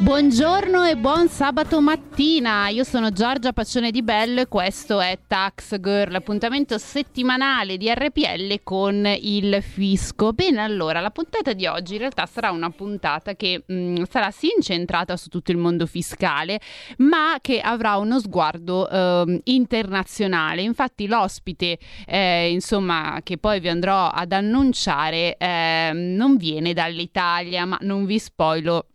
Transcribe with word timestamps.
Buongiorno 0.00 0.84
e 0.84 0.96
buon 0.96 1.26
sabato 1.28 1.80
mattina, 1.80 2.68
io 2.68 2.84
sono 2.84 3.10
Giorgia 3.10 3.52
Paccione 3.52 3.90
di 3.90 4.04
Bello 4.04 4.40
e 4.40 4.46
questo 4.46 5.00
è 5.00 5.18
Tax 5.26 5.80
Girl, 5.80 6.12
l'appuntamento 6.12 6.78
settimanale 6.78 7.76
di 7.76 7.92
RPL 7.92 8.60
con 8.62 9.04
il 9.20 9.60
fisco. 9.60 10.32
Bene, 10.32 10.60
allora, 10.60 11.00
la 11.00 11.10
puntata 11.10 11.52
di 11.52 11.66
oggi 11.66 11.94
in 11.94 11.98
realtà 11.98 12.26
sarà 12.26 12.52
una 12.52 12.70
puntata 12.70 13.34
che 13.34 13.64
mh, 13.66 13.74
mm, 13.74 14.02
sarà 14.08 14.30
sì 14.30 14.50
incentrata 14.54 15.16
su 15.16 15.28
tutto 15.28 15.50
il 15.50 15.56
mondo 15.56 15.84
fiscale, 15.84 16.60
ma 16.98 17.38
che 17.40 17.58
avrà 17.58 17.96
uno 17.96 18.20
sguardo 18.20 18.88
eh, 18.88 19.40
internazionale. 19.44 20.62
Infatti 20.62 21.08
l'ospite, 21.08 21.76
eh, 22.06 22.52
insomma, 22.52 23.18
che 23.24 23.36
poi 23.36 23.58
vi 23.58 23.68
andrò 23.68 24.06
ad 24.06 24.30
annunciare, 24.30 25.36
eh, 25.36 25.90
non 25.92 26.36
viene 26.36 26.72
dall'Italia, 26.72 27.64
ma 27.64 27.78
non 27.80 28.06
vi 28.06 28.20
spoilo 28.20 28.86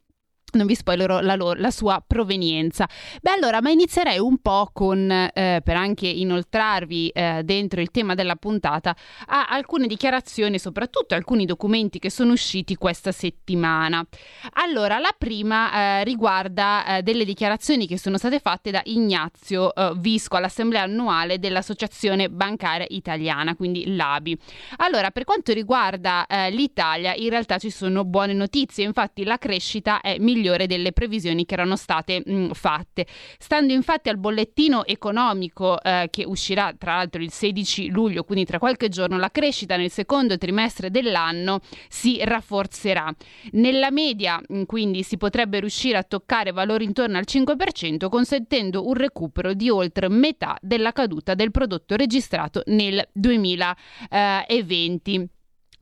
non 0.54 0.66
vi 0.66 0.76
spoilerò 0.76 1.20
la, 1.20 1.36
loro, 1.36 1.60
la, 1.60 1.72
sua 1.72 2.04
provenienza. 2.06 2.88
Beh, 3.22 3.32
allora, 3.32 3.62
ma 3.62 3.70
inizierei 3.70 4.20
un 4.20 4.38
po' 4.40 4.70
con, 4.72 5.10
eh, 5.12 5.62
per 5.64 5.76
anche 5.76 6.08
inoltrarvi 6.08 7.10
eh, 7.10 7.42
dentro 7.44 7.82
il 7.82 7.92
tema 7.92 8.14
della 8.14 8.36
puntata, 8.36 8.96
a 9.28 9.46
alcune 9.48 9.88
dichiarazioni, 9.88 10.60
soprattutto 10.60 11.16
alcuni 11.16 11.46
documenti 11.46 12.00
che 12.00 12.10
sono 12.10 12.34
usciti 12.34 12.76
questa 12.76 13.12
settimana. 13.12 14.06
Allora, 14.54 15.00
la 15.00 15.14
prima 15.18 16.00
eh, 16.00 16.04
riguarda 16.04 16.98
eh, 16.98 17.04
delle 17.04 17.26
dichiarazioni 17.26 17.88
che 17.88 17.98
sono 17.98 18.18
state 18.18 18.40
fatte 18.40 18.72
da 18.72 18.82
Ignazio 18.86 19.74
eh, 19.74 19.94
Visco 19.98 20.36
all'assemblea 20.36 20.84
annuale 20.84 21.40
dell'Associazione 21.40 22.30
Bancaria 22.30 22.86
Italiana, 22.90 23.56
quindi 23.56 23.95
l'ABI. 23.95 24.38
Allora, 24.78 25.12
per 25.12 25.23
quanto 25.23 25.54
riguarda 25.54 26.26
eh, 26.28 26.52
l'Italia, 26.52 27.14
in 27.16 27.30
realtà 27.30 27.58
ci 27.58 27.70
sono 27.70 28.04
buone 28.04 28.34
notizie, 28.34 28.84
infatti 28.84 29.23
la 29.23 29.38
crescita 29.38 30.02
è 30.02 30.17
migliore 30.20 30.42
migliore 30.44 30.67
delle 30.67 30.91
previsioni 30.91 31.45
che 31.45 31.53
erano 31.53 31.77
state 31.77 32.22
mh, 32.25 32.52
fatte. 32.52 33.08
Stando 33.38 33.72
infatti 33.72 34.09
al 34.09 34.17
bollettino 34.17 34.86
economico 34.86 35.81
eh, 35.81 36.09
che 36.11 36.25
uscirà 36.25 36.73
tra 36.77 36.97
l'altro 36.97 37.22
il 37.22 37.31
16 37.31 37.88
luglio, 37.89 38.25
quindi 38.25 38.44
tra 38.45 38.59
qualche 38.59 38.89
giorno, 38.89 39.17
la 39.17 39.31
crescita 39.31 39.77
nel 39.77 39.89
secondo 39.89 40.38
trimestre 40.38 40.91
dell'anno 40.91 41.61
si 41.88 42.19
rafforzerà. 42.21 43.09
Nella 43.52 43.89
media 43.91 44.41
mh, 44.45 44.64
quindi 44.64 45.03
si 45.03 45.16
potrebbe 45.17 45.61
riuscire 45.61 45.97
a 45.97 46.03
toccare 46.03 46.52
valori 46.52 46.83
intorno 46.83 47.17
al 47.17 47.23
5%, 47.27 48.09
consentendo 48.09 48.86
un 48.86 48.95
recupero 48.95 49.53
di 49.53 49.69
oltre 49.69 50.09
metà 50.09 50.58
della 50.61 50.91
caduta 50.91 51.36
del 51.36 51.52
prodotto 51.52 51.95
registrato 51.95 52.64
nel 52.66 53.08
2020. 53.14 55.30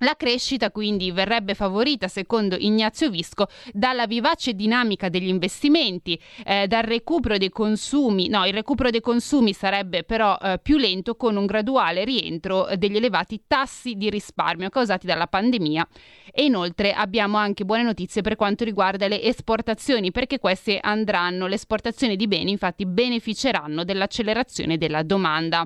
La 0.03 0.15
crescita 0.15 0.71
quindi 0.71 1.11
verrebbe 1.11 1.53
favorita, 1.53 2.07
secondo 2.07 2.55
Ignazio 2.57 3.11
Visco, 3.11 3.47
dalla 3.71 4.07
vivace 4.07 4.53
dinamica 4.55 5.09
degli 5.09 5.27
investimenti, 5.27 6.19
eh, 6.43 6.65
dal 6.65 6.81
recupero 6.81 7.37
dei 7.37 7.49
consumi. 7.49 8.27
No, 8.27 8.43
il 8.47 8.53
recupero 8.53 8.89
dei 8.89 8.99
consumi 8.99 9.53
sarebbe 9.53 10.03
però 10.03 10.35
eh, 10.41 10.59
più 10.59 10.77
lento 10.77 11.15
con 11.15 11.35
un 11.35 11.45
graduale 11.45 12.03
rientro 12.03 12.67
degli 12.77 12.95
elevati 12.95 13.43
tassi 13.45 13.93
di 13.93 14.09
risparmio 14.09 14.69
causati 14.69 15.05
dalla 15.05 15.27
pandemia. 15.27 15.87
E 16.33 16.45
inoltre 16.45 16.93
abbiamo 16.93 17.37
anche 17.37 17.63
buone 17.63 17.83
notizie 17.83 18.23
per 18.23 18.35
quanto 18.35 18.63
riguarda 18.63 19.07
le 19.07 19.21
esportazioni, 19.21 20.09
perché 20.09 20.39
queste 20.39 20.79
andranno, 20.81 21.45
le 21.45 21.55
esportazioni 21.55 22.15
di 22.15 22.27
beni 22.27 22.49
infatti 22.49 22.87
beneficeranno 22.87 23.83
dell'accelerazione 23.83 24.79
della 24.79 25.03
domanda 25.03 25.63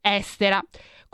estera. 0.00 0.64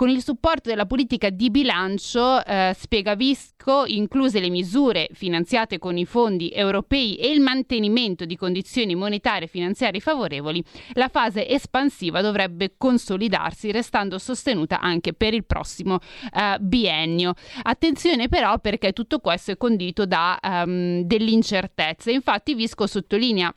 Con 0.01 0.09
il 0.09 0.23
supporto 0.23 0.71
della 0.71 0.87
politica 0.87 1.29
di 1.29 1.51
bilancio, 1.51 2.43
eh, 2.43 2.75
spiega 2.75 3.15
Visco, 3.15 3.85
incluse 3.85 4.41
le 4.41 4.49
misure 4.49 5.11
finanziate 5.13 5.79
con 5.79 5.99
i 5.99 6.07
fondi 6.07 6.51
europei 6.51 7.17
e 7.17 7.31
il 7.31 7.43
mantenimento 7.43 8.25
di 8.25 8.35
condizioni 8.35 8.95
monetarie 8.95 9.45
e 9.45 9.51
finanziarie 9.51 10.01
favorevoli, 10.01 10.65
la 10.95 11.09
fase 11.09 11.47
espansiva 11.47 12.23
dovrebbe 12.23 12.77
consolidarsi, 12.79 13.71
restando 13.73 14.17
sostenuta 14.17 14.81
anche 14.81 15.13
per 15.13 15.35
il 15.35 15.45
prossimo 15.45 15.99
eh, 16.33 16.57
biennio. 16.59 17.35
Attenzione 17.65 18.29
però 18.29 18.59
perché 18.59 18.95
tutto 18.95 19.19
questo 19.19 19.51
è 19.51 19.59
condito 19.59 20.07
da 20.07 20.41
um, 20.43 21.03
dell'incertezza. 21.03 22.11
Infatti 22.11 22.55
Visco 22.55 22.87
sottolinea 22.87 23.55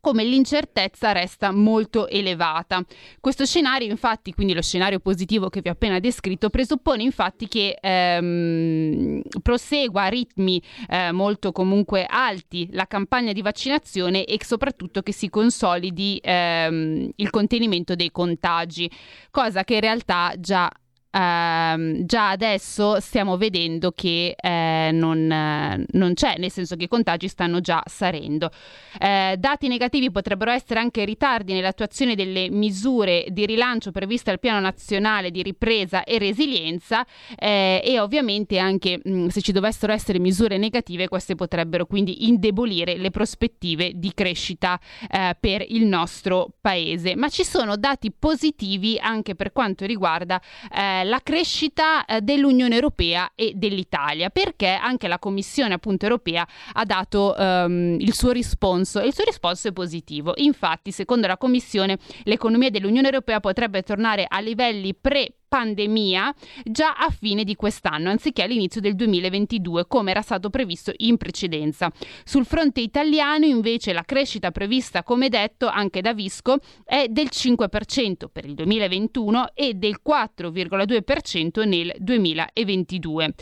come 0.00 0.24
l'incertezza 0.24 1.12
resta 1.12 1.52
molto 1.52 2.08
elevata. 2.08 2.82
Questo 3.20 3.44
scenario, 3.44 3.88
infatti, 3.88 4.32
quindi 4.32 4.54
lo 4.54 4.62
scenario 4.62 4.98
positivo 4.98 5.48
che 5.48 5.60
vi 5.60 5.68
ho 5.68 5.72
appena 5.72 5.98
descritto, 5.98 6.50
presuppone 6.50 7.02
infatti 7.02 7.48
che 7.48 7.76
ehm, 7.80 9.22
prosegua 9.42 10.04
a 10.04 10.08
ritmi 10.08 10.60
eh, 10.88 11.12
molto 11.12 11.52
comunque 11.52 12.06
alti 12.08 12.68
la 12.72 12.86
campagna 12.86 13.32
di 13.32 13.42
vaccinazione 13.42 14.24
e 14.24 14.38
soprattutto 14.42 15.02
che 15.02 15.12
si 15.12 15.28
consolidi 15.28 16.18
ehm, 16.22 17.10
il 17.16 17.30
contenimento 17.30 17.94
dei 17.94 18.10
contagi, 18.10 18.90
cosa 19.30 19.64
che 19.64 19.74
in 19.74 19.80
realtà 19.80 20.34
già 20.38 20.70
Uh, 21.12 22.04
già 22.04 22.30
adesso 22.30 23.00
stiamo 23.00 23.36
vedendo 23.36 23.90
che 23.90 24.36
uh, 24.40 24.94
non, 24.94 25.18
uh, 25.18 25.84
non, 25.98 26.14
c'è, 26.14 26.36
nel 26.38 26.52
senso 26.52 26.76
che 26.76 26.84
i 26.84 26.88
contagi 26.88 27.26
stanno 27.26 27.60
già 27.60 27.82
salendo. 27.84 28.50
Eh, 28.98 29.34
dati 29.38 29.66
negativi 29.66 30.10
potrebbero 30.12 30.52
essere 30.52 30.78
anche 30.78 31.04
ritardi 31.04 31.52
nell'attuazione 31.52 32.14
delle 32.14 32.48
misure 32.48 33.26
di 33.30 33.44
rilancio 33.44 33.90
previste 33.90 34.30
al 34.30 34.38
Piano 34.38 34.60
Nazionale 34.60 35.30
di 35.32 35.42
Ripresa 35.42 36.04
e 36.04 36.18
Resilienza 36.18 37.04
eh, 37.36 37.80
e 37.84 37.98
ovviamente 37.98 38.58
anche 38.58 39.00
mh, 39.02 39.10
mm, 39.10 39.26
se 39.28 39.40
ci 39.40 39.52
dovessero 39.52 39.92
essere 39.92 40.18
misure 40.20 40.58
negative 40.58 41.08
queste 41.08 41.34
potrebbero 41.34 41.86
quindi 41.86 42.28
indebolire 42.28 42.96
le 42.96 43.10
prospettive 43.10 43.92
di 43.94 44.12
crescita 44.14 44.78
eh, 45.10 45.36
per 45.38 45.64
il 45.66 45.86
nostro 45.86 46.52
paese. 46.60 47.16
Ma 47.16 47.28
ci 47.28 47.44
sono 47.44 47.76
dati 47.76 48.12
positivi 48.12 48.98
anche 49.00 49.34
per 49.34 49.52
quanto 49.52 49.86
riguarda 49.86 50.40
eh, 50.72 50.99
la 51.04 51.20
crescita 51.22 52.04
eh, 52.04 52.20
dell'Unione 52.20 52.74
Europea 52.74 53.32
e 53.34 53.52
dell'Italia, 53.54 54.30
perché 54.30 54.68
anche 54.68 55.08
la 55.08 55.18
Commissione 55.18 55.74
appunto 55.74 56.04
europea 56.04 56.46
ha 56.72 56.84
dato 56.84 57.34
um, 57.36 57.96
il 57.98 58.14
suo 58.14 58.30
risponso 58.30 59.00
e 59.00 59.06
il 59.06 59.14
suo 59.14 59.24
risponso 59.24 59.68
è 59.68 59.72
positivo. 59.72 60.32
Infatti, 60.36 60.92
secondo 60.92 61.26
la 61.26 61.36
Commissione, 61.36 61.98
l'economia 62.24 62.70
dell'Unione 62.70 63.08
Europea 63.08 63.40
potrebbe 63.40 63.82
tornare 63.82 64.26
a 64.28 64.40
livelli 64.40 64.94
pre 64.94 65.34
pandemia 65.50 66.32
già 66.62 66.92
a 66.92 67.10
fine 67.10 67.42
di 67.42 67.56
quest'anno, 67.56 68.08
anziché 68.08 68.44
all'inizio 68.44 68.80
del 68.80 68.94
2022, 68.94 69.88
come 69.88 70.12
era 70.12 70.22
stato 70.22 70.48
previsto 70.48 70.92
in 70.98 71.16
precedenza. 71.16 71.90
Sul 72.22 72.46
fronte 72.46 72.80
italiano, 72.80 73.44
invece, 73.44 73.92
la 73.92 74.04
crescita 74.04 74.52
prevista, 74.52 75.02
come 75.02 75.28
detto 75.28 75.66
anche 75.66 76.00
da 76.00 76.14
Visco, 76.14 76.58
è 76.84 77.08
del 77.08 77.30
5% 77.32 78.28
per 78.30 78.44
il 78.44 78.54
2021 78.54 79.48
e 79.54 79.74
del 79.74 80.00
4,2% 80.06 81.66
nel 81.66 81.92
2022. 81.98 83.34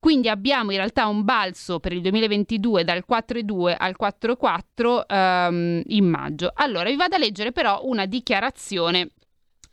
Quindi 0.00 0.28
abbiamo 0.28 0.72
in 0.72 0.78
realtà 0.78 1.06
un 1.06 1.22
balzo 1.22 1.78
per 1.78 1.92
il 1.92 2.00
2022 2.00 2.82
dal 2.82 3.04
4,2 3.08 3.76
al 3.78 3.94
4,4 3.96 5.02
ehm, 5.06 5.82
in 5.86 6.06
maggio. 6.06 6.50
Allora 6.52 6.90
vi 6.90 6.96
vado 6.96 7.14
a 7.14 7.18
leggere 7.18 7.52
però 7.52 7.82
una 7.84 8.06
dichiarazione 8.06 9.10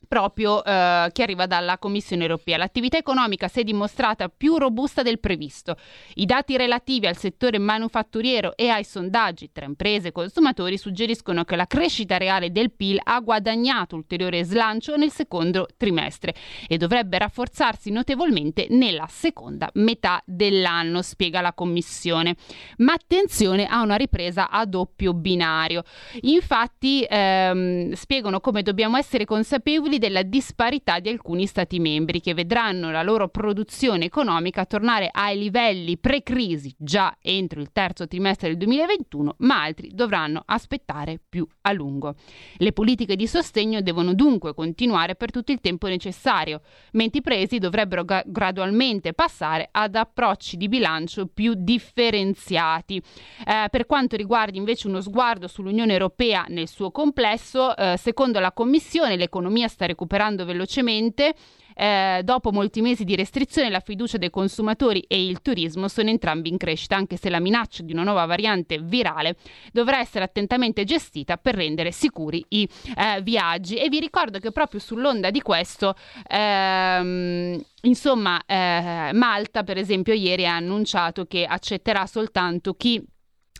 proprio 0.10 0.66
eh, 0.66 1.10
che 1.14 1.22
arriva 1.22 1.46
dalla 1.46 1.78
Commissione 1.78 2.24
europea. 2.24 2.58
L'attività 2.58 2.98
economica 2.98 3.48
si 3.48 3.60
è 3.60 3.64
dimostrata 3.64 4.28
più 4.28 4.58
robusta 4.58 5.04
del 5.04 5.20
previsto. 5.20 5.78
I 6.16 6.26
dati 6.26 6.58
relativi 6.58 7.06
al 7.06 7.16
settore 7.16 7.60
manufatturiero 7.60 8.58
e 8.58 8.70
ai 8.70 8.84
sondaggi 8.84 9.52
tra 9.54 9.66
imprese 9.66 10.08
e 10.08 10.12
consumatori 10.12 10.80
suggeriscono 10.80 11.46
che 11.46 11.56
la 11.56 11.68
crescita 11.68 12.18
reale 12.18 12.52
del 12.52 12.72
PIL 12.72 13.00
ha 13.04 13.20
guadagnato 13.20 13.96
ulteriore 13.96 14.44
slancio 14.44 14.96
nel 14.96 15.12
secondo 15.12 15.68
trimestre 15.78 16.34
e 16.68 16.78
dovrebbe 16.78 17.20
rafforzarsi 17.20 17.92
notevolmente 17.92 18.66
nella 18.72 19.06
seconda 19.08 19.70
metà 19.76 20.24
dell'anno, 20.26 21.04
spiega 21.04 21.40
la 21.40 21.54
Commissione. 21.54 22.36
Ma 22.78 22.94
attenzione 22.94 23.68
a 23.68 23.84
una 23.84 23.96
ripresa 23.96 24.50
a 24.50 24.66
doppio 24.66 25.14
binario. 25.14 25.84
Infatti 26.22 27.06
ehm, 27.08 27.92
spiegano 27.92 28.40
come 28.40 28.64
dobbiamo 28.64 28.98
essere 28.98 29.26
consapevoli 29.26 29.98
della 30.00 30.24
disparità 30.24 31.00
di 31.00 31.10
alcuni 31.10 31.46
Stati 31.46 31.80
membri 31.80 32.22
che 32.22 32.34
vedranno 32.34 32.90
la 32.90 33.04
loro 33.04 33.28
produzione 33.28 34.06
economica 34.06 34.66
tornare 34.66 35.10
ai 35.12 35.38
livelli 35.38 35.98
pre-crisi 35.98 36.74
già 36.78 37.16
entro 37.22 37.62
il 37.62 37.72
terzo 37.72 38.08
trimestre 38.08 38.48
del 38.48 38.58
2021, 38.58 39.36
ma 39.40 39.62
altri 39.62 39.92
dovranno 39.94 40.42
aspettare 40.46 41.20
più 41.30 41.48
a 41.62 41.72
lungo. 41.72 42.16
Le 42.58 42.72
politiche 42.72 43.16
di 43.16 43.28
sostegno 43.28 43.82
devono 43.82 44.14
dunque 44.14 44.54
continuare 44.54 45.16
per 45.16 45.30
tutto 45.30 45.52
il 45.52 45.60
tempo 45.60 45.88
necessario, 45.88 46.62
mentre 46.94 47.20
i 47.20 47.22
paesi 47.22 47.60
dovrebbero 47.60 48.04
ga- 48.04 48.24
gradualmente 48.26 49.14
passare 49.14 49.68
ad 49.72 49.96
approcci 49.96 50.58
di 50.58 50.68
bilancio 50.68 51.28
più 51.28 51.54
differenziati. 51.56 53.02
Eh, 53.46 53.68
per 53.70 53.86
quanto 53.86 54.16
riguarda 54.16 54.58
invece 54.58 54.88
uno 54.88 55.02
sguardo 55.02 55.48
sull'Unione 55.48 55.92
Europea 55.92 56.46
nel 56.48 56.68
suo 56.68 56.92
complesso, 56.92 57.76
eh, 57.76 57.98
secondo 57.98 58.40
la 58.40 58.52
Commissione 58.52 59.16
l'economia 59.16 59.68
sta 59.68 59.86
recuperando 59.90 60.46
velocemente 60.46 61.34
eh, 61.80 62.22
dopo 62.26 62.52
molti 62.52 62.82
mesi 62.82 63.06
di 63.06 63.16
restrizione 63.16 63.70
la 63.70 63.80
fiducia 63.80 64.18
dei 64.18 64.30
consumatori 64.30 65.00
e 65.08 65.26
il 65.26 65.42
turismo 65.42 65.88
sono 65.88 66.10
entrambi 66.10 66.50
in 66.50 66.58
crescita, 66.58 66.98
anche 66.98 67.16
se 67.16 67.30
la 67.30 67.40
minaccia 67.40 67.84
di 67.84 67.94
una 67.94 68.04
nuova 68.04 68.26
variante 68.26 68.80
virale 68.80 69.38
dovrà 69.72 70.00
essere 70.00 70.26
attentamente 70.26 70.84
gestita 70.84 71.38
per 71.38 71.56
rendere 71.56 71.92
sicuri 71.92 72.44
i 72.50 72.68
eh, 72.98 73.22
viaggi. 73.22 73.78
E 73.78 73.88
vi 73.88 74.02
ricordo 74.02 74.40
che 74.40 74.52
proprio 74.52 74.82
sull'onda 74.82 75.30
di 75.32 75.42
questo, 75.42 75.96
ehm, 76.28 77.64
insomma, 77.84 78.42
eh, 78.46 79.12
Malta, 79.14 79.64
per 79.64 79.78
esempio, 79.78 80.14
ieri 80.14 80.46
ha 80.46 80.56
annunciato 80.56 81.26
che 81.26 81.46
accetterà 81.46 82.06
soltanto 82.06 82.74
chi 82.74 83.02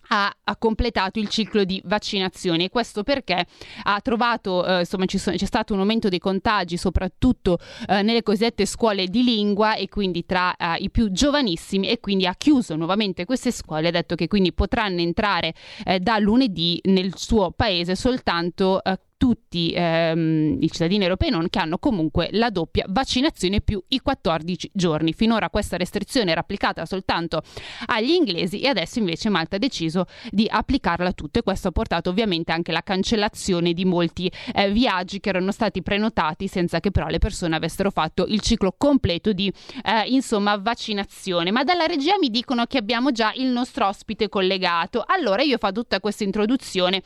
ha, 0.10 0.34
ha, 0.44 0.58
completato 0.58 1.20
il 1.20 1.28
ciclo 1.30 1.64
di 1.64 1.82
vaccinazioni 1.86 2.66
e 2.66 2.70
questo 2.70 3.04
perché 3.04 3.46
ha 3.84 4.00
trovato, 4.02 4.66
eh, 4.66 4.80
insomma 4.80 5.06
sono, 5.08 5.36
c'è 5.36 5.46
stato 5.46 5.74
un 5.74 5.80
aumento 5.80 6.10
dei 6.10 6.20
contagi 6.20 6.78
soprattutto 6.78 7.58
eh, 7.88 8.02
nelle 8.02 8.24
cosiddette 8.24 8.66
scuole 8.66 9.08
di 9.08 9.24
lingua 9.24 9.76
e 9.76 9.88
quindi 9.88 10.26
tra 10.26 10.56
eh, 10.56 10.76
i 10.80 10.90
più 10.90 11.12
giovanissimi 11.12 11.88
e 11.88 12.00
quindi 12.00 12.26
ha 12.26 12.36
chiuso 12.36 12.76
nuovamente 12.76 13.26
queste 13.26 13.52
scuole, 13.52 13.88
ha 13.88 13.92
detto 13.92 14.16
che 14.16 14.28
quindi 14.28 14.54
potranno 14.54 15.02
entrare 15.02 15.54
eh, 15.86 16.00
da 16.00 16.18
lunedì 16.18 16.80
nel 16.86 17.16
suo 17.16 17.52
paese 17.52 17.96
soltanto 17.96 18.84
eh, 18.84 19.00
tutti 19.20 19.74
ehm, 19.76 20.58
i 20.62 20.72
cittadini 20.72 21.04
europei 21.04 21.30
non 21.30 21.50
che 21.50 21.60
hanno 21.60 21.78
comunque 21.78 22.30
la 22.32 22.50
doppia 22.50 22.86
vaccinazione 22.88 23.60
più 23.60 23.84
i 23.90 24.00
14 24.00 24.72
giorni. 24.74 25.12
Finora 25.12 25.50
questa 25.50 25.76
restrizione 25.76 26.32
era 26.32 26.40
applicata 26.40 26.86
soltanto 26.86 27.44
agli 27.88 28.12
inglesi 28.12 28.62
e 28.62 28.70
adesso 28.70 29.00
invece 29.00 29.28
Malta 29.28 29.58
ha 29.58 29.60
deciso 29.60 30.06
di 30.30 30.48
applicarla 30.50 31.10
a 31.10 31.12
tutte. 31.12 31.44
Questo 31.44 31.68
ha 31.68 31.72
portato 31.72 32.10
ovviamente 32.10 32.54
anche 32.54 32.72
alla 32.72 32.82
cancellazione 32.82 33.74
di 33.74 33.84
molti 33.84 34.32
eh, 34.54 34.72
viaggi 34.72 35.20
che 35.20 35.30
erano 35.30 35.52
stati 35.52 35.82
prenotati 35.82 36.48
senza 36.48 36.80
che 36.80 36.90
però 36.90 37.08
le 37.08 37.18
persone 37.18 37.58
avessero 37.58 37.92
fatto 37.92 38.26
il 38.26 38.40
ciclo 38.40 38.74
completo 38.78 39.34
di 39.34 39.52
eh, 39.84 40.08
insomma 40.08 40.56
vaccinazione. 40.56 41.52
Ma 41.52 41.66
dalla 41.66 41.86
regia 41.86 42.18
mi 42.18 42.30
dicono 42.30 42.66
che 42.68 42.78
abbiamo 42.78 43.12
già 43.12 43.34
il 43.36 43.48
nostro 43.48 43.86
ospite 43.86 44.30
collegato. 44.30 45.04
Allora 45.06 45.42
io 45.42 45.58
faccio 45.58 45.68
tutta 45.74 46.00
questa 46.00 46.24
introduzione 46.24 47.02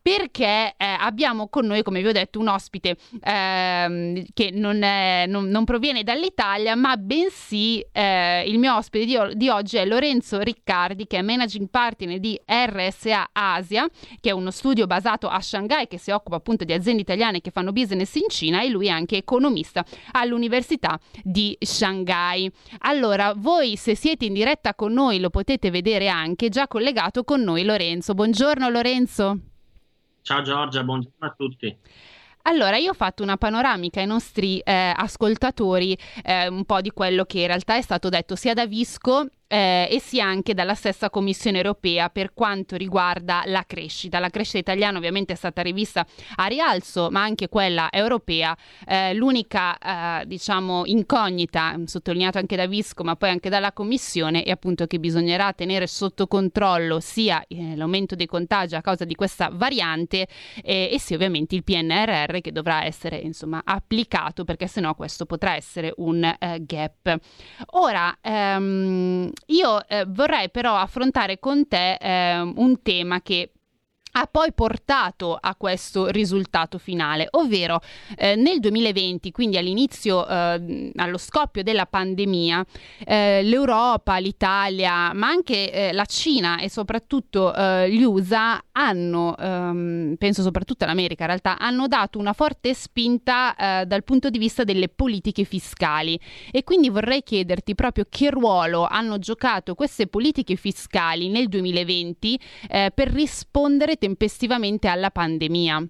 perché 0.00 0.74
eh, 0.76 0.84
abbiamo 0.84 1.48
con 1.56 1.64
noi, 1.64 1.82
come 1.82 2.02
vi 2.02 2.08
ho 2.08 2.12
detto, 2.12 2.38
un 2.38 2.48
ospite 2.48 2.98
ehm, 3.22 4.24
che 4.34 4.50
non, 4.52 4.82
è, 4.82 5.24
non, 5.26 5.48
non, 5.48 5.64
proviene 5.64 6.02
dall'Italia, 6.02 6.76
ma 6.76 6.98
bensì 6.98 7.82
eh, 7.92 8.42
il 8.46 8.58
mio 8.58 8.76
ospite 8.76 9.06
di, 9.06 9.16
di, 9.38 9.48
oggi 9.48 9.78
è 9.78 9.86
Lorenzo 9.86 10.38
Riccardi, 10.40 11.06
che 11.06 11.16
è 11.16 11.22
managing 11.22 11.68
partner 11.70 12.20
di 12.20 12.38
RSA 12.44 13.30
Asia, 13.32 13.88
che 14.20 14.28
è 14.28 14.32
uno 14.32 14.50
studio 14.50 14.86
basato 14.86 15.28
a 15.28 15.40
Shanghai 15.40 15.88
che 15.88 15.96
si 15.96 16.10
occupa 16.10 16.36
appunto 16.36 16.64
di 16.64 16.74
aziende 16.74 17.00
italiane 17.00 17.40
che 17.40 17.50
fanno 17.50 17.72
business 17.72 18.14
in 18.16 18.28
Cina 18.28 18.62
e 18.62 18.68
lui 18.68 18.88
è 18.88 18.90
anche 18.90 19.16
economista 19.16 19.82
all'Università 20.10 21.00
di 21.22 21.56
Shanghai. 21.58 22.52
Allora, 22.80 23.32
voi 23.34 23.76
se 23.76 23.96
siete 23.96 24.26
in 24.26 24.34
diretta 24.34 24.74
con 24.74 24.92
noi 24.92 25.20
lo 25.20 25.30
potete 25.30 25.70
vedere 25.70 26.08
anche 26.08 26.50
già 26.50 26.68
collegato 26.68 27.24
con 27.24 27.40
noi 27.40 27.64
Lorenzo. 27.64 28.12
Buongiorno 28.12 28.68
Lorenzo. 28.68 29.38
Ciao 30.26 30.42
Giorgia, 30.42 30.82
buongiorno 30.82 31.24
a 31.24 31.34
tutti. 31.38 31.78
Allora, 32.42 32.76
io 32.78 32.90
ho 32.90 32.94
fatto 32.94 33.22
una 33.22 33.36
panoramica 33.36 34.00
ai 34.00 34.06
nostri 34.06 34.58
eh, 34.58 34.92
ascoltatori 34.96 35.96
eh, 36.24 36.48
un 36.48 36.64
po' 36.64 36.80
di 36.80 36.90
quello 36.90 37.24
che 37.24 37.42
in 37.42 37.46
realtà 37.46 37.76
è 37.76 37.80
stato 37.80 38.08
detto 38.08 38.34
sia 38.34 38.52
da 38.52 38.66
Visco 38.66 39.28
eh, 39.48 39.88
e 39.90 40.00
sia 40.00 40.24
anche 40.24 40.54
dalla 40.54 40.74
stessa 40.74 41.10
Commissione 41.10 41.58
europea 41.58 42.08
per 42.10 42.32
quanto 42.34 42.76
riguarda 42.76 43.42
la 43.46 43.64
crescita. 43.66 44.18
La 44.18 44.30
crescita 44.30 44.58
italiana 44.58 44.98
ovviamente 44.98 45.32
è 45.32 45.36
stata 45.36 45.62
rivista 45.62 46.06
a 46.36 46.46
rialzo, 46.46 47.08
ma 47.10 47.22
anche 47.22 47.48
quella 47.48 47.88
europea. 47.90 48.56
Eh, 48.86 49.14
l'unica 49.14 49.78
eh, 50.20 50.26
diciamo 50.26 50.84
incognita, 50.86 51.76
sottolineato 51.84 52.38
anche 52.38 52.56
da 52.56 52.66
Visco, 52.66 53.04
ma 53.04 53.16
poi 53.16 53.30
anche 53.30 53.48
dalla 53.48 53.72
Commissione, 53.72 54.42
è 54.42 54.50
appunto 54.50 54.86
che 54.86 54.98
bisognerà 54.98 55.52
tenere 55.52 55.86
sotto 55.86 56.26
controllo 56.26 57.00
sia 57.00 57.44
eh, 57.46 57.76
l'aumento 57.76 58.14
dei 58.14 58.26
contagi 58.26 58.74
a 58.74 58.80
causa 58.80 59.04
di 59.04 59.14
questa 59.14 59.50
variante 59.52 60.26
eh, 60.62 60.90
e 60.92 60.98
sia 60.98 61.16
ovviamente 61.16 61.54
il 61.54 61.64
PNRR 61.64 62.40
che 62.40 62.52
dovrà 62.52 62.84
essere 62.84 63.16
insomma 63.16 63.62
applicato 63.64 64.44
perché 64.44 64.66
sennò 64.66 64.94
questo 64.94 65.26
potrà 65.26 65.54
essere 65.54 65.92
un 65.96 66.24
eh, 66.24 66.58
gap. 66.64 67.18
Ora 67.72 68.16
ehm, 68.20 69.30
io 69.46 69.86
eh, 69.86 70.04
vorrei 70.06 70.50
però 70.50 70.76
affrontare 70.76 71.38
con 71.38 71.68
te 71.68 71.94
eh, 71.94 72.40
un 72.40 72.82
tema 72.82 73.20
che 73.22 73.50
ha 74.18 74.26
poi 74.30 74.52
portato 74.52 75.36
a 75.38 75.54
questo 75.56 76.06
risultato 76.06 76.78
finale, 76.78 77.28
ovvero 77.32 77.80
eh, 78.16 78.34
nel 78.34 78.60
2020, 78.60 79.30
quindi 79.30 79.58
all'inizio, 79.58 80.26
eh, 80.26 80.92
allo 80.96 81.18
scoppio 81.18 81.62
della 81.62 81.84
pandemia, 81.84 82.64
eh, 83.04 83.42
l'Europa, 83.42 84.16
l'Italia, 84.16 85.12
ma 85.12 85.28
anche 85.28 85.70
eh, 85.70 85.92
la 85.92 86.06
Cina 86.06 86.58
e 86.60 86.70
soprattutto 86.70 87.54
eh, 87.54 87.90
gli 87.90 88.02
USA 88.02 88.62
hanno, 88.72 89.36
ehm, 89.36 90.14
penso 90.16 90.40
soprattutto 90.40 90.84
all'America 90.84 91.24
in 91.24 91.28
realtà, 91.28 91.58
hanno 91.58 91.86
dato 91.86 92.18
una 92.18 92.32
forte 92.32 92.72
spinta 92.72 93.54
eh, 93.54 93.86
dal 93.86 94.02
punto 94.02 94.30
di 94.30 94.38
vista 94.38 94.64
delle 94.64 94.88
politiche 94.88 95.44
fiscali. 95.44 96.18
E 96.50 96.64
quindi 96.64 96.88
vorrei 96.88 97.22
chiederti 97.22 97.74
proprio 97.74 98.06
che 98.08 98.30
ruolo 98.30 98.86
hanno 98.86 99.18
giocato 99.18 99.74
queste 99.74 100.06
politiche 100.06 100.56
fiscali 100.56 101.28
nel 101.28 101.48
2020 101.48 102.40
per 102.66 103.08
rispondere 103.08 103.96
tempestivamente 104.06 104.86
alla 104.86 105.10
pandemia? 105.10 105.84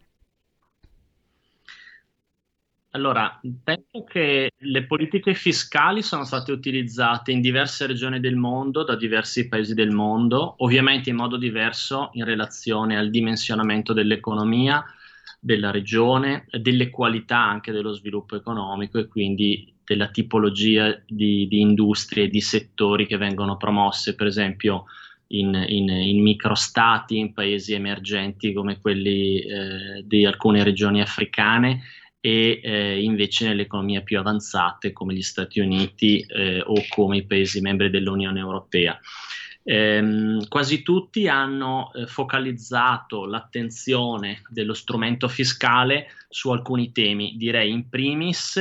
Allora, 2.93 3.39
penso 3.63 4.05
che 4.05 4.53
le 4.57 4.87
politiche 4.87 5.35
fiscali 5.35 6.01
sono 6.01 6.25
state 6.25 6.51
utilizzate 6.51 7.31
in 7.31 7.43
diverse 7.43 7.85
regioni 7.85 8.19
del 8.19 8.37
mondo, 8.37 8.85
da 8.85 8.97
diversi 8.97 9.49
paesi 9.49 9.75
del 9.75 9.91
mondo, 9.91 10.55
ovviamente 10.65 11.11
in 11.11 11.17
modo 11.17 11.37
diverso 11.37 12.09
in 12.15 12.25
relazione 12.25 12.97
al 12.97 13.11
dimensionamento 13.11 13.93
dell'economia 13.93 14.83
della 15.39 15.71
regione, 15.71 16.47
delle 16.51 16.89
qualità 16.89 17.37
anche 17.37 17.71
dello 17.71 17.93
sviluppo 17.93 18.35
economico 18.35 18.99
e 18.99 19.09
quindi 19.09 19.75
della 19.85 20.09
tipologia 20.09 20.99
di, 21.07 21.47
di 21.49 21.61
industrie 21.61 22.25
e 22.25 22.29
di 22.29 22.41
settori 22.41 23.07
che 23.07 23.19
vengono 23.19 23.59
promosse, 23.59 24.15
per 24.15 24.27
esempio 24.27 24.87
in, 25.29 25.65
in, 25.69 25.89
in 25.89 26.23
microstati, 26.23 27.19
in 27.19 27.33
paesi 27.33 27.75
emergenti 27.75 28.53
come 28.53 28.81
quelli 28.81 29.41
eh, 29.41 30.03
di 30.05 30.25
alcune 30.25 30.63
regioni 30.63 31.01
africane 31.01 31.83
e 32.21 32.61
eh, 32.63 33.03
invece 33.03 33.47
nelle 33.47 33.63
economie 33.63 34.03
più 34.03 34.19
avanzate 34.19 34.93
come 34.93 35.15
gli 35.15 35.23
Stati 35.23 35.61
Uniti 35.61 36.21
eh, 36.21 36.61
o 36.61 36.85
come 36.89 37.19
i 37.19 37.27
paesi 37.27 37.61
membri 37.61 37.91
dell'Unione 37.91 38.41
Europea. 38.41 38.99
Eh, 39.63 40.39
quasi 40.49 40.83
tutti 40.83 41.27
hanno 41.27 41.93
eh, 41.93 42.07
focalizzato 42.07 43.27
l'attenzione 43.27 44.43
dello 44.49 44.75
strumento 44.75 45.27
fiscale 45.27 46.09
su 46.29 46.51
alcuni 46.51 46.93
temi, 46.93 47.35
direi 47.37 47.73
in 47.73 47.89
primis 47.89 48.61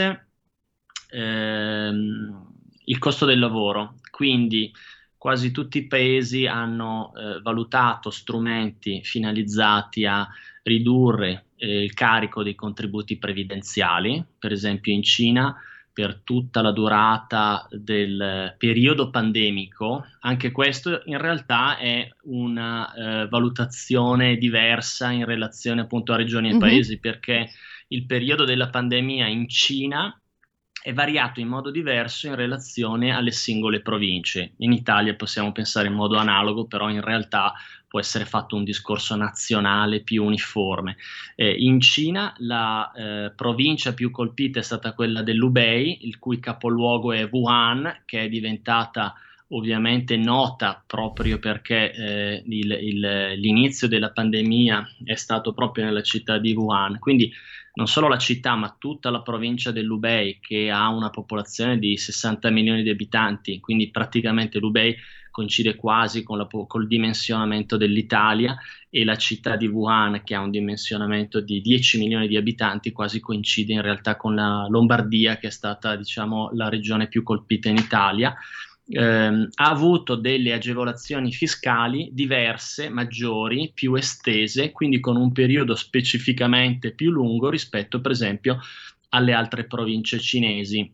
ehm, 1.10 2.53
il 2.86 2.98
costo 2.98 3.25
del 3.25 3.39
lavoro, 3.39 3.95
quindi 4.10 4.72
quasi 5.25 5.50
tutti 5.50 5.79
i 5.79 5.88
paesi 5.88 6.46
hanno 6.46 7.12
eh, 7.15 7.41
valutato 7.41 8.12
strumenti 8.12 9.01
finalizzati 9.03 10.05
a 10.05 10.29
ridurre 10.62 11.46
eh, 11.55 11.82
il 11.82 11.96
carico 11.96 12.44
dei 12.44 12.53
contributi 12.53 13.17
previdenziali, 13.17 14.24
per 14.38 14.51
esempio 14.51 14.94
in 14.94 15.01
Cina 15.01 15.60
per 15.91 16.22
tutta 16.24 16.62
la 16.62 16.72
durata 16.72 17.67
del 17.72 18.53
periodo 18.55 19.10
pandemico, 19.10 20.05
anche 20.20 20.51
questo 20.51 21.01
in 21.05 21.17
realtà 21.17 21.77
è 21.77 22.08
una 22.25 22.94
eh, 22.94 23.27
valutazione 23.27 24.38
diversa 24.38 25.10
in 25.10 25.25
relazione 25.25 25.82
appunto 25.82 26.13
a 26.13 26.17
regioni 26.17 26.50
e 26.50 26.51
mm-hmm. 26.51 26.60
paesi, 26.60 27.00
perché 27.00 27.50
il 27.88 28.05
periodo 28.05 28.46
della 28.46 28.70
pandemia 28.70 29.25
in 29.25 29.50
Cina 29.50 30.15
è 30.86 30.94
variato 30.94 31.39
in 31.39 31.48
modo 31.48 31.72
diverso 31.72 32.27
in 32.27 32.36
relazione 32.36 33.12
alle 33.12 33.32
singole 33.32 33.82
province. 33.82 34.51
In 34.58 34.72
Italia 34.72 35.15
possiamo 35.15 35.51
pensare 35.51 35.88
in 35.88 35.96
modo 35.96 36.15
analogo, 36.15 36.68
però 36.68 36.92
in 36.92 37.01
realtà 37.01 37.54
può 37.88 38.00
essere 38.00 38.24
fatto 38.25 38.56
un 38.56 38.63
discorso 38.63 39.15
nazionale 39.15 40.01
più 40.01 40.24
uniforme. 40.24 40.98
Eh, 41.34 41.56
in 41.58 41.82
Cina 41.82 42.36
la 42.38 42.92
eh, 42.92 43.32
provincia 43.36 43.96
più 43.96 44.12
colpita 44.12 44.60
è 44.60 44.62
stata 44.62 44.94
quella 44.94 45.24
dell'Hubei, 45.24 46.06
il 46.06 46.20
cui 46.20 46.39
capoluogo 46.39 47.13
è 47.13 47.27
Wuhan, 47.32 48.04
che 48.06 48.22
è 48.22 48.30
diventata 48.30 49.15
ovviamente 49.50 50.18
nota 50.18 50.84
proprio 50.86 51.38
perché 51.38 51.92
eh, 51.94 52.44
il, 52.48 52.72
il, 52.72 53.34
l'inizio 53.40 53.88
della 53.88 54.12
pandemia 54.12 54.88
è 55.04 55.16
stato 55.16 55.54
proprio 55.54 55.86
nella 55.86 56.02
città 56.02 56.38
di 56.38 56.54
Wuhan. 56.54 56.98
Quindi 57.00 57.32
non 57.75 57.88
solo 57.88 58.08
la 58.08 58.18
città, 58.18 58.56
ma 58.56 58.75
tutta 58.78 59.10
la 59.10 59.22
provincia 59.22 59.72
dell'Ubei, 59.72 60.40
che 60.40 60.72
ha 60.72 60.88
una 60.90 61.10
popolazione 61.10 61.78
di 61.78 61.98
60 61.98 62.50
milioni 62.50 62.84
di 62.84 62.90
abitanti, 62.90 63.60
quindi 63.60 63.90
praticamente 63.92 64.60
l'Ubei 64.60 64.96
coincide 65.30 65.75
quasi 65.75 66.24
con 66.24 66.38
la, 66.38 66.48
col 66.48 66.88
dimensionamento 66.88 67.75
dell'Italia 67.75 68.58
e 68.90 69.04
la 69.04 69.18
città 69.18 69.58
di 69.58 69.68
Wuhan, 69.68 70.22
che 70.24 70.34
ha 70.34 70.40
un 70.40 70.52
dimensionamento 70.52 71.42
di 71.42 71.60
10 71.60 72.00
milioni 72.00 72.30
di 72.30 72.38
abitanti, 72.38 72.94
quasi 72.94 73.20
coincide 73.20 73.74
in 73.74 73.82
realtà 73.82 74.16
con 74.16 74.34
la 74.34 74.66
Lombardia, 74.70 75.36
che 75.36 75.48
è 75.48 75.52
stata 75.52 75.98
diciamo, 75.98 76.52
la 76.54 76.70
regione 76.70 77.10
più 77.10 77.22
colpita 77.24 77.68
in 77.68 77.75
Italia 77.75 78.34
ehm, 78.88 79.50
ha 79.56 79.70
avuto 79.70 80.15
delle 80.15 80.54
agevolazioni 80.54 81.32
fiscali 81.32 82.10
diverse, 82.12 82.89
maggiori, 82.89 83.72
più 83.74 83.96
estese, 83.96 84.72
quindi 84.72 85.00
con 85.00 85.15
un 85.15 85.32
periodo 85.32 85.75
specificamente 85.75 86.94
più 86.94 87.12
lungo 87.12 87.50
rispetto 87.50 88.01
per 88.01 88.12
esempio 88.12 88.60
alle 89.10 89.34
altre 89.34 89.65
province 89.65 90.20
cinesi. 90.20 90.94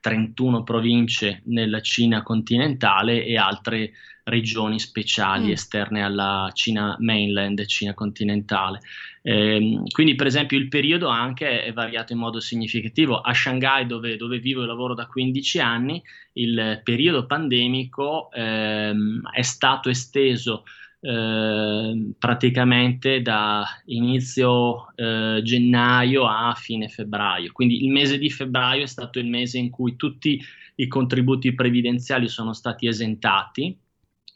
31 0.00 0.64
province 0.64 1.42
nella 1.44 1.80
Cina 1.80 2.24
continentale 2.24 3.24
e 3.24 3.36
altre 3.36 3.92
regioni 4.24 4.78
speciali 4.78 5.48
mm. 5.48 5.50
esterne 5.50 6.02
alla 6.02 6.50
Cina 6.52 6.96
mainland, 6.98 7.64
Cina 7.66 7.94
continentale. 7.94 8.80
Eh, 9.22 9.82
quindi, 9.90 10.14
per 10.14 10.26
esempio, 10.26 10.58
il 10.58 10.68
periodo 10.68 11.08
anche 11.08 11.62
è 11.62 11.72
variato 11.72 12.12
in 12.12 12.18
modo 12.18 12.40
significativo. 12.40 13.20
A 13.20 13.32
Shanghai, 13.32 13.86
dove, 13.86 14.16
dove 14.16 14.38
vivo 14.38 14.62
e 14.62 14.66
lavoro 14.66 14.94
da 14.94 15.06
15 15.06 15.60
anni, 15.60 16.02
il 16.34 16.80
periodo 16.82 17.26
pandemico 17.26 18.30
ehm, 18.32 19.22
è 19.32 19.42
stato 19.42 19.88
esteso 19.88 20.64
eh, 21.04 22.12
praticamente 22.16 23.22
da 23.22 23.64
inizio 23.86 24.94
eh, 24.94 25.40
gennaio 25.42 26.26
a 26.26 26.54
fine 26.54 26.88
febbraio. 26.88 27.50
Quindi 27.52 27.84
il 27.84 27.90
mese 27.90 28.18
di 28.18 28.30
febbraio 28.30 28.84
è 28.84 28.86
stato 28.86 29.18
il 29.18 29.26
mese 29.26 29.58
in 29.58 29.70
cui 29.70 29.96
tutti 29.96 30.40
i 30.76 30.86
contributi 30.86 31.54
previdenziali 31.54 32.28
sono 32.28 32.52
stati 32.52 32.86
esentati, 32.86 33.76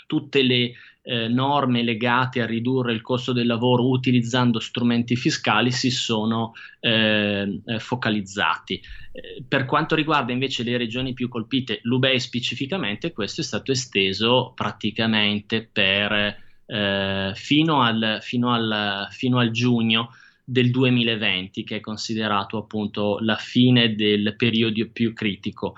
tutte 0.07 0.43
le 0.43 0.73
eh, 1.03 1.29
norme 1.29 1.83
legate 1.83 2.43
a 2.43 2.47
ridurre 2.47 2.93
il 2.93 3.01
costo 3.01 3.33
del 3.33 3.47
lavoro 3.47 3.89
utilizzando 3.89 4.59
strumenti 4.59 5.15
fiscali 5.15 5.71
si 5.71 5.91
sono 5.91 6.53
eh, 6.81 7.61
eh 7.65 7.79
focalizzati. 7.79 8.83
Eh, 9.13 9.45
per 9.47 9.67
quanto 9.67 9.95
riguarda 9.95 10.33
invece 10.33 10.65
le 10.65 10.77
regioni 10.77 11.13
più 11.13 11.29
colpite, 11.29 11.79
l'UBEI 11.83 12.19
specificamente, 12.19 13.13
questo 13.13 13.41
è 13.41 13.45
stato 13.45 13.71
esteso 13.71 14.53
praticamente 14.55 15.69
per 15.71 16.45
eh, 16.67 17.33
fino, 17.35 17.83
al, 17.83 18.19
fino, 18.21 18.53
al, 18.53 19.07
fino 19.11 19.39
al 19.39 19.51
giugno 19.51 20.11
del 20.43 20.71
2020, 20.71 21.65
che 21.65 21.77
è 21.77 21.81
considerato 21.81 22.57
appunto 22.57 23.19
la 23.21 23.37
fine 23.37 23.95
del 23.95 24.35
periodo 24.37 24.89
più 24.93 25.13
critico. 25.13 25.75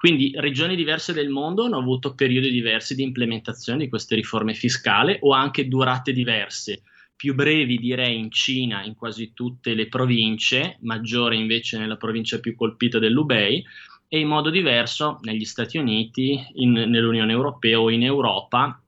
Quindi 0.00 0.32
regioni 0.34 0.76
diverse 0.76 1.12
del 1.12 1.28
mondo 1.28 1.66
hanno 1.66 1.76
avuto 1.76 2.14
periodi 2.14 2.50
diversi 2.50 2.94
di 2.94 3.02
implementazione 3.02 3.80
di 3.80 3.90
queste 3.90 4.14
riforme 4.14 4.54
fiscali 4.54 5.18
o 5.20 5.34
anche 5.34 5.68
durate 5.68 6.14
diverse, 6.14 6.84
più 7.14 7.34
brevi 7.34 7.76
direi 7.76 8.18
in 8.18 8.30
Cina, 8.30 8.82
in 8.82 8.94
quasi 8.94 9.34
tutte 9.34 9.74
le 9.74 9.88
province, 9.88 10.78
maggiore 10.80 11.36
invece 11.36 11.76
nella 11.76 11.98
provincia 11.98 12.40
più 12.40 12.54
colpita 12.54 12.98
dell'Ubei, 12.98 13.62
e 14.08 14.18
in 14.18 14.26
modo 14.26 14.48
diverso 14.48 15.18
negli 15.20 15.44
Stati 15.44 15.76
Uniti, 15.76 16.42
in, 16.54 16.72
nell'Unione 16.72 17.32
Europea 17.32 17.78
o 17.78 17.90
in 17.90 18.02
Europa 18.02 18.82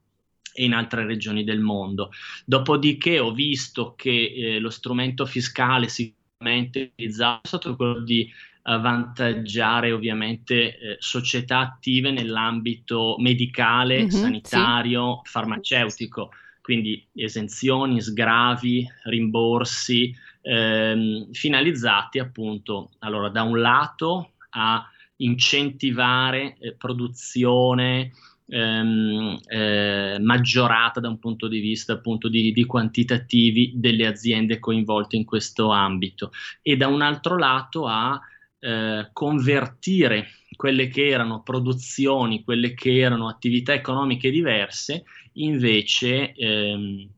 e 0.50 0.64
in 0.64 0.72
altre 0.72 1.04
regioni 1.04 1.44
del 1.44 1.60
mondo. 1.60 2.10
Dopodiché 2.46 3.18
ho 3.18 3.32
visto 3.32 3.92
che 3.98 4.32
eh, 4.34 4.58
lo 4.60 4.70
strumento 4.70 5.26
fiscale 5.26 5.88
sicuramente 5.88 6.92
utilizzato 6.92 7.42
è 7.42 7.48
stato 7.48 7.76
quello 7.76 8.00
di 8.00 8.32
avvantaggiare 8.62 9.92
ovviamente 9.92 10.78
eh, 10.78 10.96
società 10.98 11.58
attive 11.58 12.10
nell'ambito 12.10 13.16
medicale, 13.18 13.98
mm-hmm, 13.98 14.08
sanitario, 14.08 15.20
sì. 15.24 15.30
farmaceutico, 15.30 16.30
quindi 16.60 17.04
esenzioni, 17.14 18.00
sgravi, 18.00 18.86
rimborsi 19.04 20.14
ehm, 20.42 21.32
finalizzati 21.32 22.18
appunto 22.18 22.90
allora 23.00 23.28
da 23.28 23.42
un 23.42 23.60
lato 23.60 24.32
a 24.50 24.86
incentivare 25.16 26.56
eh, 26.58 26.74
produzione 26.74 28.12
ehm, 28.46 29.38
eh, 29.46 30.18
maggiorata 30.20 31.00
da 31.00 31.08
un 31.08 31.18
punto 31.18 31.48
di 31.48 31.60
vista 31.60 31.94
appunto 31.94 32.28
di, 32.28 32.52
di, 32.52 32.64
quantitativi 32.64 33.72
delle 33.74 34.06
aziende 34.06 34.58
coinvolte 34.58 35.16
in 35.16 35.24
questo 35.24 35.70
ambito 35.70 36.32
e 36.60 36.76
da 36.76 36.88
un 36.88 37.02
altro 37.02 37.38
lato 37.38 37.86
a 37.86 38.20
eh, 38.64 39.08
convertire 39.12 40.28
quelle 40.54 40.86
che 40.86 41.08
erano 41.08 41.42
produzioni, 41.42 42.44
quelle 42.44 42.74
che 42.74 42.96
erano 42.96 43.28
attività 43.28 43.72
economiche 43.72 44.30
diverse, 44.30 45.02
invece 45.32 46.32
ehm, 46.32 47.08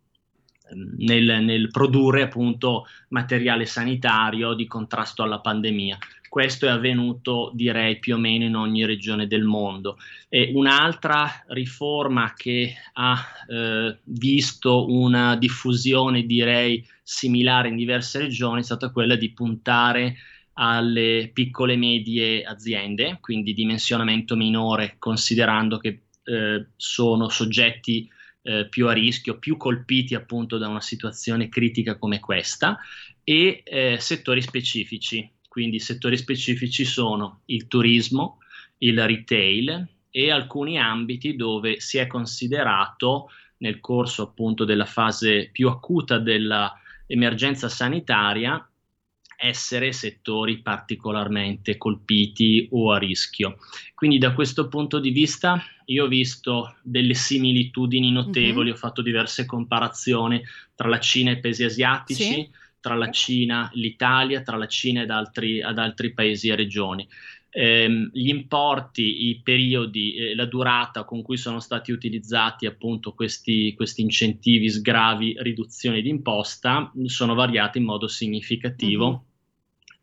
nel, 0.98 1.42
nel, 1.44 1.70
produrre 1.70 2.22
appunto 2.22 2.86
materiale 3.08 3.66
sanitario 3.66 4.54
di 4.54 4.66
contrasto 4.66 5.22
alla 5.22 5.40
pandemia. 5.40 5.98
Questo 6.30 6.64
è 6.64 6.70
avvenuto 6.70 7.52
direi 7.52 7.98
più 7.98 8.14
o 8.14 8.18
meno 8.18 8.44
in 8.44 8.56
ogni 8.56 8.86
regione 8.86 9.26
del 9.26 9.44
mondo. 9.44 9.98
E 10.30 10.50
un'altra 10.54 11.44
riforma 11.48 12.32
che 12.34 12.74
ha 12.94 13.22
eh, 13.46 13.98
visto 14.04 14.90
una 14.90 15.36
diffusione 15.36 16.24
direi 16.24 16.82
similare 17.02 17.68
in 17.68 17.76
diverse 17.76 18.18
regioni 18.18 18.60
è 18.60 18.64
stata 18.64 18.90
quella 18.90 19.14
di 19.14 19.30
puntare 19.32 20.16
alle 20.54 21.30
piccole 21.32 21.74
e 21.74 21.76
medie 21.76 22.44
aziende, 22.44 23.18
quindi 23.20 23.54
dimensionamento 23.54 24.36
minore, 24.36 24.96
considerando 24.98 25.78
che 25.78 26.02
eh, 26.24 26.66
sono 26.76 27.28
soggetti 27.28 28.08
eh, 28.42 28.68
più 28.68 28.88
a 28.88 28.92
rischio, 28.92 29.38
più 29.38 29.56
colpiti 29.56 30.14
appunto 30.14 30.58
da 30.58 30.68
una 30.68 30.80
situazione 30.80 31.48
critica 31.48 31.96
come 31.96 32.20
questa, 32.20 32.78
e 33.24 33.62
eh, 33.64 33.96
settori 33.98 34.42
specifici. 34.42 35.28
Quindi 35.48 35.78
settori 35.78 36.16
specifici 36.16 36.84
sono 36.84 37.42
il 37.46 37.68
turismo, 37.68 38.38
il 38.78 39.04
retail 39.06 39.88
e 40.10 40.30
alcuni 40.30 40.78
ambiti 40.78 41.36
dove 41.36 41.80
si 41.80 41.98
è 41.98 42.06
considerato 42.06 43.30
nel 43.58 43.80
corso 43.80 44.22
appunto 44.22 44.64
della 44.64 44.84
fase 44.84 45.48
più 45.50 45.68
acuta 45.68 46.18
dell'emergenza 46.18 47.68
sanitaria 47.68 48.68
essere 49.36 49.92
settori 49.92 50.58
particolarmente 50.58 51.76
colpiti 51.76 52.68
o 52.70 52.92
a 52.92 52.98
rischio. 52.98 53.58
Quindi 53.94 54.18
da 54.18 54.32
questo 54.32 54.68
punto 54.68 54.98
di 54.98 55.10
vista 55.10 55.62
io 55.86 56.04
ho 56.04 56.08
visto 56.08 56.76
delle 56.82 57.14
similitudini 57.14 58.10
notevoli, 58.10 58.66
mm-hmm. 58.66 58.74
ho 58.74 58.78
fatto 58.78 59.02
diverse 59.02 59.44
comparazioni 59.46 60.42
tra 60.74 60.88
la 60.88 60.98
Cina 60.98 61.30
e 61.30 61.34
i 61.34 61.40
paesi 61.40 61.64
asiatici, 61.64 62.22
sì. 62.22 62.50
tra 62.80 62.94
la 62.94 63.10
Cina, 63.10 63.70
l'Italia, 63.74 64.42
tra 64.42 64.56
la 64.56 64.66
Cina 64.66 65.02
ed 65.02 65.10
altri, 65.10 65.62
ad 65.62 65.78
altri 65.78 66.12
paesi 66.12 66.48
e 66.48 66.56
regioni. 66.56 67.06
Eh, 67.56 68.10
gli 68.12 68.28
importi, 68.28 69.28
i 69.28 69.40
periodi, 69.40 70.14
eh, 70.14 70.34
la 70.34 70.46
durata 70.46 71.04
con 71.04 71.22
cui 71.22 71.36
sono 71.36 71.60
stati 71.60 71.92
utilizzati 71.92 72.66
appunto 72.66 73.12
questi, 73.12 73.74
questi 73.74 74.02
incentivi, 74.02 74.68
sgravi, 74.68 75.36
riduzioni 75.38 76.02
di 76.02 76.08
imposta 76.08 76.90
sono 77.04 77.34
variati 77.34 77.78
in 77.78 77.84
modo 77.84 78.08
significativo. 78.08 79.08
Mm-hmm 79.08 79.32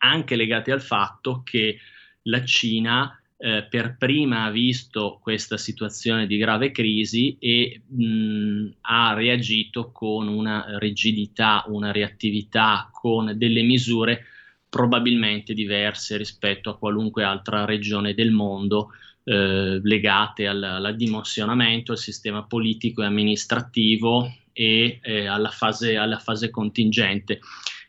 anche 0.01 0.35
legati 0.35 0.71
al 0.71 0.81
fatto 0.81 1.41
che 1.43 1.79
la 2.23 2.43
Cina 2.43 3.19
eh, 3.37 3.65
per 3.67 3.95
prima 3.97 4.43
ha 4.43 4.51
visto 4.51 5.19
questa 5.21 5.57
situazione 5.57 6.27
di 6.27 6.37
grave 6.37 6.71
crisi 6.71 7.37
e 7.39 7.81
mh, 7.87 8.75
ha 8.81 9.13
reagito 9.13 9.91
con 9.91 10.27
una 10.27 10.77
rigidità, 10.77 11.63
una 11.67 11.91
reattività, 11.91 12.89
con 12.91 13.33
delle 13.35 13.63
misure 13.63 14.25
probabilmente 14.71 15.53
diverse 15.53 16.15
rispetto 16.15 16.69
a 16.69 16.77
qualunque 16.77 17.25
altra 17.25 17.65
regione 17.65 18.13
del 18.13 18.31
mondo 18.31 18.91
eh, 19.25 19.81
legate 19.83 20.47
al, 20.47 20.63
all'addimensionamento, 20.63 21.91
al 21.91 21.97
sistema 21.97 22.45
politico 22.45 23.01
e 23.01 23.05
amministrativo 23.05 24.33
e 24.53 24.99
eh, 25.03 25.25
alla, 25.25 25.49
fase, 25.49 25.97
alla 25.97 26.19
fase 26.19 26.49
contingente. 26.49 27.41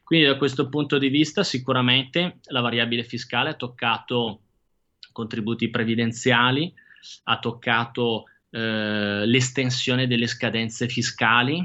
Quindi 0.02 0.26
da 0.26 0.36
questo 0.36 0.68
punto 0.68 0.98
di 0.98 1.08
vista 1.08 1.44
sicuramente 1.44 2.40
la 2.46 2.60
variabile 2.60 3.04
fiscale 3.04 3.50
ha 3.50 3.54
toccato 3.54 4.40
contributi 5.12 5.70
previdenziali, 5.70 6.74
ha 7.24 7.38
toccato 7.38 8.24
eh, 8.50 9.24
l'estensione 9.24 10.08
delle 10.08 10.26
scadenze 10.26 10.88
fiscali 10.88 11.64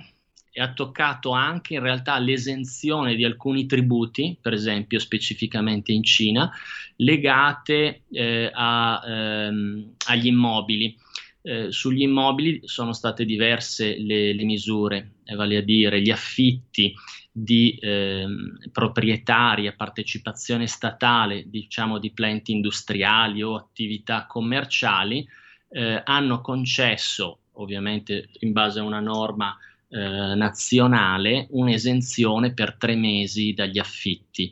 e 0.58 0.62
ha 0.62 0.74
toccato 0.74 1.34
anche 1.34 1.76
in 1.76 1.82
realtà 1.82 2.18
l'esenzione 2.18 3.14
di 3.14 3.24
alcuni 3.24 3.68
tributi, 3.68 4.36
per 4.42 4.54
esempio 4.54 4.98
specificamente 4.98 5.92
in 5.92 6.02
Cina, 6.02 6.52
legate 6.96 8.06
eh, 8.10 8.50
a, 8.52 9.04
ehm, 9.06 9.94
agli 10.08 10.26
immobili. 10.26 10.98
Eh, 11.44 11.72
sugli 11.72 12.02
immobili 12.02 12.62
sono 12.64 12.92
state 12.92 13.24
diverse 13.24 14.00
le, 14.00 14.34
le 14.34 14.44
misure, 14.46 15.18
eh, 15.26 15.36
vale 15.36 15.58
a 15.58 15.62
dire 15.62 16.02
gli 16.02 16.10
affitti 16.10 16.92
di 17.32 17.78
ehm, 17.80 18.58
proprietari 18.72 19.68
a 19.68 19.76
partecipazione 19.78 20.66
statale, 20.66 21.44
diciamo 21.46 22.00
di 22.00 22.10
plant 22.10 22.50
industriali 22.50 23.44
o 23.44 23.56
attività 23.56 24.26
commerciali, 24.26 25.24
eh, 25.70 26.02
hanno 26.04 26.42
concesso, 26.42 27.42
ovviamente 27.60 28.30
in 28.40 28.54
base 28.54 28.80
a 28.80 28.84
una 28.84 29.00
norma 29.00 29.56
eh, 29.90 30.36
nazionale, 30.36 31.48
un'esenzione 31.52 32.54
per 32.54 32.76
tre 32.76 32.96
mesi 32.96 33.54
dagli 33.54 33.80
affitti. 33.80 34.52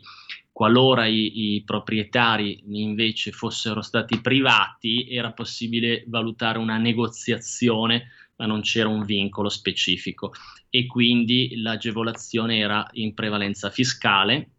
Qualora 0.50 1.04
i, 1.06 1.54
i, 1.54 1.62
proprietari 1.64 2.62
invece 2.68 3.32
fossero 3.32 3.82
stati 3.82 4.20
privati, 4.20 5.06
era 5.10 5.32
possibile 5.32 6.04
valutare 6.06 6.58
una 6.58 6.78
negoziazione, 6.78 8.08
ma 8.36 8.46
non 8.46 8.62
c'era 8.62 8.88
un 8.88 9.04
vincolo 9.04 9.48
specifico 9.50 10.32
e 10.70 10.86
quindi 10.86 11.56
l'agevolazione 11.56 12.58
era 12.58 12.86
in 12.92 13.14
prevalenza 13.14 13.70
fiscale 13.70 14.50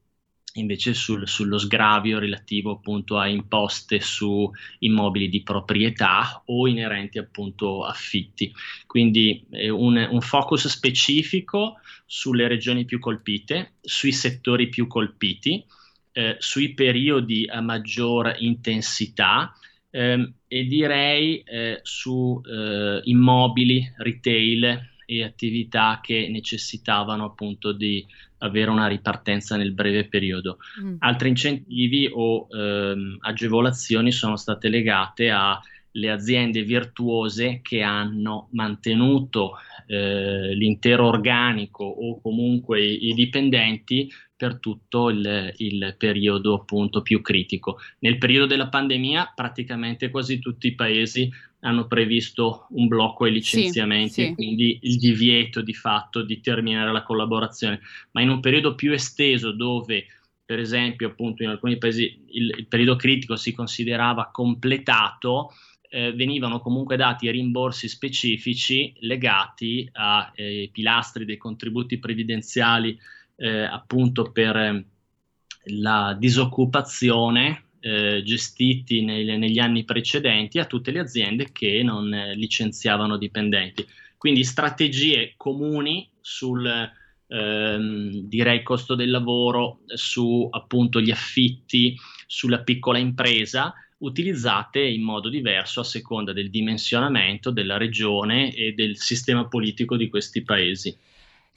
invece 0.54 0.94
sul, 0.94 1.28
sullo 1.28 1.58
sgravio 1.58 2.20
relativo 2.20 2.72
appunto 2.72 3.18
a 3.18 3.28
imposte 3.28 4.00
su 4.00 4.50
immobili 4.80 5.30
di 5.30 5.44
proprietà 5.44 6.42
o 6.46 6.68
inerenti 6.68 7.18
appunto 7.18 7.84
affitti. 7.84 8.52
Quindi 8.86 9.46
eh, 9.52 9.70
un, 9.70 10.08
un, 10.10 10.22
focus 10.22 10.68
specifico 10.68 11.80
sulle 12.06 12.48
regioni 12.48 12.86
più 12.86 13.00
colpite, 13.00 13.74
sui 13.82 14.12
settori 14.12 14.70
più 14.70 14.88
colpiti, 14.88 15.64
eh, 16.14 16.36
sui 16.40 16.74
periodi 16.74 17.46
a 17.48 17.62
maggior 17.62 18.36
intensità 18.40 19.54
ehm, 19.92 20.34
e 20.48 20.66
direi 20.66 21.40
eh, 21.42 21.80
su 21.84 22.42
eh, 22.44 23.02
immobili, 23.04 23.94
retail 23.98 24.96
e 25.06 25.24
attività 25.24 26.00
che 26.04 26.28
necessitavano 26.30 27.26
appunto 27.26 27.72
di 27.72 28.06
avere 28.40 28.70
una 28.70 28.88
ripartenza 28.88 29.56
nel 29.58 29.74
breve 29.74 30.08
periodo. 30.08 30.58
Mm. 30.82 30.96
Altri 31.00 31.30
incentivi 31.30 32.10
o 32.12 32.48
ehm, 32.50 33.18
agevolazioni 33.22 34.12
sono 34.12 34.36
state 34.36 34.70
legate 34.70 35.30
alle 35.30 36.10
aziende 36.10 36.64
virtuose 36.64 37.60
che 37.62 37.82
hanno 37.82 38.50
mantenuto 38.52 39.54
eh, 39.88 40.54
l'intero 40.54 41.08
organico 41.08 41.84
o 41.84 42.20
comunque 42.22 42.84
i, 42.84 43.08
i 43.08 43.14
dipendenti 43.14 44.12
per 44.36 44.60
tutto 44.60 45.10
il, 45.10 45.52
il, 45.58 45.96
periodo 45.98 46.54
appunto 46.54 47.02
più 47.02 47.22
critico. 47.22 47.80
Nel 48.00 48.20
periodo 48.20 48.46
della 48.46 48.68
pandemia 48.68 49.34
praticamente 49.36 50.12
quasi 50.12 50.38
tutti 50.38 50.68
i 50.68 50.76
paesi 50.76 51.32
hanno 51.68 51.86
previsto 51.86 52.68
un 52.72 52.88
blocco 52.88 53.26
ai 53.26 53.34
licenziamenti 53.34 54.14
sì, 54.14 54.26
sì. 54.28 54.34
quindi 54.34 54.80
il 54.84 54.98
divieto 54.98 55.62
di 55.62 55.74
fatto 55.74 56.22
di 56.22 56.40
terminare 56.40 56.94
la 56.94 57.04
collaborazione, 57.04 57.82
ma 58.12 58.22
in 58.22 58.30
un 58.30 58.40
periodo 58.40 58.74
più 58.74 58.94
esteso 58.94 59.52
dove 59.52 60.06
per 60.46 60.60
esempio 60.60 61.10
appunto 61.10 61.44
in 61.44 61.50
alcuni 61.50 61.78
paesi 61.78 62.24
il, 62.30 62.54
il 62.58 62.68
periodo 62.68 62.96
critico 62.96 63.36
si 63.36 63.52
considerava 63.52 64.30
completato, 64.32 65.52
eh, 65.90 66.14
venivano 66.14 66.62
comunque 66.62 66.96
dati 66.96 67.30
rimborsi 67.30 67.90
specifici 67.90 68.94
legati 69.00 69.90
ai 69.92 70.64
eh, 70.64 70.70
pilastri 70.72 71.26
dei 71.26 71.38
contributi 71.38 72.00
previdenziali 72.00 72.98
eh, 73.36 73.64
appunto 73.64 74.32
per 74.32 74.56
eh, 74.56 74.86
la 75.66 76.16
disoccupazione 76.18 77.64
eh, 77.88 78.22
gestiti 78.22 79.02
nei, 79.02 79.38
negli 79.38 79.60
anni 79.60 79.86
precedenti 79.86 80.60
a 80.60 80.66
tutte 80.66 80.92
le 80.92 81.00
aziende 81.00 81.54
che 81.54 81.82
non 81.84 82.14
eh, 82.14 82.36
licenziavano 82.36 83.18
dipendenti. 83.18 83.88
Quindi 84.18 84.44
strategie 84.44 85.36
comuni 85.38 86.10
sul 86.20 86.68
ehm, 87.28 88.10
direi 88.24 88.62
costo 88.62 88.94
del 88.96 89.10
lavoro, 89.10 89.80
su 89.86 90.48
appunto 90.52 91.00
gli 91.00 91.12
affitti, 91.12 91.96
sulla 92.26 92.60
piccola 92.60 92.98
impresa, 92.98 93.74
utilizzate 94.00 94.82
in 94.82 95.04
modo 95.04 95.30
diverso 95.30 95.80
a 95.80 95.86
seconda 95.86 96.34
del 96.34 96.50
dimensionamento 96.50 97.52
della 97.52 97.78
regione 97.78 98.54
e 98.54 98.74
del 98.74 98.98
sistema 98.98 99.48
politico 99.48 99.96
di 99.96 100.10
questi 100.10 100.44
paesi. 100.44 100.96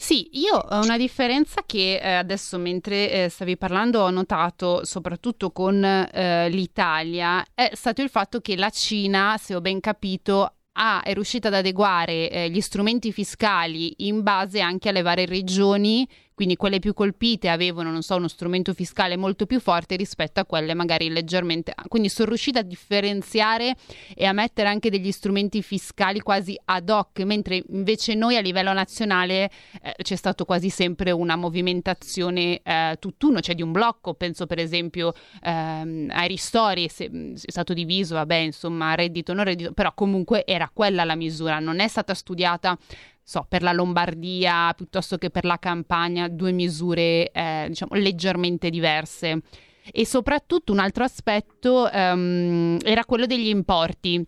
Sì, 0.03 0.31
io 0.33 0.57
ho 0.57 0.81
una 0.81 0.97
differenza 0.97 1.63
che 1.67 1.97
eh, 1.99 2.15
adesso 2.15 2.57
mentre 2.57 3.25
eh, 3.25 3.29
stavi 3.29 3.59
parlando 3.59 4.01
ho 4.01 4.09
notato 4.09 4.83
soprattutto 4.83 5.51
con 5.53 5.85
eh, 5.85 6.49
l'Italia 6.49 7.45
è 7.53 7.73
stato 7.75 8.01
il 8.01 8.09
fatto 8.09 8.41
che 8.41 8.57
la 8.57 8.71
Cina, 8.71 9.37
se 9.39 9.55
ho 9.55 9.61
ben 9.61 9.79
capito, 9.79 10.55
ha, 10.73 11.03
è 11.03 11.13
riuscita 11.13 11.49
ad 11.49 11.55
adeguare 11.55 12.31
eh, 12.31 12.49
gli 12.49 12.63
strumenti 12.63 13.13
fiscali 13.13 14.07
in 14.07 14.23
base 14.23 14.61
anche 14.61 14.89
alle 14.89 15.03
varie 15.03 15.27
regioni 15.27 16.09
quindi 16.41 16.57
quelle 16.57 16.79
più 16.79 16.95
colpite 16.95 17.51
avevano, 17.51 17.91
non 17.91 18.01
so, 18.01 18.17
uno 18.17 18.27
strumento 18.27 18.73
fiscale 18.73 19.19
molto 19.19 19.45
più 19.45 19.61
forte 19.61 19.95
rispetto 19.97 20.41
a 20.41 20.47
quelle 20.47 20.73
magari 20.73 21.11
leggermente... 21.11 21.75
Quindi 21.87 22.09
sono 22.09 22.29
riuscita 22.29 22.61
a 22.61 22.63
differenziare 22.63 23.77
e 24.15 24.25
a 24.25 24.33
mettere 24.33 24.71
anche 24.71 24.89
degli 24.89 25.13
strumenti 25.13 25.61
fiscali 25.61 26.21
quasi 26.21 26.59
ad 26.65 26.89
hoc, 26.89 27.21
mentre 27.25 27.63
invece 27.69 28.15
noi 28.15 28.39
a 28.39 28.41
livello 28.41 28.73
nazionale 28.73 29.51
eh, 29.83 29.93
c'è 30.01 30.17
stato 30.17 30.47
quasi 30.47 30.71
sempre 30.71 31.11
una 31.11 31.37
movimentazione 31.37 32.63
eh, 32.63 32.97
tutt'uno, 32.99 33.41
cioè 33.41 33.55
di 33.55 33.61
un 33.61 33.73
blocco, 33.73 34.15
penso 34.15 34.47
per 34.47 34.61
esempio 34.61 35.13
ehm, 35.43 36.09
ai 36.11 36.29
ristori, 36.29 36.89
se, 36.89 37.11
se 37.35 37.47
è 37.49 37.51
stato 37.51 37.75
diviso, 37.75 38.15
vabbè, 38.15 38.37
insomma, 38.37 38.95
reddito, 38.95 39.35
non 39.35 39.45
reddito, 39.45 39.73
però 39.73 39.93
comunque 39.93 40.47
era 40.47 40.71
quella 40.73 41.05
la 41.05 41.17
misura, 41.17 41.59
non 41.59 41.81
è 41.81 41.89
stata 41.89 42.15
studiata 42.15 42.79
so, 43.31 43.47
per 43.49 43.63
la 43.63 43.73
Lombardia 43.73 44.73
piuttosto 44.75 45.17
che 45.17 45.31
per 45.31 45.45
la 45.45 45.59
Campania, 45.61 46.27
due 46.27 46.51
misure 46.51 47.31
eh, 47.31 47.67
diciamo 47.69 47.95
leggermente 47.95 48.71
diverse. 48.71 49.43
E 49.93 50.05
soprattutto 50.05 50.73
un 50.73 50.81
altro 50.81 51.05
aspetto 51.05 51.89
um, 51.93 52.77
era 52.83 53.05
quello 53.05 53.27
degli 53.27 53.47
importi 53.47 54.27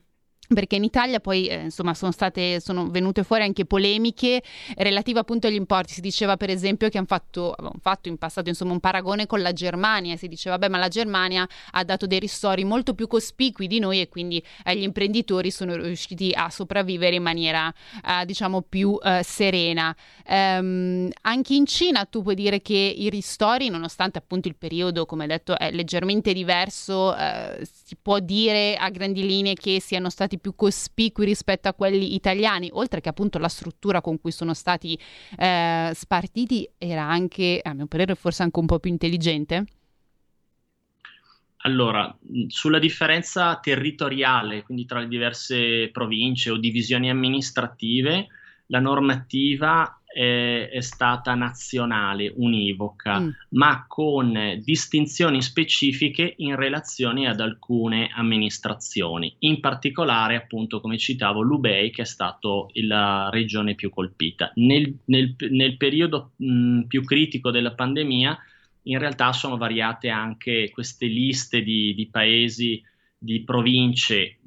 perché 0.54 0.76
in 0.76 0.84
Italia 0.84 1.20
poi 1.20 1.46
eh, 1.46 1.62
insomma 1.62 1.94
sono 1.94 2.12
state 2.12 2.60
sono 2.60 2.88
venute 2.88 3.22
fuori 3.24 3.42
anche 3.42 3.64
polemiche 3.64 4.42
relative 4.76 5.20
appunto 5.20 5.46
agli 5.46 5.54
importi. 5.54 5.92
Si 5.94 6.00
diceva 6.00 6.36
per 6.36 6.50
esempio 6.50 6.88
che 6.88 6.98
hanno 6.98 7.06
fatto, 7.06 7.54
fatto 7.80 8.08
in 8.08 8.18
passato 8.18 8.48
insomma 8.48 8.72
un 8.72 8.80
paragone 8.80 9.26
con 9.26 9.40
la 9.42 9.52
Germania. 9.52 10.16
Si 10.16 10.28
diceva 10.28 10.58
beh 10.58 10.68
ma 10.68 10.78
la 10.78 10.88
Germania 10.88 11.48
ha 11.72 11.84
dato 11.84 12.06
dei 12.06 12.18
ristori 12.18 12.64
molto 12.64 12.94
più 12.94 13.06
cospicui 13.06 13.66
di 13.66 13.78
noi 13.78 14.00
e 14.00 14.08
quindi 14.08 14.42
eh, 14.64 14.76
gli 14.76 14.82
imprenditori 14.82 15.50
sono 15.50 15.76
riusciti 15.76 16.32
a 16.34 16.50
sopravvivere 16.50 17.16
in 17.16 17.22
maniera 17.22 17.72
eh, 18.06 18.24
diciamo 18.24 18.62
più 18.62 18.98
eh, 19.02 19.22
serena 19.22 19.94
ehm, 20.26 21.10
anche 21.22 21.54
in 21.54 21.66
Cina 21.66 22.04
tu 22.04 22.22
puoi 22.22 22.34
dire 22.34 22.60
che 22.62 22.74
i 22.74 23.08
ristori 23.10 23.68
nonostante 23.68 24.18
appunto 24.18 24.48
il 24.48 24.56
periodo 24.56 25.06
come 25.06 25.26
detto 25.26 25.58
è 25.58 25.70
leggermente 25.70 26.32
diverso 26.32 27.16
eh, 27.16 27.60
si 27.62 27.96
può 28.00 28.18
dire 28.18 28.76
a 28.76 28.88
grandi 28.90 29.26
linee 29.26 29.54
che 29.54 29.80
siano 29.80 30.10
stati 30.10 30.38
più 30.42 30.54
cospicui 30.54 31.24
rispetto 31.24 31.68
a 31.68 31.72
quelli 31.72 32.14
italiani, 32.14 32.68
oltre 32.72 33.00
che 33.00 33.08
appunto 33.08 33.38
la 33.38 33.48
struttura 33.48 34.02
con 34.02 34.20
cui 34.20 34.32
sono 34.32 34.52
stati 34.52 34.98
eh, 35.38 35.90
spartiti 35.94 36.68
era 36.76 37.04
anche, 37.04 37.60
a 37.62 37.72
mio 37.72 37.86
parere, 37.86 38.14
forse 38.14 38.42
anche 38.42 38.58
un 38.58 38.66
po' 38.66 38.78
più 38.78 38.90
intelligente? 38.90 39.64
Allora, 41.64 42.14
sulla 42.48 42.80
differenza 42.80 43.56
territoriale, 43.62 44.64
quindi 44.64 44.84
tra 44.84 44.98
le 44.98 45.06
diverse 45.06 45.90
province 45.92 46.50
o 46.50 46.58
divisioni 46.58 47.08
amministrative, 47.08 48.26
la 48.66 48.80
normativa 48.80 50.01
è, 50.12 50.68
è 50.70 50.80
stata 50.80 51.34
nazionale, 51.34 52.32
univoca, 52.36 53.20
mm. 53.20 53.28
ma 53.50 53.84
con 53.86 54.60
distinzioni 54.62 55.42
specifiche 55.42 56.34
in 56.38 56.56
relazione 56.56 57.28
ad 57.28 57.40
alcune 57.40 58.10
amministrazioni, 58.14 59.34
in 59.40 59.60
particolare 59.60 60.36
appunto 60.36 60.80
come 60.80 60.98
citavo 60.98 61.40
l'Ubei 61.40 61.90
che 61.90 62.02
è 62.02 62.06
stato 62.06 62.70
la 62.74 63.28
regione 63.30 63.74
più 63.74 63.90
colpita. 63.90 64.52
Nel, 64.56 64.94
nel, 65.06 65.34
nel 65.50 65.76
periodo 65.76 66.32
mh, 66.36 66.82
più 66.82 67.04
critico 67.04 67.50
della 67.50 67.72
pandemia 67.72 68.38
in 68.84 68.98
realtà 68.98 69.32
sono 69.32 69.56
variate 69.56 70.08
anche 70.08 70.70
queste 70.70 71.06
liste 71.06 71.62
di, 71.62 71.94
di 71.94 72.08
paesi, 72.08 72.82
di 73.16 73.42
province 73.44 74.38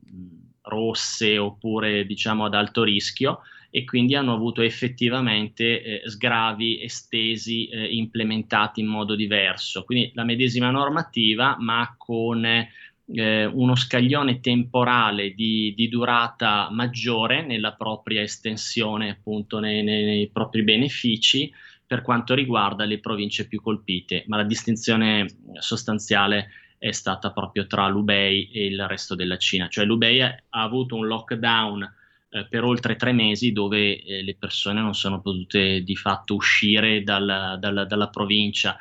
rosse 0.63 1.37
oppure 1.37 2.05
diciamo 2.05 2.45
ad 2.45 2.53
alto 2.53 2.83
rischio 2.83 3.41
e 3.75 3.83
quindi 3.83 4.15
hanno 4.15 4.33
avuto 4.33 4.61
effettivamente 4.61 6.01
eh, 6.01 6.09
sgravi 6.09 6.81
estesi 6.81 7.67
eh, 7.67 7.93
implementati 7.93 8.79
in 8.79 8.85
modo 8.85 9.15
diverso. 9.15 9.83
Quindi 9.83 10.11
la 10.13 10.23
medesima 10.23 10.71
normativa, 10.71 11.57
ma 11.59 11.93
con 11.97 12.45
eh, 12.45 13.45
uno 13.45 13.75
scaglione 13.75 14.39
temporale 14.39 15.33
di, 15.33 15.73
di, 15.75 15.89
durata 15.89 16.69
maggiore 16.71 17.45
nella 17.45 17.73
propria 17.73 18.21
estensione, 18.21 19.09
appunto 19.09 19.59
nei, 19.59 19.83
nei, 19.83 20.05
nei 20.05 20.29
propri 20.29 20.63
benefici 20.63 21.51
per 21.85 22.01
quanto 22.01 22.33
riguarda 22.33 22.85
le 22.85 22.99
province 22.99 23.45
più 23.45 23.61
colpite, 23.61 24.23
ma 24.27 24.37
la 24.37 24.43
distinzione 24.43 25.27
sostanziale 25.59 26.47
è 26.77 26.93
stata 26.93 27.33
proprio 27.33 27.67
tra 27.67 27.89
l'Ubei 27.89 28.49
e 28.53 28.67
il 28.67 28.87
resto 28.87 29.15
della 29.15 29.35
Cina, 29.35 29.67
cioè 29.67 29.83
l'Ubei 29.83 30.21
ha 30.21 30.39
avuto 30.49 30.95
un 30.95 31.07
lockdown 31.07 32.03
eh, 32.35 32.45
per 32.47 32.65
oltre 32.65 32.97
tre 32.97 33.13
mesi 33.13 33.53
dove 33.53 34.03
eh, 34.03 34.21
le 34.21 34.35
persone 34.35 34.81
non 34.81 34.93
sono 34.93 35.21
potute 35.21 35.83
di 35.83 35.95
fatto 35.95 36.35
uscire 36.35 37.01
dal, 37.01 37.55
dal, 37.57 37.85
dalla 37.87 38.09
provincia. 38.09 38.75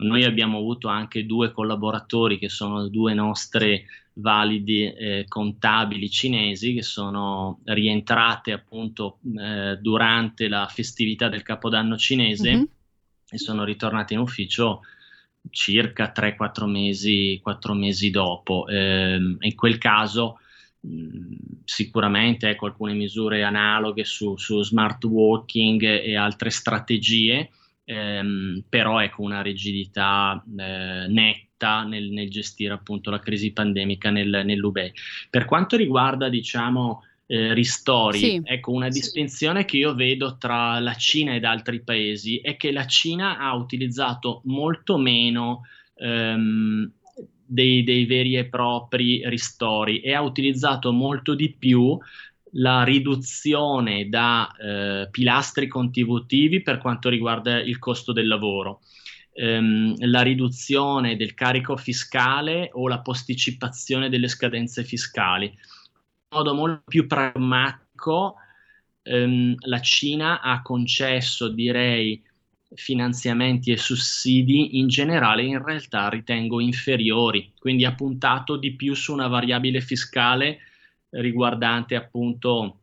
Noi 0.00 0.24
abbiamo 0.24 0.58
avuto 0.58 0.88
anche 0.88 1.24
due 1.24 1.50
collaboratori 1.50 2.38
che 2.38 2.50
sono 2.50 2.88
due 2.88 3.14
nostre 3.14 3.86
validi 4.12 4.92
eh, 4.92 5.24
contabili 5.26 6.10
cinesi 6.10 6.74
che 6.74 6.82
sono 6.82 7.60
rientrate 7.64 8.52
appunto 8.52 9.20
eh, 9.38 9.78
durante 9.80 10.46
la 10.48 10.66
festività 10.66 11.30
del 11.30 11.42
Capodanno 11.42 11.96
cinese 11.96 12.50
mm-hmm. 12.50 12.64
e 13.30 13.38
sono 13.38 13.64
ritornate 13.64 14.12
in 14.12 14.20
ufficio 14.20 14.82
circa 15.48 16.12
3-4 16.14 16.66
mesi, 16.66 17.40
mesi 17.72 18.10
dopo. 18.10 18.66
Eh, 18.68 19.16
in 19.16 19.54
quel 19.54 19.78
caso 19.78 20.40
sicuramente 21.64 22.50
ecco, 22.50 22.66
alcune 22.66 22.94
misure 22.94 23.42
analoghe 23.42 24.04
su, 24.04 24.36
su 24.36 24.62
smart 24.62 25.04
working 25.04 25.82
e 25.82 26.16
altre 26.16 26.50
strategie, 26.50 27.50
ehm, 27.84 28.64
però 28.68 29.00
ecco 29.00 29.22
una 29.22 29.42
rigidità 29.42 30.42
eh, 30.56 31.06
netta 31.08 31.82
nel, 31.82 32.10
nel, 32.10 32.30
gestire 32.30 32.72
appunto 32.72 33.10
la 33.10 33.18
crisi 33.18 33.52
pandemica 33.52 34.10
nel, 34.10 34.42
nell'UBE. 34.44 34.92
Per 35.28 35.44
quanto 35.44 35.76
riguarda 35.76 36.28
diciamo 36.28 37.02
eh, 37.26 37.52
ristori. 37.52 38.18
Sì. 38.18 38.40
Ecco, 38.42 38.72
una 38.72 38.88
distinzione 38.88 39.64
che 39.64 39.76
io 39.76 39.94
vedo 39.94 40.38
tra 40.38 40.80
la 40.80 40.94
Cina 40.94 41.34
ed 41.34 41.44
altri 41.44 41.82
paesi 41.82 42.38
è 42.38 42.56
che 42.56 42.72
la 42.72 42.86
Cina 42.86 43.38
ha 43.38 43.54
utilizzato 43.54 44.40
molto 44.44 44.96
meno 44.96 45.62
ehm, 45.96 46.90
dei, 47.48 47.82
dei, 47.82 48.04
veri 48.04 48.36
e 48.36 48.46
propri 48.46 49.28
ristori 49.28 50.00
e 50.00 50.14
ha 50.14 50.20
utilizzato 50.20 50.92
molto 50.92 51.34
di 51.34 51.54
più 51.58 51.98
la 52.52 52.82
riduzione 52.84 54.08
da 54.08 54.50
eh, 54.56 55.08
pilastri 55.10 55.66
contributivi 55.66 56.62
per 56.62 56.78
quanto 56.78 57.08
riguarda 57.08 57.60
il 57.60 57.78
costo 57.78 58.12
del 58.12 58.26
lavoro. 58.26 58.80
Ehm, 59.32 59.94
la 60.06 60.22
riduzione 60.22 61.16
del 61.16 61.34
carico 61.34 61.76
fiscale 61.76 62.70
o 62.72 62.88
la 62.88 63.00
posticipazione 63.00 64.08
delle 64.08 64.28
scadenze 64.28 64.84
fiscali 64.84 65.52
modo 66.30 66.54
molto 66.54 66.82
più 66.86 67.06
pragmatico 67.06 68.36
ehm, 69.02 69.54
la 69.60 69.80
Cina 69.80 70.40
ha 70.40 70.60
concesso, 70.62 71.48
direi, 71.48 72.22
finanziamenti 72.74 73.70
e 73.70 73.76
sussidi 73.76 74.78
in 74.78 74.88
generale 74.88 75.42
in 75.42 75.62
realtà 75.62 76.08
ritengo 76.08 76.60
inferiori, 76.60 77.52
quindi 77.58 77.84
ha 77.84 77.94
puntato 77.94 78.56
di 78.56 78.74
più 78.74 78.94
su 78.94 79.12
una 79.12 79.26
variabile 79.26 79.80
fiscale 79.80 80.58
riguardante 81.10 81.94
appunto 81.94 82.80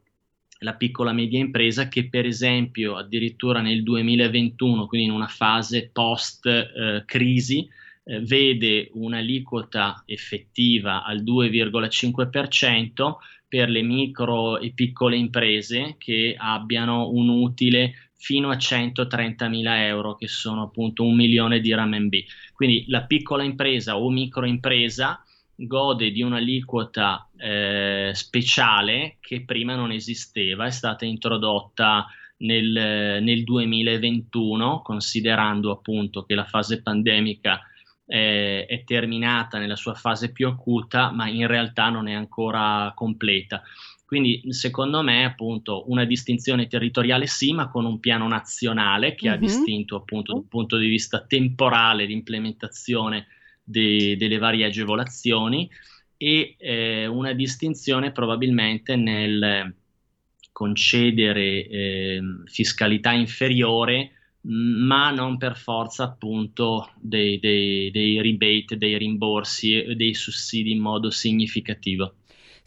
la 0.60 0.74
piccola 0.74 1.12
e 1.12 1.14
media 1.14 1.40
impresa 1.40 1.88
che 1.88 2.10
per 2.10 2.26
esempio 2.26 2.96
addirittura 2.96 3.62
nel 3.62 3.84
2021, 3.84 4.88
quindi 4.88 5.08
in 5.08 5.14
una 5.14 5.28
fase 5.28 5.90
post 5.92 6.48
eh, 6.48 7.04
crisi, 7.06 7.68
eh, 8.04 8.20
vede 8.22 8.90
un'aliquota 8.94 10.04
effettiva 10.06 11.04
al 11.04 11.24
2,5% 11.24 13.16
per 13.48 13.70
le 13.70 13.82
micro 13.84 14.58
e 14.60 14.72
piccole 14.74 15.18
imprese 15.18 15.96
che 15.98 16.36
abbiano 16.38 17.10
un 17.10 17.30
utile 17.30 18.05
fino 18.26 18.50
a 18.50 18.58
130 18.58 19.48
mila 19.50 19.86
euro, 19.86 20.16
che 20.16 20.28
sono 20.28 20.64
appunto 20.64 21.04
un 21.04 21.16
milione 21.16 21.60
di 21.60 21.72
RMB. 21.76 22.14
Quindi 22.56 22.86
la 22.88 23.04
piccola 23.04 23.44
impresa 23.44 24.00
o 24.00 24.10
microimpresa 24.10 25.24
gode 25.56 26.10
di 26.10 26.24
un'aliquota 26.24 27.30
eh, 27.38 28.10
speciale 28.16 29.18
che 29.20 29.46
prima 29.46 29.76
non 29.76 29.92
esisteva, 29.92 30.66
è 30.66 30.72
stata 30.72 31.06
introdotta 31.06 32.08
nel, 32.38 33.22
nel 33.22 33.44
2021, 33.44 34.82
considerando 34.82 35.70
appunto 35.70 36.24
che 36.24 36.34
la 36.34 36.46
fase 36.46 36.82
pandemica 36.82 37.62
è, 38.08 38.66
è, 38.68 38.84
terminata 38.86 39.60
nella 39.60 39.76
sua 39.76 39.94
fase 39.94 40.32
più 40.32 40.48
acuta, 40.48 41.12
ma 41.12 41.28
in 41.28 41.46
realtà 41.46 41.90
non 41.90 42.08
è 42.08 42.14
ancora 42.14 42.92
completa. 42.96 43.62
Quindi 44.06 44.42
secondo 44.50 45.02
me 45.02 45.26
appunto 45.26 45.90
una 45.90 46.06
distinzione 46.06 46.68
territoriale 46.68 47.26
sì, 47.26 47.54
ma 47.54 47.70
con 47.70 47.86
un 47.86 48.00
piano 48.00 48.28
nazionale 48.28 49.16
che 49.16 49.28
mm-hmm. 49.28 49.36
ha 49.36 49.40
distinto 49.40 49.96
appunto 49.96 50.34
dal 50.34 50.46
punto 50.48 50.78
di 50.78 50.88
vista 50.88 51.26
temporale 51.26 52.06
l'implementazione 52.06 53.28
de- 53.64 54.16
delle 54.16 54.38
varie 54.38 54.66
agevolazioni 54.66 55.68
e 56.18 56.56
eh, 56.58 57.08
una 57.08 57.34
distinzione 57.34 58.12
probabilmente 58.12 58.96
nel 58.96 59.76
concedere 60.52 61.68
eh, 61.68 62.22
fiscalità 62.46 63.12
inferiore 63.12 64.12
ma 64.48 65.10
non 65.10 65.38
per 65.38 65.58
forza 65.58 66.04
appunto 66.04 66.92
dei, 67.00 67.40
dei, 67.40 67.90
dei 67.92 68.22
rebate, 68.22 68.78
dei 68.78 68.98
rimborsi 68.98 69.82
e 69.82 69.96
dei 69.96 70.14
sussidi 70.14 70.72
in 70.72 70.80
modo 70.80 71.10
significativo. 71.10 72.14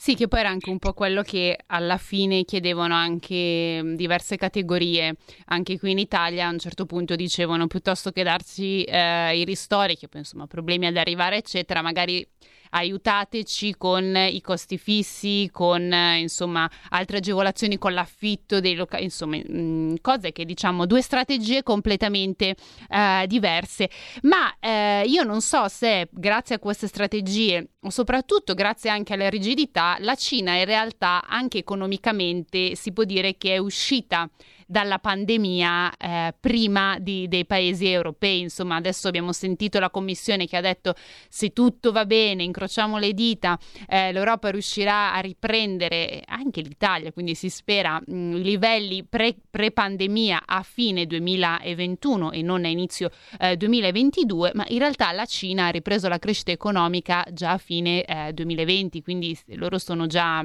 Sì, 0.00 0.14
che 0.14 0.28
poi 0.28 0.38
era 0.40 0.48
anche 0.48 0.70
un 0.70 0.78
po' 0.78 0.92
quello 0.92 1.22
che 1.22 1.58
alla 1.66 1.96
fine 1.98 2.44
chiedevano 2.44 2.94
anche 2.94 3.82
diverse 3.96 4.37
categorie, 4.37 5.16
anche 5.46 5.76
qui 5.76 5.90
in 5.90 5.98
Italia 5.98 6.46
a 6.46 6.50
un 6.50 6.58
certo 6.61 6.87
punto 6.87 7.16
dicevano 7.16 7.66
piuttosto 7.66 8.12
che 8.12 8.22
darci 8.22 8.84
eh, 8.84 9.37
i 9.37 9.44
ristori, 9.44 9.96
che 9.96 10.06
poi 10.06 10.20
insomma 10.20 10.46
problemi 10.46 10.87
ad 10.87 10.96
arrivare 10.96 11.38
eccetera, 11.38 11.82
magari 11.82 12.24
aiutateci 12.70 13.76
con 13.76 14.14
i 14.16 14.40
costi 14.40 14.78
fissi, 14.78 15.48
con 15.52 15.92
insomma 16.18 16.70
altre 16.90 17.18
agevolazioni 17.18 17.78
con 17.78 17.92
l'affitto 17.92 18.61
dei 18.61 18.74
locali, 18.74 19.04
insomma 19.04 19.37
mh, 19.37 19.61
mm, 19.61 19.94
cose 20.00 20.33
che 20.33 20.44
diciamo 20.44 20.87
due 20.87 21.02
strategie 21.02 21.62
completamente 21.62 22.57
eh, 22.88 23.24
diverse. 23.26 23.90
Ma 24.22 24.54
eh, 24.61 25.04
io 25.07 25.22
non 25.22 25.40
so 25.40 25.68
se 25.68 26.09
grazie 26.11 26.57
a 26.57 26.59
queste 26.59 26.87
strategie 26.87 27.70
o 27.81 27.90
soprattutto 27.90 28.54
grazie 28.54 28.90
anche 28.90 29.14
alla 29.14 29.28
rigidità 29.28 29.96
la 30.00 30.14
Cina 30.14 30.57
in 30.57 30.64
realtà 30.64 31.24
anche 31.26 31.59
economicamente 31.59 32.74
si 32.74 32.92
può 32.92 33.04
dire 33.04 33.37
che 33.37 33.54
è 33.54 33.59
uscita 33.59 34.28
dalla 34.70 34.98
pandemia 34.98 35.96
eh, 35.96 36.35
prima 36.38 36.98
di, 36.98 37.26
dei 37.26 37.46
paesi 37.46 37.88
europei. 37.88 38.40
Insomma, 38.40 38.76
adesso 38.76 39.09
abbiamo 39.09 39.33
sentito 39.33 39.81
la 39.81 39.88
Commissione 39.88 40.46
che 40.46 40.59
ha 40.59 40.61
detto 40.61 40.94
se 41.28 41.54
tutto 41.54 41.90
va 41.90 42.04
bene, 42.04 42.42
incrociamo 42.42 42.98
le 42.98 43.14
dita, 43.14 43.59
eh, 43.88 44.12
l'Europa 44.12 44.50
riuscirà 44.50 45.14
a 45.14 45.20
riprendere 45.20 46.22
anche 46.26 46.61
l'Italia, 46.61 47.12
quindi 47.12 47.35
si 47.35 47.48
spera 47.48 47.98
mh, 47.98 48.35
livelli 48.35 49.04
pre, 49.04 49.37
pre-pandemia 49.50 50.42
a 50.44 50.62
fine 50.62 51.07
2021 51.07 52.33
e 52.33 52.42
non 52.42 52.64
a 52.66 52.68
inizio 52.68 53.09
eh, 53.40 53.57
2022, 53.57 54.50
ma 54.52 54.66
in 54.68 54.78
realtà 54.78 55.12
la 55.12 55.24
Cina 55.24 55.66
ha 55.66 55.70
ripreso 55.70 56.09
la 56.09 56.18
crescita 56.18 56.52
economica 56.52 57.24
già 57.33 57.52
a 57.52 57.59
fine 57.59 58.04
2020, 58.35 58.98
eh, 58.98 59.02
quindi 59.02 59.38
loro 59.46 59.78
sono 59.78 60.07
già 60.07 60.44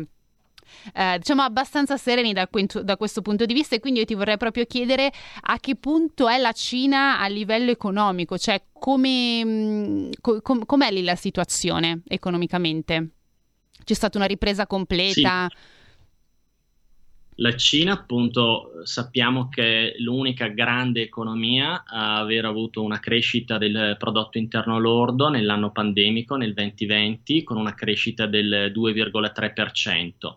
eh, 0.93 1.17
diciamo 1.17 1.41
abbastanza 1.41 1.97
sereni 1.97 2.33
da, 2.33 2.47
da, 2.83 2.97
questo 2.97 3.21
punto 3.21 3.45
di 3.45 3.53
vista 3.53 3.75
e 3.75 3.79
quindi 3.79 3.99
io 3.99 4.05
ti 4.05 4.13
vorrei 4.13 4.37
proprio 4.37 4.65
chiedere 4.65 5.11
a 5.41 5.59
che 5.59 5.75
punto 5.75 6.27
è 6.27 6.37
la 6.37 6.51
Cina 6.51 7.19
a 7.19 7.27
livello 7.27 7.71
economico, 7.71 8.37
cioè 8.37 8.61
come, 8.71 9.45
mm, 9.45 10.09
com, 10.41 10.65
com'è 10.65 10.91
lì 10.91 11.03
la 11.03 11.15
situazione 11.15 12.01
economicamente? 12.07 13.09
C'è 13.83 13.93
stata 13.93 14.17
una 14.17 14.27
ripresa 14.27 14.65
completa? 14.67 15.47
Sì. 15.49 15.81
La 17.37 17.55
Cina, 17.55 17.93
appunto, 17.93 18.81
sappiamo 18.83 19.49
che 19.49 19.93
è 19.93 19.95
l'unica 19.97 20.47
grande 20.47 21.01
economia 21.01 21.83
a 21.83 22.19
aver 22.19 22.45
avuto 22.45 22.83
una 22.83 22.99
crescita 22.99 23.57
del 23.57 23.95
prodotto 23.97 24.37
interno 24.37 24.77
lordo 24.77 25.29
nell'anno 25.29 25.71
pandemico, 25.71 26.35
nel 26.35 26.53
2020, 26.53 27.43
con 27.43 27.57
una 27.57 27.73
crescita 27.73 28.27
del 28.27 28.71
2,3%. 28.73 30.35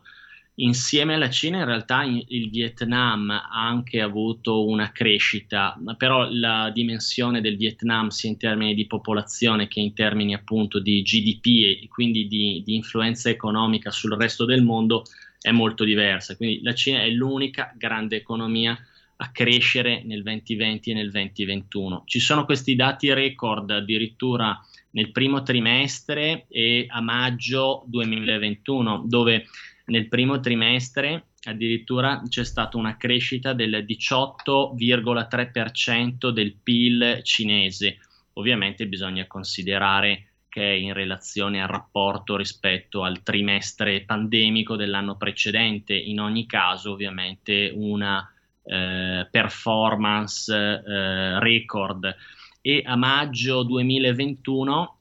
Insieme 0.59 1.15
alla 1.15 1.29
Cina 1.29 1.59
in 1.59 1.67
realtà 1.67 2.03
il 2.03 2.49
Vietnam 2.49 3.29
ha 3.29 3.51
anche 3.51 4.01
avuto 4.01 4.67
una 4.67 4.91
crescita, 4.91 5.79
però 5.99 6.31
la 6.31 6.71
dimensione 6.73 7.43
del 7.43 7.59
Vietnam 7.59 8.09
sia 8.09 8.31
in 8.31 8.39
termini 8.39 8.75
di 8.75 8.87
popolazione 8.87 9.69
che 9.69 9.81
in 9.81 9.93
termini 9.93 10.33
appunto 10.33 10.79
di 10.79 11.03
GDP 11.03 11.83
e 11.83 11.89
quindi 11.89 12.27
di, 12.27 12.63
di 12.65 12.75
influenza 12.75 13.29
economica 13.29 13.91
sul 13.91 14.17
resto 14.17 14.47
del 14.47 14.63
mondo 14.63 15.03
è 15.39 15.51
molto 15.51 15.85
diversa. 15.85 16.37
Quindi 16.37 16.63
la 16.63 16.75
Cina 16.75 17.03
è 17.03 17.11
l'unica 17.11 17.75
grande 17.77 18.17
economia 18.17 18.79
a 19.17 19.31
crescere 19.31 20.05
nel 20.05 20.23
2020 20.23 20.91
e 20.91 20.95
nel 20.95 21.11
2021. 21.11 22.05
Ci 22.07 22.19
sono 22.19 22.47
questi 22.47 22.75
dati 22.75 23.13
record 23.13 23.71
addirittura 23.71 24.59
nel 24.93 25.13
primo 25.13 25.43
trimestre 25.43 26.47
e 26.49 26.87
a 26.89 27.03
maggio 27.03 27.85
2021, 27.89 29.05
dove 29.07 29.45
nel 29.87 30.09
primo 30.09 30.41
trimestre 30.41 31.27
addirittura 31.45 32.23
c'è 32.29 32.45
stata 32.45 32.77
una 32.77 32.97
crescita 32.97 33.53
del 33.53 33.85
18,3% 33.87 36.31
del 36.31 36.57
PIL 36.61 37.21
cinese. 37.23 37.99
Ovviamente 38.35 38.87
bisogna 38.87 39.27
considerare 39.27 40.31
che 40.49 40.63
è 40.63 40.75
in 40.75 40.93
relazione 40.93 41.63
al 41.63 41.69
rapporto 41.69 42.37
rispetto 42.37 43.05
al 43.05 43.23
trimestre 43.23 44.03
pandemico 44.03 44.75
dell'anno 44.75 45.17
precedente, 45.17 45.95
in 45.95 46.19
ogni 46.19 46.47
caso 46.47 46.91
ovviamente 46.93 47.71
una 47.75 48.29
eh, 48.65 49.29
performance 49.31 50.53
eh, 50.53 51.39
record 51.39 52.13
e 52.61 52.83
a 52.85 52.97
maggio 52.97 53.63
2021 53.63 54.96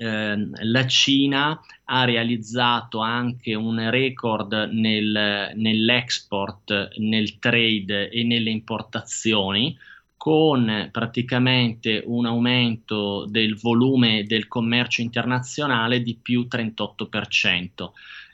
eh, 0.00 0.48
la 0.62 0.86
Cina 0.86 1.60
ha 1.84 2.04
realizzato 2.04 3.00
anche 3.00 3.54
un 3.54 3.90
record 3.90 4.70
nel, 4.72 5.52
nell'export, 5.54 6.96
nel 6.96 7.38
trade 7.38 8.08
e 8.08 8.24
nelle 8.24 8.48
importazioni 8.48 9.76
con 10.16 10.88
praticamente 10.90 12.02
un 12.06 12.24
aumento 12.24 13.26
del 13.26 13.56
volume 13.56 14.24
del 14.24 14.48
commercio 14.48 15.02
internazionale 15.02 16.02
di 16.02 16.14
più 16.14 16.46
38% 16.50 17.90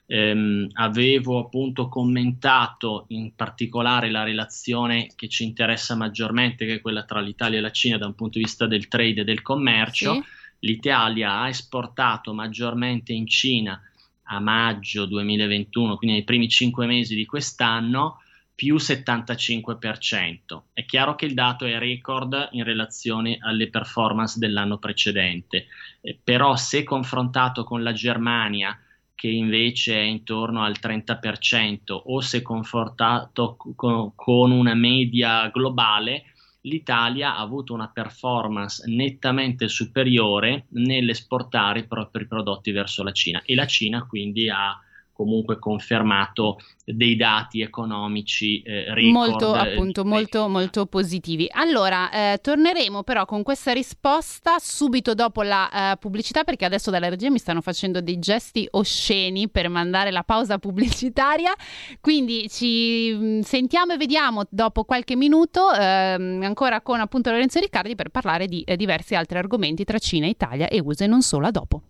ehm, 0.06 0.68
avevo 0.74 1.40
appunto 1.40 1.88
commentato 1.88 3.06
in 3.08 3.34
particolare 3.34 4.10
la 4.10 4.22
relazione 4.22 5.08
che 5.14 5.28
ci 5.28 5.44
interessa 5.44 5.94
maggiormente, 5.94 6.64
che 6.64 6.74
è 6.74 6.80
quella 6.80 7.04
tra 7.04 7.20
l'Italia 7.20 7.58
e 7.58 7.62
la 7.62 7.70
Cina 7.70 7.98
da 7.98 8.06
un 8.06 8.14
punto 8.14 8.38
di 8.38 8.44
vista 8.44 8.66
del 8.66 8.88
trade 8.88 9.22
e 9.22 9.24
del 9.24 9.42
commercio. 9.42 10.14
Sì. 10.14 10.22
L'Italia 10.60 11.40
ha 11.40 11.48
esportato 11.48 12.32
maggiormente 12.32 13.12
in 13.12 13.26
Cina 13.26 13.80
a 14.28 14.40
maggio 14.40 15.06
2021, 15.06 15.96
quindi 15.96 16.16
nei 16.16 16.24
primi 16.24 16.48
cinque 16.48 16.86
mesi 16.86 17.14
di 17.14 17.26
quest'anno, 17.26 18.20
più 18.56 18.76
75%. 18.76 20.62
È 20.72 20.84
chiaro 20.86 21.14
che 21.14 21.26
il 21.26 21.34
dato 21.34 21.66
è 21.66 21.78
record 21.78 22.48
in 22.52 22.64
relazione 22.64 23.36
alle 23.40 23.68
performance 23.68 24.38
dell'anno 24.38 24.78
precedente, 24.78 25.66
eh, 26.00 26.18
però 26.22 26.56
se 26.56 26.82
confrontato 26.82 27.64
con 27.64 27.82
la 27.82 27.92
Germania, 27.92 28.76
che 29.14 29.28
invece 29.28 29.94
è 29.94 30.02
intorno 30.02 30.64
al 30.64 30.76
30%, 30.80 31.92
o 31.92 32.20
se 32.20 32.40
confrontato 32.40 33.56
con, 33.56 34.12
con 34.14 34.50
una 34.50 34.74
media 34.74 35.48
globale, 35.48 36.24
l'Italia 36.66 37.36
ha 37.36 37.40
avuto 37.40 37.72
una 37.72 37.88
performance 37.88 38.84
nettamente 38.88 39.68
superiore 39.68 40.66
nell'esportare 40.70 41.80
i 41.80 41.86
propri 41.86 42.26
prodotti 42.26 42.70
verso 42.70 43.02
la 43.02 43.12
Cina. 43.12 43.42
E 43.44 43.54
la 43.54 43.66
Cina 43.66 44.06
quindi 44.06 44.48
ha 44.50 44.78
comunque 45.16 45.58
confermato 45.58 46.58
dei 46.84 47.16
dati 47.16 47.62
economici 47.62 48.60
eh, 48.60 48.92
record. 48.92 49.12
Molto, 49.12 49.52
appunto, 49.54 50.04
molto, 50.04 50.48
molto 50.48 50.86
positivi. 50.86 51.48
Allora, 51.50 52.10
eh, 52.10 52.38
torneremo 52.40 53.02
però 53.02 53.24
con 53.24 53.42
questa 53.42 53.72
risposta 53.72 54.58
subito 54.58 55.14
dopo 55.14 55.42
la 55.42 55.92
eh, 55.92 55.96
pubblicità, 55.96 56.44
perché 56.44 56.66
adesso 56.66 56.90
dalla 56.90 57.08
regia 57.08 57.30
mi 57.30 57.38
stanno 57.38 57.62
facendo 57.62 58.02
dei 58.02 58.18
gesti 58.18 58.68
osceni 58.72 59.48
per 59.48 59.70
mandare 59.70 60.10
la 60.10 60.22
pausa 60.22 60.58
pubblicitaria. 60.60 61.54
Quindi 62.00 62.48
ci 62.50 63.12
mm, 63.14 63.40
sentiamo 63.40 63.94
e 63.94 63.96
vediamo 63.96 64.42
dopo 64.50 64.84
qualche 64.84 65.16
minuto, 65.16 65.72
ehm, 65.72 66.42
ancora 66.42 66.82
con 66.82 67.00
appunto 67.00 67.30
Lorenzo 67.30 67.58
Riccardi, 67.58 67.94
per 67.94 68.10
parlare 68.10 68.46
di 68.46 68.60
eh, 68.62 68.76
diversi 68.76 69.14
altri 69.14 69.38
argomenti 69.38 69.84
tra 69.84 69.98
Cina, 69.98 70.26
Italia 70.26 70.68
e 70.68 70.78
USA 70.80 71.04
e 71.04 71.08
non 71.08 71.22
solo 71.22 71.46
a 71.46 71.50
dopo. 71.50 71.80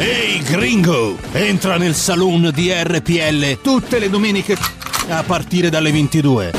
Ehi 0.00 0.40
gringo, 0.44 1.18
entra 1.32 1.76
nel 1.76 1.92
saloon 1.92 2.52
di 2.54 2.70
RPL 2.72 3.60
tutte 3.60 3.98
le 3.98 4.08
domeniche 4.08 4.56
a 5.08 5.24
partire 5.24 5.70
dalle 5.70 5.90
22. 5.90 6.52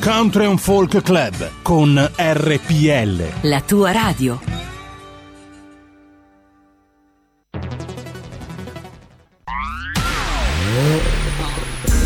Country 0.00 0.44
and 0.44 0.58
Folk 0.58 1.00
Club 1.00 1.50
con 1.62 2.10
RPL. 2.16 3.22
La 3.42 3.60
tua 3.60 3.92
radio. 3.92 4.40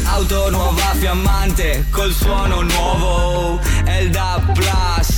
Auto 0.04 0.50
nuova 0.50 0.92
fiammante 0.96 1.86
col 1.90 2.12
suono 2.12 2.60
nuovo. 2.60 3.58
Elda 3.86 4.38
Plus 4.52 5.17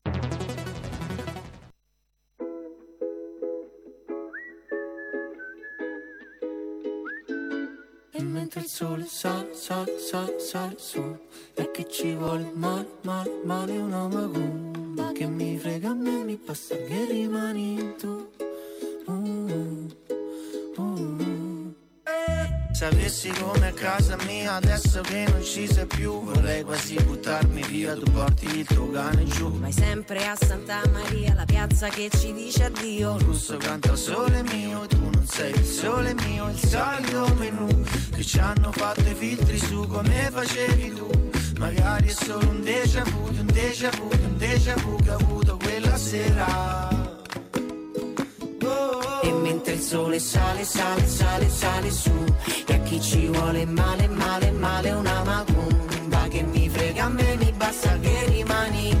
Sole 8.71 9.05
sale, 9.05 9.53
sale, 9.53 9.99
sale, 9.99 10.39
sale 10.39 10.75
su. 10.77 11.03
E 11.55 11.71
che 11.71 11.89
ci 11.89 12.15
vuole 12.15 12.49
male, 12.53 12.87
male, 13.01 13.41
male 13.43 13.77
una 13.77 14.07
magumba 14.07 15.11
Che 15.11 15.25
mi 15.27 15.57
frega 15.57 15.89
a 15.89 15.93
me, 15.93 16.23
mi 16.23 16.37
basta 16.37 16.77
che 16.77 17.05
rimani 17.05 17.95
tu. 17.97 18.29
Uh, 19.07 19.11
uh, 19.11 20.81
uh. 20.81 21.10
Sapessi 22.81 23.29
come 23.29 23.67
a 23.67 23.73
casa 23.73 24.17
mia 24.25 24.55
adesso 24.55 25.01
che 25.01 25.27
non 25.29 25.43
ci 25.43 25.71
sei 25.71 25.85
più 25.85 26.23
Vorrei 26.23 26.63
quasi 26.63 26.95
buttarmi 26.95 27.61
via, 27.67 27.93
tu 27.93 28.09
porti 28.11 28.57
il 28.57 28.65
tuo 28.65 28.89
cane 28.89 29.23
giù. 29.25 29.49
Ma 29.49 29.67
è 29.67 29.71
sempre 29.71 30.25
a 30.25 30.35
Santa 30.35 30.81
Maria, 30.91 31.35
la 31.35 31.45
piazza 31.45 31.89
che 31.89 32.09
ci 32.09 32.33
dice 32.33 32.63
addio. 32.63 33.17
Il 33.17 33.21
russo 33.21 33.57
canta 33.57 33.95
sole 33.95 34.41
mio, 34.41 34.87
tu 34.87 34.97
non 34.99 35.23
sei 35.27 35.51
il 35.51 35.63
sole 35.63 36.15
mio 36.25 36.49
Il 36.49 36.57
solito 36.57 37.31
menù 37.35 37.67
che 38.15 38.23
ci 38.23 38.39
hanno 38.39 38.71
fatto 38.71 39.01
i 39.01 39.13
filtri 39.13 39.59
su 39.59 39.85
come 39.85 40.31
facevi 40.31 40.93
tu. 40.95 41.07
Magari 41.59 42.07
è 42.07 42.11
solo 42.11 42.49
un 42.49 42.63
déjà 42.63 43.03
vu, 43.03 43.27
un 43.27 43.45
déjà 43.45 43.91
vu, 43.91 44.09
un 44.09 44.37
déjà 44.37 44.73
vu 44.77 44.95
che 44.95 45.11
ho 45.11 45.17
avuto 45.17 45.55
quella 45.61 45.95
sera 45.97 47.00
il 49.81 49.87
sole 49.87 50.19
sale, 50.19 50.63
sale, 50.63 51.07
sale, 51.07 51.49
sale 51.49 51.91
su. 51.91 52.11
E 52.67 52.73
a 52.73 52.79
chi 52.81 53.01
ci 53.01 53.25
vuole 53.27 53.65
male, 53.65 54.07
male, 54.07 54.51
male 54.51 54.91
una 54.91 55.23
macumba 55.23 56.27
Che 56.29 56.43
mi 56.43 56.69
frega 56.69 57.05
a 57.05 57.09
me, 57.09 57.35
mi 57.37 57.51
basta 57.57 57.97
che 57.99 58.25
rimani 58.27 59.00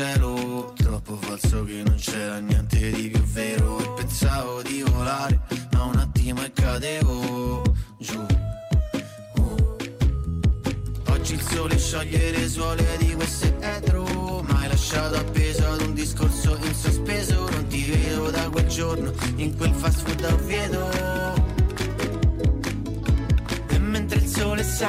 cielo 0.00 0.72
Troppo 0.76 1.16
falso 1.16 1.62
che 1.64 1.82
non 1.84 1.96
c'era 1.96 2.38
niente 2.38 2.90
di 2.90 3.10
più 3.10 3.22
vero. 3.22 3.78
E 3.80 3.90
pensavo 3.96 4.62
di 4.62 4.82
volare 4.82 5.40
ma 5.72 5.82
un 5.84 5.96
attimo 5.96 6.42
e 6.42 6.52
cadevo 6.52 7.62
giù. 7.98 8.26
Uh. 9.34 9.76
Oggi 11.08 11.34
il 11.34 11.42
sole 11.42 11.78
scioglie 11.78 12.30
le 12.30 12.48
suole 12.48 12.96
di 12.98 13.12
questo 13.14 13.54
etro 13.60 14.42
Ma 14.48 14.66
lasciato 14.66 15.16
appeso 15.16 15.66
ad 15.68 15.80
un 15.82 15.92
discorso 15.92 16.56
in 16.62 16.74
sospeso. 16.74 17.48
Non 17.50 17.66
ti 17.66 17.84
vedo 17.84 18.30
da 18.30 18.48
quel 18.48 18.68
giorno 18.68 19.12
in 19.36 19.54
quel 19.54 19.74
fast 19.74 19.99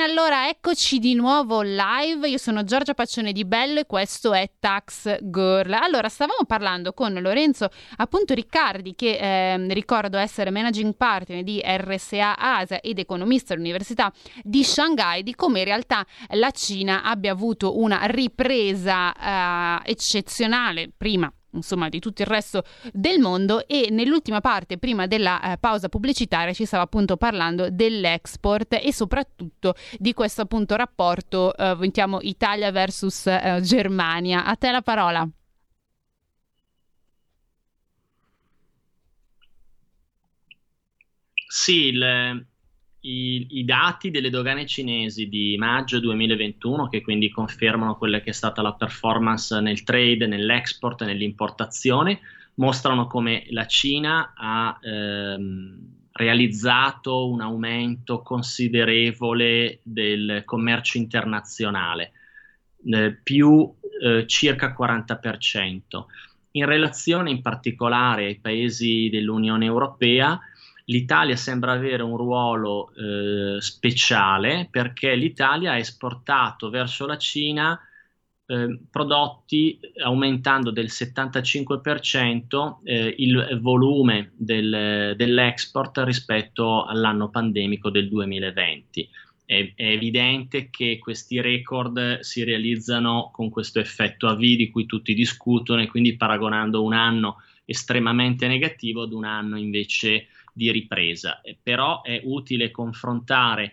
Bene, 0.00 0.12
allora 0.12 0.48
eccoci 0.48 0.98
di 0.98 1.12
nuovo 1.12 1.60
live. 1.60 2.26
Io 2.26 2.38
sono 2.38 2.64
Giorgia 2.64 2.94
Paccione 2.94 3.32
di 3.32 3.44
Bello 3.44 3.80
e 3.80 3.86
questo 3.86 4.32
è 4.32 4.50
Tax 4.58 5.18
Girl. 5.20 5.74
Allora, 5.74 6.08
stavamo 6.08 6.46
parlando 6.46 6.94
con 6.94 7.12
Lorenzo 7.20 7.68
appunto 7.96 8.32
Riccardi, 8.32 8.94
che 8.94 9.18
ehm, 9.20 9.70
ricordo 9.74 10.16
essere 10.16 10.50
managing 10.50 10.94
partner 10.94 11.42
di 11.42 11.60
RSA 11.62 12.38
Asia 12.38 12.80
ed 12.80 12.98
economista 12.98 13.52
all'Università 13.52 14.10
di 14.42 14.64
Shanghai, 14.64 15.22
di 15.22 15.34
come 15.34 15.58
in 15.58 15.66
realtà 15.66 16.06
la 16.30 16.50
Cina 16.50 17.02
abbia 17.02 17.32
avuto 17.32 17.78
una 17.78 18.00
ripresa 18.04 19.82
eh, 19.84 19.90
eccezionale 19.90 20.90
prima 20.96 21.30
insomma 21.52 21.88
di 21.88 21.98
tutto 22.00 22.22
il 22.22 22.28
resto 22.28 22.62
del 22.92 23.18
mondo. 23.20 23.66
E 23.66 23.88
nell'ultima 23.90 24.40
parte 24.40 24.78
prima 24.78 25.06
della 25.06 25.52
eh, 25.52 25.58
pausa 25.58 25.88
pubblicitaria 25.88 26.52
ci 26.52 26.64
stava 26.64 26.84
appunto 26.84 27.16
parlando 27.16 27.70
dell'export 27.70 28.78
e 28.82 28.92
soprattutto 28.92 29.74
di 29.98 30.12
questo 30.14 30.42
appunto 30.42 30.76
rapporto 30.76 31.56
eh, 31.56 31.76
Italia 32.22 32.70
versus 32.70 33.26
eh, 33.26 33.60
Germania. 33.62 34.44
A 34.44 34.56
te 34.56 34.70
la 34.70 34.82
parola. 34.82 35.28
Sì, 41.48 41.88
il- 41.88 42.46
i, 43.00 43.46
i 43.50 43.64
dati 43.64 44.10
delle 44.10 44.30
dogane 44.30 44.66
cinesi 44.66 45.28
di 45.28 45.56
maggio 45.58 46.00
2021, 46.00 46.88
che 46.88 47.00
quindi 47.00 47.30
confermano 47.30 47.96
quella 47.96 48.20
che 48.20 48.30
è 48.30 48.34
stata 48.34 48.62
la 48.62 48.74
performance 48.74 49.58
nel 49.60 49.82
trade, 49.82 50.26
nell'export 50.26 51.02
e 51.02 51.06
nell'importazione, 51.06 52.20
mostrano 52.54 53.06
come 53.06 53.46
la 53.50 53.66
Cina 53.66 54.34
ha 54.36 54.78
ehm, 54.82 55.78
realizzato 56.12 57.30
un 57.30 57.40
aumento 57.40 58.20
considerevole 58.20 59.80
del 59.82 60.42
commercio 60.44 60.98
internazionale, 60.98 62.12
eh, 62.84 63.12
più 63.22 63.72
eh, 64.02 64.26
circa 64.26 64.74
40%. 64.78 65.80
In 66.52 66.66
relazione 66.66 67.30
in 67.30 67.40
particolare 67.40 68.26
ai 68.26 68.38
paesi 68.38 69.08
dell'Unione 69.10 69.64
Europea, 69.64 70.38
l'Italia 70.90 71.36
sembra 71.36 71.72
avere 71.72 72.02
un 72.02 72.16
ruolo 72.16 72.92
eh, 72.94 73.60
speciale 73.60 74.68
perché 74.70 75.14
l'Italia 75.14 75.72
ha 75.72 75.78
esportato 75.78 76.68
verso 76.68 77.06
la 77.06 77.16
Cina 77.16 77.80
eh, 78.46 78.78
prodotti 78.90 79.78
aumentando 80.02 80.72
del 80.72 80.86
75% 80.86 82.78
eh, 82.82 83.14
il 83.18 83.58
volume 83.62 84.32
del- 84.36 85.14
dell'export 85.16 85.98
rispetto 85.98 86.84
all'anno 86.84 87.30
pandemico 87.30 87.90
del 87.90 88.08
2020. 88.08 89.08
È, 89.44 89.72
è 89.76 89.86
evidente 89.90 90.70
che 90.70 90.98
questi 90.98 91.40
record 91.40 92.18
si 92.20 92.42
realizzano 92.42 93.30
con 93.32 93.48
questo 93.48 93.78
effetto 93.78 94.26
a 94.26 94.34
V 94.34 94.40
di 94.40 94.68
cui 94.70 94.86
tutti 94.86 95.14
discutono 95.14 95.82
e 95.82 95.86
quindi 95.86 96.16
paragonando 96.16 96.82
un 96.82 96.94
anno 96.94 97.36
estremamente 97.64 98.48
negativo 98.48 99.02
ad 99.02 99.12
un 99.12 99.24
anno 99.24 99.56
invece 99.56 100.26
di 100.60 100.70
ripresa. 100.70 101.40
Eh, 101.40 101.56
Però 101.62 102.02
è 102.02 102.20
utile 102.24 102.70
confrontare 102.70 103.72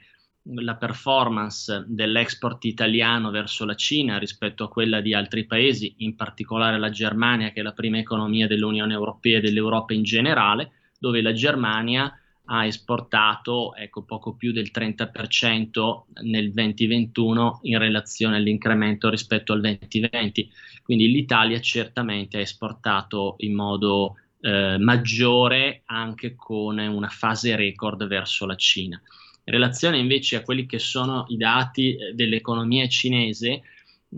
la 0.50 0.76
performance 0.76 1.84
dell'export 1.86 2.64
italiano 2.64 3.30
verso 3.32 3.66
la 3.66 3.76
Cina 3.76 4.18
rispetto 4.18 4.64
a 4.64 4.70
quella 4.70 5.02
di 5.02 5.14
altri 5.14 5.46
paesi, 5.46 5.96
in 5.98 6.16
particolare 6.16 6.80
la 6.80 6.90
Germania, 6.90 7.52
che 7.52 7.60
è 7.60 7.64
la 7.64 7.74
prima 7.74 7.98
economia 7.98 8.48
dell'Unione 8.48 8.94
Europea 8.94 9.40
e 9.40 9.42
dell'Europa 9.42 9.94
in 9.94 10.04
generale, 10.04 10.72
dove 10.98 11.22
la 11.22 11.34
Germania 11.34 12.10
ha 12.50 12.66
esportato 12.66 13.76
ecco, 13.76 14.04
poco 14.04 14.36
più 14.36 14.54
del 14.54 14.72
30% 14.74 16.04
nel 16.22 16.54
2021 16.54 17.60
in 17.64 17.78
relazione 17.78 18.38
all'incremento 18.38 19.10
rispetto 19.10 19.52
al 19.52 19.60
2020. 19.60 20.50
Quindi 20.82 21.12
l'Italia 21.12 21.60
certamente 21.60 22.38
ha 22.38 22.42
esportato 22.42 23.36
in 23.40 23.54
modo 23.54 24.16
eh, 24.40 24.78
maggiore 24.78 25.82
anche 25.86 26.36
con 26.36 26.78
una 26.78 27.08
fase 27.08 27.56
record 27.56 28.06
verso 28.08 28.46
la 28.46 28.56
Cina. 28.56 29.02
In 29.44 29.54
relazione 29.54 29.98
invece 29.98 30.36
a 30.36 30.42
quelli 30.42 30.66
che 30.66 30.80
sono 30.80 31.26
i 31.30 31.38
dati 31.38 31.96
eh, 31.96 32.14
dell'economia 32.14 32.88
cinese, 32.88 33.62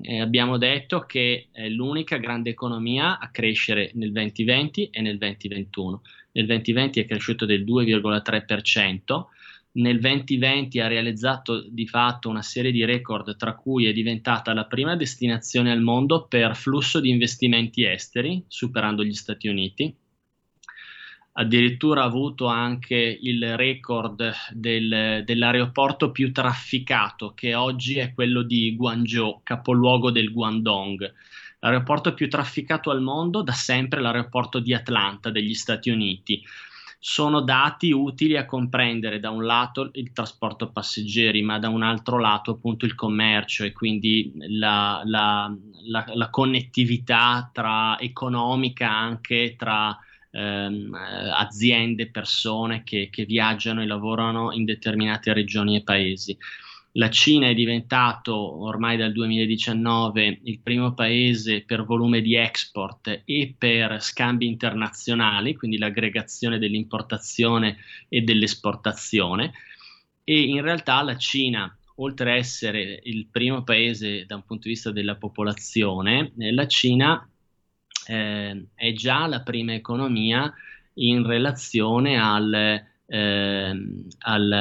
eh, 0.01 0.19
abbiamo 0.19 0.57
detto 0.57 1.01
che 1.01 1.47
è 1.51 1.69
l'unica 1.69 2.17
grande 2.17 2.49
economia 2.49 3.19
a 3.19 3.29
crescere 3.29 3.91
nel 3.93 4.11
2020 4.11 4.89
e 4.89 5.01
nel 5.01 5.17
2021. 5.17 6.01
Nel 6.31 6.45
2020 6.45 6.99
è 6.99 7.05
cresciuto 7.05 7.45
del 7.45 7.63
2,3%, 7.63 9.25
nel 9.71 9.99
2020 9.99 10.79
ha 10.79 10.87
realizzato 10.87 11.63
di 11.69 11.87
fatto 11.87 12.27
una 12.27 12.41
serie 12.41 12.71
di 12.71 12.83
record, 12.85 13.35
tra 13.35 13.55
cui 13.55 13.85
è 13.85 13.93
diventata 13.93 14.53
la 14.53 14.65
prima 14.65 14.95
destinazione 14.95 15.71
al 15.71 15.81
mondo 15.81 16.25
per 16.25 16.55
flusso 16.55 16.99
di 16.99 17.09
investimenti 17.09 17.85
esteri, 17.85 18.43
superando 18.47 19.03
gli 19.03 19.13
Stati 19.13 19.47
Uniti 19.47 19.95
addirittura 21.33 22.01
ha 22.01 22.05
avuto 22.05 22.47
anche 22.47 22.95
il 23.21 23.55
record 23.55 24.33
del- 24.51 25.23
dell'aeroporto 25.25 26.11
più 26.11 26.31
trafficato, 26.31 27.33
che 27.33 27.55
oggi 27.55 27.97
è 27.97 28.13
quello 28.13 28.41
di 28.43 28.75
Guangzhou, 28.75 29.41
capoluogo 29.43 30.11
del 30.11 30.31
Guangdong. 30.31 31.13
L'aeroporto 31.59 32.13
più 32.13 32.29
trafficato 32.29 32.89
al 32.89 33.01
mondo 33.01 33.41
da 33.41 33.51
sempre 33.53 33.99
è 33.99 34.01
l'aeroporto 34.01 34.59
di 34.59 34.73
Atlanta 34.73 35.29
degli 35.29 35.53
Stati 35.53 35.89
Uniti. 35.89 36.41
Sono 37.01 37.39
dati 37.41 37.91
utili 37.91 38.35
a 38.35 38.45
comprendere 38.45 39.19
da 39.21 39.29
un 39.29 39.45
lato 39.45 39.89
il 39.93 40.11
trasporto 40.11 40.69
passeggeri, 40.71 41.41
ma 41.41 41.57
da 41.57 41.69
un 41.69 41.81
altro 41.81 42.17
lato 42.19 42.51
appunto 42.51 42.85
il 42.85 42.95
commercio 42.95 43.63
e 43.63 43.71
quindi 43.71 44.33
la, 44.49 45.01
la- 45.05 45.53
la- 45.87 46.05
la 46.13 46.29
connettività 46.29 47.49
tra 47.53 47.97
economica 47.99 48.89
anche 48.91 49.55
tra 49.57 49.97
ehm, 50.31 50.93
eh, 50.93 51.29
aziende, 51.35 52.09
persone 52.09 52.83
che, 52.83 53.09
che 53.11 53.25
viaggiano 53.25 53.81
e 53.81 53.85
lavorano 53.85 54.51
in 54.51 54.65
determinate 54.65 55.33
regioni 55.33 55.77
e 55.77 55.83
paesi. 55.83 56.37
La 56.93 57.09
Cina 57.11 57.47
è 57.47 57.53
diventato 57.53 58.35
ormai 58.35 58.97
dal 58.97 59.11
2019 59.11 60.39
il 60.43 60.59
primo 60.59 60.95
paese 60.95 61.61
per 61.63 61.85
volume 61.85 62.19
di 62.19 62.35
export 62.35 63.21
e 63.25 63.53
per 63.55 64.01
scambi 64.01 64.47
internazionali, 64.47 65.55
quindi 65.55 65.77
l'aggregazione 65.77 66.57
dell'importazione 66.57 67.77
e 68.09 68.21
dell'esportazione. 68.21 69.53
E 70.23 70.41
in 70.41 70.61
realtà 70.61 71.03
la 71.03 71.15
Cina, 71.15 71.71
oltre 71.97 72.31
a 72.31 72.35
essere 72.35 72.99
il 73.03 73.27
primo 73.27 73.63
paese 73.63 74.25
da 74.25 74.35
un 74.35 74.43
punto 74.43 74.63
di 74.67 74.73
vista 74.73 74.91
della 74.91 75.15
popolazione, 75.15 76.33
eh, 76.39 76.51
la 76.51 76.65
Cina 76.65 77.28
eh, 78.09 78.65
è 78.73 78.91
già 78.93 79.27
la 79.27 79.41
prima 79.41 79.73
economia 79.73 80.51
in 80.95 81.25
relazione 81.25 82.19
al, 82.19 82.83
ehm, 83.05 84.07
al, 84.19 84.51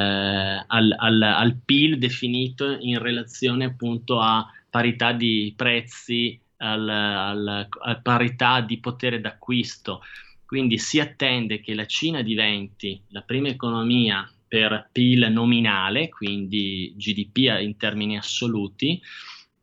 al- 0.66 1.22
al- 1.22 1.60
PIL 1.64 1.96
definito 1.98 2.76
in 2.78 2.98
relazione 2.98 3.64
appunto 3.64 4.20
a 4.20 4.46
parità 4.68 5.12
di 5.12 5.54
prezzi 5.56 6.38
a 6.60 7.68
parità 8.02 8.60
di 8.60 8.80
potere 8.80 9.20
d'acquisto. 9.20 10.02
Quindi 10.44 10.76
si 10.78 10.98
attende 10.98 11.60
che 11.60 11.74
la 11.74 11.86
Cina 11.86 12.20
diventi 12.20 13.00
la 13.10 13.20
prima 13.22 13.48
economia 13.48 14.28
per 14.48 14.88
PIL 14.90 15.30
nominale, 15.30 16.08
quindi 16.08 16.94
GDP 16.96 17.60
in 17.60 17.76
termini 17.76 18.16
assoluti, 18.16 19.00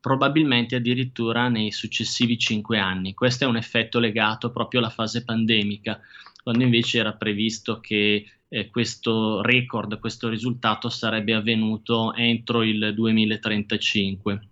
probabilmente 0.06 0.76
addirittura 0.76 1.48
nei 1.50 1.72
successivi 1.72 2.38
cinque 2.38 2.78
anni. 2.78 3.16
Questo 3.16 3.44
è 3.44 3.48
un 3.48 3.58
effetto 3.58 3.98
legato 3.98 4.52
proprio 4.52 4.80
alla 4.80 4.92
fase 4.92 5.24
pandemica, 5.24 6.00
quando 6.44 6.64
invece 6.64 7.00
era 7.00 7.14
previsto 7.14 7.80
che 7.80 8.24
eh, 8.48 8.70
questo 8.70 9.42
record, 9.42 9.98
questo 9.98 10.30
risultato 10.30 10.90
sarebbe 10.90 11.34
avvenuto 11.34 12.14
entro 12.14 12.62
il 12.62 12.94
2035. 12.94 14.48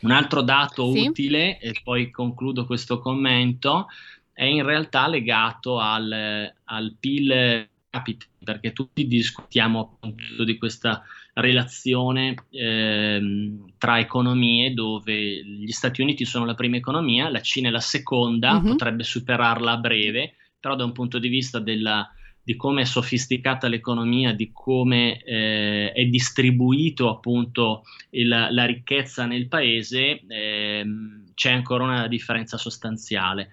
Un 0.00 0.10
altro 0.10 0.42
dato 0.42 0.90
sì. 0.90 1.06
utile, 1.06 1.60
e 1.60 1.76
poi 1.84 2.10
concludo 2.10 2.66
questo 2.66 2.98
commento, 2.98 3.86
è 4.32 4.46
in 4.46 4.64
realtà 4.64 5.06
legato 5.06 5.78
al, 5.78 6.52
al 6.64 6.96
PIL 6.98 7.68
capita, 7.90 8.26
perché 8.44 8.72
tutti 8.72 9.06
discutiamo 9.06 9.98
appunto 10.00 10.44
di 10.44 10.58
questa 10.58 11.02
relazione 11.34 12.34
ehm, 12.50 13.74
tra 13.78 13.98
economie 13.98 14.74
dove 14.74 15.44
gli 15.44 15.70
Stati 15.70 16.02
Uniti 16.02 16.24
sono 16.24 16.44
la 16.44 16.54
prima 16.54 16.76
economia, 16.76 17.30
la 17.30 17.40
Cina 17.40 17.68
è 17.68 17.70
la 17.70 17.80
seconda, 17.80 18.56
uh-huh. 18.56 18.62
potrebbe 18.62 19.04
superarla 19.04 19.72
a 19.72 19.76
breve, 19.76 20.34
però 20.58 20.74
da 20.74 20.84
un 20.84 20.92
punto 20.92 21.18
di 21.18 21.28
vista 21.28 21.60
della, 21.60 22.10
di 22.42 22.56
come 22.56 22.82
è 22.82 22.84
sofisticata 22.84 23.68
l'economia, 23.68 24.32
di 24.32 24.50
come 24.52 25.22
eh, 25.22 25.92
è 25.92 26.04
distribuito 26.06 27.08
appunto 27.08 27.84
il, 28.10 28.28
la 28.28 28.64
ricchezza 28.64 29.26
nel 29.26 29.48
paese, 29.48 30.22
eh, 30.26 30.86
c'è 31.34 31.52
ancora 31.52 31.84
una 31.84 32.08
differenza 32.08 32.56
sostanziale. 32.56 33.50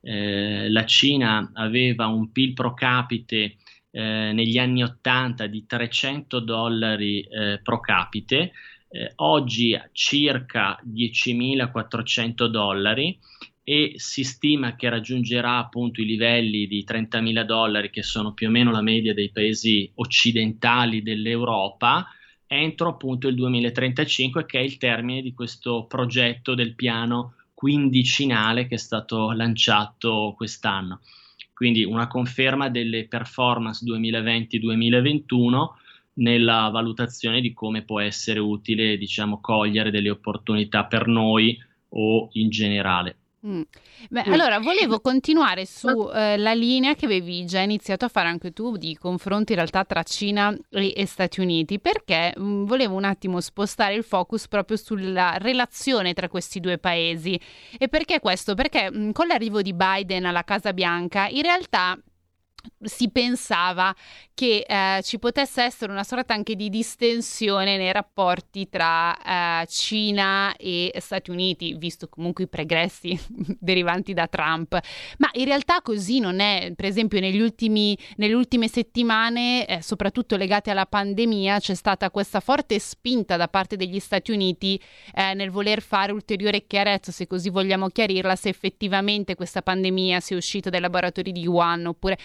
Eh, 0.00 0.70
la 0.70 0.84
Cina 0.84 1.50
aveva 1.54 2.06
un 2.06 2.30
PIL 2.30 2.52
pro 2.52 2.72
capite 2.74 3.56
eh, 3.90 4.32
negli 4.32 4.58
anni 4.58 4.82
80 4.82 5.46
di 5.46 5.64
300 5.66 6.40
dollari 6.40 7.20
eh, 7.20 7.60
pro 7.62 7.80
capite, 7.80 8.52
eh, 8.90 9.12
oggi 9.16 9.78
circa 9.92 10.78
10.400 10.84 12.46
dollari 12.46 13.18
e 13.62 13.94
si 13.96 14.24
stima 14.24 14.76
che 14.76 14.88
raggiungerà 14.88 15.58
appunto 15.58 16.00
i 16.00 16.06
livelli 16.06 16.66
di 16.66 16.86
30.000 16.88 17.42
dollari 17.42 17.90
che 17.90 18.02
sono 18.02 18.32
più 18.32 18.48
o 18.48 18.50
meno 18.50 18.70
la 18.70 18.80
media 18.80 19.12
dei 19.12 19.30
paesi 19.30 19.90
occidentali 19.96 21.02
dell'Europa 21.02 22.06
entro 22.46 22.88
appunto 22.88 23.28
il 23.28 23.34
2035 23.34 24.46
che 24.46 24.58
è 24.58 24.62
il 24.62 24.78
termine 24.78 25.20
di 25.20 25.34
questo 25.34 25.84
progetto 25.84 26.54
del 26.54 26.74
piano 26.74 27.34
quindicinale 27.52 28.66
che 28.66 28.76
è 28.76 28.78
stato 28.78 29.32
lanciato 29.32 30.32
quest'anno 30.34 31.00
quindi 31.58 31.82
una 31.82 32.06
conferma 32.06 32.68
delle 32.68 33.08
performance 33.08 33.84
2020-2021 33.84 35.66
nella 36.14 36.68
valutazione 36.68 37.40
di 37.40 37.52
come 37.52 37.82
può 37.82 37.98
essere 37.98 38.38
utile 38.38 38.96
diciamo, 38.96 39.40
cogliere 39.40 39.90
delle 39.90 40.10
opportunità 40.10 40.84
per 40.84 41.08
noi 41.08 41.60
o 41.88 42.28
in 42.34 42.48
generale. 42.50 43.16
Mm. 43.46 43.62
Beh, 44.10 44.24
mm. 44.26 44.32
allora 44.32 44.58
volevo 44.58 44.98
continuare 45.00 45.64
sulla 45.64 46.32
eh, 46.32 46.56
linea 46.56 46.94
che 46.94 47.04
avevi 47.04 47.44
già 47.44 47.60
iniziato 47.60 48.04
a 48.04 48.08
fare 48.08 48.26
anche 48.28 48.52
tu 48.52 48.76
di 48.76 48.96
confronti 48.96 49.52
in 49.52 49.58
realtà 49.58 49.84
tra 49.84 50.02
Cina 50.02 50.52
e, 50.70 50.92
e 50.96 51.06
Stati 51.06 51.40
Uniti, 51.40 51.78
perché 51.78 52.34
mh, 52.36 52.42
mm, 52.42 52.64
volevo 52.64 52.96
un 52.96 53.04
attimo 53.04 53.40
spostare 53.40 53.94
il 53.94 54.02
focus 54.02 54.48
proprio 54.48 54.76
sulla 54.76 55.36
relazione 55.38 56.14
tra 56.14 56.28
questi 56.28 56.58
due 56.58 56.78
paesi. 56.78 57.40
E 57.78 57.88
perché 57.88 58.18
questo? 58.18 58.54
Perché 58.54 58.90
mh, 58.90 58.98
mm, 58.98 59.10
con 59.12 59.28
l'arrivo 59.28 59.62
di 59.62 59.72
Biden 59.72 60.24
alla 60.24 60.42
Casa 60.42 60.72
Bianca, 60.72 61.28
in 61.28 61.42
realtà 61.42 61.96
si 62.82 63.10
pensava 63.10 63.94
che 64.34 64.64
eh, 64.68 65.00
ci 65.02 65.18
potesse 65.18 65.62
essere 65.62 65.90
una 65.90 66.04
sorta 66.04 66.32
anche 66.32 66.54
di 66.54 66.68
distensione 66.68 67.76
nei 67.76 67.90
rapporti 67.90 68.68
tra 68.68 69.62
eh, 69.62 69.66
Cina 69.66 70.54
e 70.56 70.92
Stati 70.98 71.30
Uniti, 71.30 71.74
visto 71.74 72.08
comunque 72.08 72.44
i 72.44 72.48
pregressi 72.48 73.18
derivanti 73.58 74.14
da 74.14 74.28
Trump. 74.28 74.78
Ma 75.18 75.28
in 75.32 75.44
realtà 75.44 75.80
così 75.82 76.20
non 76.20 76.38
è. 76.38 76.72
Per 76.76 76.84
esempio, 76.84 77.18
ultimi, 77.18 77.98
nelle 78.16 78.34
ultime 78.34 78.68
settimane, 78.68 79.66
eh, 79.66 79.82
soprattutto 79.82 80.36
legate 80.36 80.70
alla 80.70 80.86
pandemia, 80.86 81.58
c'è 81.58 81.74
stata 81.74 82.10
questa 82.10 82.40
forte 82.40 82.78
spinta 82.78 83.36
da 83.36 83.48
parte 83.48 83.76
degli 83.76 83.98
Stati 83.98 84.30
Uniti 84.30 84.80
eh, 85.14 85.34
nel 85.34 85.50
voler 85.50 85.82
fare 85.82 86.12
ulteriore 86.12 86.66
chiarezza, 86.66 87.10
se 87.10 87.26
così 87.26 87.50
vogliamo 87.50 87.88
chiarirla, 87.88 88.36
se 88.36 88.50
effettivamente 88.50 89.34
questa 89.34 89.62
pandemia 89.62 90.20
sia 90.20 90.36
uscita 90.36 90.70
dai 90.70 90.80
laboratori 90.80 91.32
di 91.32 91.46
Wuhan 91.46 91.86
oppure 91.86 92.18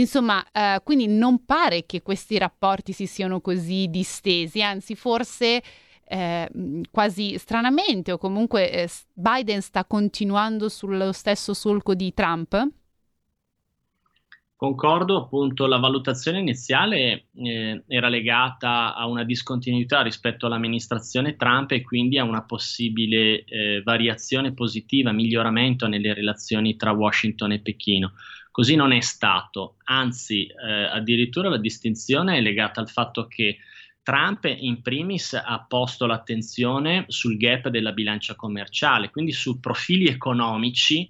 Insomma, 0.00 0.44
eh, 0.50 0.80
quindi 0.82 1.06
non 1.06 1.44
pare 1.44 1.84
che 1.84 2.02
questi 2.02 2.38
rapporti 2.38 2.92
si 2.92 3.06
siano 3.06 3.40
così 3.40 3.88
distesi, 3.88 4.62
anzi 4.62 4.94
forse 4.94 5.62
eh, 6.04 6.50
quasi 6.90 7.38
stranamente 7.38 8.10
o 8.12 8.18
comunque 8.18 8.72
eh, 8.72 8.88
Biden 9.12 9.60
sta 9.60 9.84
continuando 9.84 10.68
sullo 10.68 11.12
stesso 11.12 11.54
solco 11.54 11.94
di 11.94 12.12
Trump? 12.14 12.68
Concordo, 14.56 15.16
appunto, 15.16 15.66
la 15.66 15.78
valutazione 15.78 16.38
iniziale 16.38 17.28
eh, 17.34 17.82
era 17.86 18.08
legata 18.10 18.94
a 18.94 19.06
una 19.06 19.24
discontinuità 19.24 20.02
rispetto 20.02 20.44
all'amministrazione 20.44 21.36
Trump 21.36 21.70
e 21.70 21.80
quindi 21.80 22.18
a 22.18 22.24
una 22.24 22.42
possibile 22.42 23.44
eh, 23.44 23.80
variazione 23.82 24.52
positiva, 24.52 25.12
miglioramento 25.12 25.86
nelle 25.86 26.12
relazioni 26.12 26.76
tra 26.76 26.90
Washington 26.92 27.52
e 27.52 27.60
Pechino. 27.60 28.12
Così 28.60 28.74
non 28.74 28.92
è 28.92 29.00
stato, 29.00 29.76
anzi 29.84 30.44
eh, 30.44 30.70
addirittura 30.70 31.48
la 31.48 31.56
distinzione 31.56 32.36
è 32.36 32.40
legata 32.42 32.82
al 32.82 32.90
fatto 32.90 33.26
che 33.26 33.56
Trump 34.02 34.44
in 34.44 34.82
primis 34.82 35.32
ha 35.32 35.64
posto 35.66 36.04
l'attenzione 36.04 37.06
sul 37.08 37.38
gap 37.38 37.68
della 37.68 37.92
bilancia 37.92 38.34
commerciale, 38.34 39.08
quindi 39.08 39.32
su 39.32 39.60
profili 39.60 40.08
economici 40.08 41.08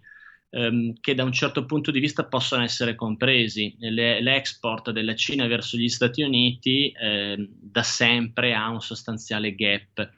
ehm, 0.51 1.01
che 1.01 1.15
da 1.17 1.25
un 1.25 1.33
certo 1.33 1.67
punto 1.67 1.91
di 1.91 1.99
vista 1.99 2.25
possono 2.25 2.63
essere 2.63 2.95
compresi. 2.95 3.75
Le, 3.81 4.23
l'export 4.23 4.93
della 4.93 5.17
Cina 5.17 5.49
verso 5.49 5.77
gli 5.77 5.89
Stati 5.89 6.23
Uniti 6.23 6.93
eh, 6.93 7.49
da 7.51 7.83
sempre 7.83 8.55
ha 8.55 8.69
un 8.69 8.81
sostanziale 8.81 9.57
gap 9.57 10.09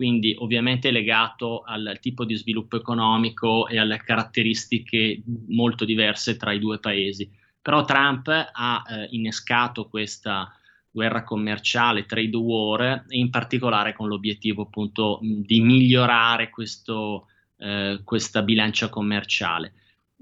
quindi 0.00 0.34
ovviamente 0.38 0.90
legato 0.90 1.60
al 1.60 1.98
tipo 2.00 2.24
di 2.24 2.34
sviluppo 2.34 2.76
economico 2.76 3.68
e 3.68 3.78
alle 3.78 3.98
caratteristiche 3.98 5.22
molto 5.48 5.84
diverse 5.84 6.38
tra 6.38 6.52
i 6.52 6.58
due 6.58 6.78
paesi. 6.78 7.30
Però 7.60 7.84
Trump 7.84 8.28
ha 8.28 8.82
eh, 8.88 9.08
innescato 9.10 9.90
questa 9.90 10.50
guerra 10.90 11.22
commerciale, 11.22 12.06
trade 12.06 12.34
war, 12.34 13.04
in 13.08 13.28
particolare 13.28 13.92
con 13.92 14.08
l'obiettivo 14.08 14.62
appunto 14.62 15.18
di 15.20 15.60
migliorare 15.60 16.48
questo, 16.48 17.26
eh, 17.58 18.00
questa 18.02 18.40
bilancia 18.40 18.88
commerciale. 18.88 19.74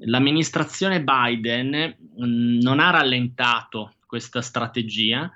L'amministrazione 0.06 1.04
Biden 1.04 1.98
mh, 2.16 2.58
non 2.62 2.80
ha 2.80 2.90
rallentato 2.90 3.92
questa 4.06 4.42
strategia, 4.42 5.30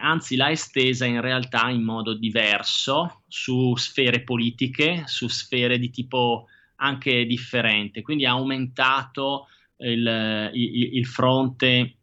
anzi 0.00 0.36
l'ha 0.36 0.50
estesa 0.50 1.04
in 1.04 1.20
realtà 1.20 1.68
in 1.70 1.82
modo 1.82 2.14
diverso 2.14 3.22
su 3.28 3.74
sfere 3.76 4.22
politiche, 4.22 5.04
su 5.06 5.28
sfere 5.28 5.78
di 5.78 5.90
tipo 5.90 6.46
anche 6.76 7.24
differente, 7.24 8.02
quindi 8.02 8.26
ha 8.26 8.32
aumentato 8.32 9.48
il, 9.78 10.50
il, 10.52 10.96
il 10.96 11.06
fronte 11.06 11.96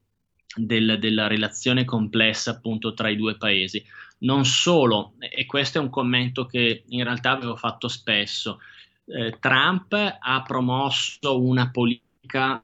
del, 0.56 0.98
della 1.00 1.28
relazione 1.28 1.86
complessa 1.86 2.52
appunto 2.52 2.94
tra 2.94 3.10
i 3.10 3.16
due 3.16 3.38
paesi. 3.38 3.84
Non 4.20 4.46
solo, 4.46 5.14
e 5.18 5.46
questo 5.46 5.80
è 5.80 5.82
un 5.82 5.90
commento 5.90 6.46
che 6.46 6.84
in 6.90 7.04
realtà 7.04 7.32
avevo 7.32 7.56
fatto 7.56 7.88
spesso, 7.88 8.60
eh, 9.06 9.38
Trump 9.40 9.94
ha 9.94 10.42
promosso 10.44 11.42
una 11.42 11.72
politica 11.72 12.10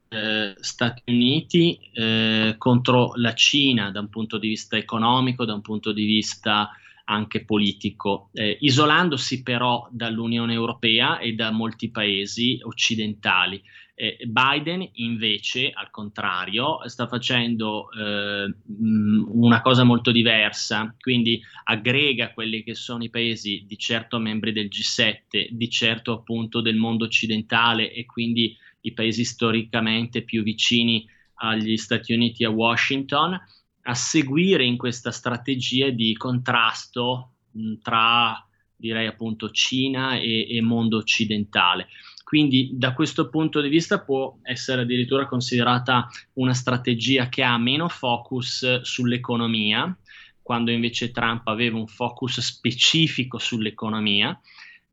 eh, 0.09 0.55
Stati 0.59 1.03
Uniti 1.07 1.79
eh, 1.93 2.55
contro 2.57 3.13
la 3.15 3.33
Cina 3.33 3.91
da 3.91 3.99
un 3.99 4.09
punto 4.09 4.37
di 4.37 4.49
vista 4.49 4.77
economico, 4.77 5.45
da 5.45 5.53
un 5.53 5.61
punto 5.61 5.91
di 5.91 6.05
vista 6.05 6.69
anche 7.09 7.45
politico, 7.45 8.29
eh, 8.33 8.57
isolandosi 8.59 9.41
però 9.41 9.87
dall'Unione 9.91 10.53
Europea 10.53 11.19
e 11.19 11.33
da 11.33 11.51
molti 11.51 11.89
paesi 11.89 12.59
occidentali. 12.61 13.61
Eh, 13.99 14.17
Biden 14.27 14.87
invece, 14.95 15.71
al 15.71 15.89
contrario, 15.89 16.87
sta 16.87 17.07
facendo 17.07 17.89
eh, 17.91 18.53
una 18.67 19.61
cosa 19.61 19.83
molto 19.83 20.11
diversa, 20.11 20.93
quindi 20.99 21.41
aggrega 21.63 22.33
quelli 22.33 22.61
che 22.61 22.75
sono 22.75 23.03
i 23.03 23.09
paesi 23.09 23.63
di 23.65 23.77
certo 23.77 24.19
membri 24.19 24.51
del 24.51 24.67
G7, 24.67 25.47
di 25.49 25.69
certo 25.69 26.11
appunto 26.11 26.61
del 26.61 26.75
mondo 26.75 27.05
occidentale 27.05 27.91
e 27.91 28.05
quindi 28.05 28.55
i 28.82 28.93
paesi 28.93 29.23
storicamente 29.23 30.23
più 30.23 30.43
vicini 30.43 31.07
agli 31.36 31.78
Stati 31.78 32.13
Uniti 32.13 32.43
e 32.43 32.47
a 32.47 32.51
Washington, 32.51 33.39
a 33.82 33.93
seguire 33.93 34.65
in 34.65 34.78
questa 34.78 35.11
strategia 35.11 35.89
di 35.89 36.15
contrasto 36.15 37.36
mh, 37.51 37.75
tra 37.82 38.41
direi 38.78 39.07
appunto 39.07 39.49
Cina 39.49 40.17
e, 40.17 40.47
e, 40.49 40.61
mondo 40.61 40.97
occidentale. 40.97 41.88
Quindi 42.23 42.71
da 42.73 42.93
questo 42.93 43.30
punto 43.30 43.61
di 43.61 43.69
vista 43.69 43.99
può 43.99 44.38
essere 44.43 44.82
addirittura 44.82 45.25
considerata 45.28 46.07
una 46.34 46.53
strategia 46.53 47.30
che 47.30 47.41
ha 47.41 47.57
meno 47.57 47.88
focus 47.88 48.82
sull'economia, 48.82 49.97
quando 50.41 50.71
invece 50.71 51.11
Trump 51.11 51.47
aveva 51.47 51.78
un 51.78 51.88
focus 51.88 52.39
specifico 52.41 53.38
sull'economia 53.38 54.39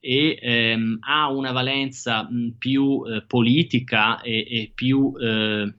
e 0.06 0.38
ehm, 0.38 0.98
ha 1.00 1.30
una 1.30 1.50
valenza 1.50 2.28
mh, 2.30 2.56
più 2.58 3.02
eh, 3.06 3.22
politica 3.22 4.20
e, 4.20 4.46
e 4.50 4.72
più 4.74 5.14
eh, 5.18 5.72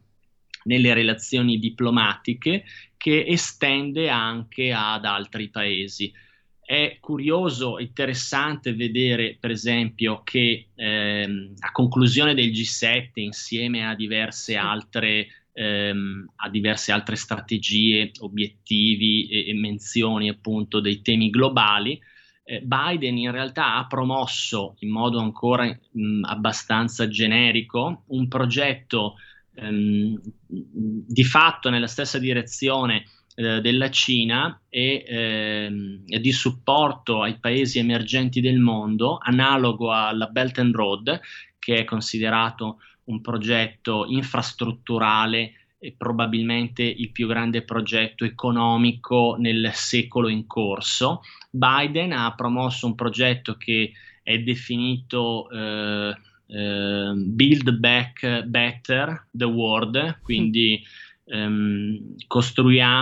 nelle 0.64 0.94
relazioni 0.96 1.60
diplomatiche 1.60 2.64
che 2.98 3.24
estende 3.28 4.10
anche 4.10 4.74
ad 4.74 5.06
altri 5.06 5.50
paesi. 5.50 6.12
È 6.60 6.98
curioso, 7.00 7.78
interessante 7.78 8.74
vedere, 8.74 9.38
per 9.40 9.52
esempio, 9.52 10.24
che 10.24 10.70
ehm, 10.74 11.54
a 11.60 11.72
conclusione 11.72 12.34
del 12.34 12.50
G7, 12.50 13.10
insieme 13.20 13.86
a 13.88 13.94
diverse 13.94 14.56
altre, 14.56 15.28
ehm, 15.54 16.32
a 16.38 16.50
diverse 16.50 16.92
altre 16.92 17.16
strategie, 17.16 18.10
obiettivi 18.22 19.28
e, 19.28 19.50
e, 19.50 19.54
menzioni 19.54 20.30
appunto 20.30 20.80
dei 20.80 21.04
temi 21.04 21.30
globali, 21.30 22.02
eh, 22.46 22.62
Biden 22.62 23.18
in 23.18 23.32
realtà 23.32 23.76
ha 23.76 23.88
promosso 23.88 24.76
in 24.80 24.92
modo 24.92 25.20
ancora 25.20 25.66
mh, 25.66 26.24
abbastanza 26.24 27.08
generico 27.08 28.04
un 28.08 28.28
progetto 28.28 29.16
ehm, 29.56 30.22
di 30.48 31.24
fatto 31.24 31.70
nella 31.70 31.88
stessa 31.88 32.20
direzione 32.20 33.06
eh, 33.34 33.62
della 33.62 33.90
Cina 33.90 34.62
e 34.70 35.04
ehm, 35.08 36.06
di 36.06 36.32
supporto 36.32 37.24
ai 37.24 37.40
paesi 37.40 37.80
emergenti 37.80 38.42
del 38.42 38.60
mondo, 38.60 39.18
analogo 39.20 39.92
alla 39.92 40.28
Belt 40.28 40.60
and 40.60 40.76
Road, 40.76 41.20
che 41.58 41.78
è 41.78 41.84
considerato 41.84 42.78
un 43.06 43.22
progetto 43.22 44.06
infrastrutturale 44.08 45.65
probabilmente 45.98 46.84
il 46.84 47.12
più 47.12 47.28
grande 47.28 47.64
progetto 47.64 48.26
economico 48.26 49.36
nel 49.40 49.72
secolo 49.74 50.28
in 50.28 50.48
corso. 50.48 51.22
Biden 51.50 52.12
ha 52.12 52.34
promosso 52.36 52.88
un 52.88 52.96
progetto 52.96 53.56
che 53.56 53.92
è 54.24 54.40
definito 54.40 55.50
eh, 55.50 56.16
eh, 56.48 57.14
Build 57.16 57.72
Back 57.78 58.44
Better 58.44 59.28
the 59.32 59.46
World, 59.46 60.20
quindi 60.22 60.84
ehm, 61.26 62.16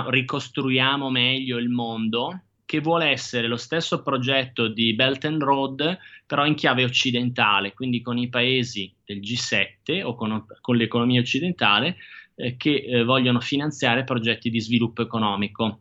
ricostruiamo 0.09 1.09
meglio 1.09 1.57
il 1.57 1.69
mondo, 1.69 2.41
che 2.65 2.79
vuole 2.79 3.09
essere 3.09 3.47
lo 3.47 3.57
stesso 3.57 4.01
progetto 4.01 4.67
di 4.67 4.95
Belt 4.95 5.25
and 5.25 5.43
Road, 5.43 5.97
però 6.25 6.45
in 6.45 6.55
chiave 6.55 6.83
occidentale, 6.83 7.73
quindi 7.73 8.01
con 8.01 8.17
i 8.17 8.29
paesi 8.29 8.91
del 9.05 9.19
G7 9.19 10.03
o 10.03 10.15
con, 10.15 10.45
con 10.59 10.75
l'economia 10.75 11.19
occidentale 11.19 11.97
eh, 12.35 12.55
che 12.57 12.75
eh, 12.75 13.03
vogliono 13.03 13.39
finanziare 13.39 14.03
progetti 14.03 14.49
di 14.49 14.59
sviluppo 14.59 15.01
economico. 15.01 15.79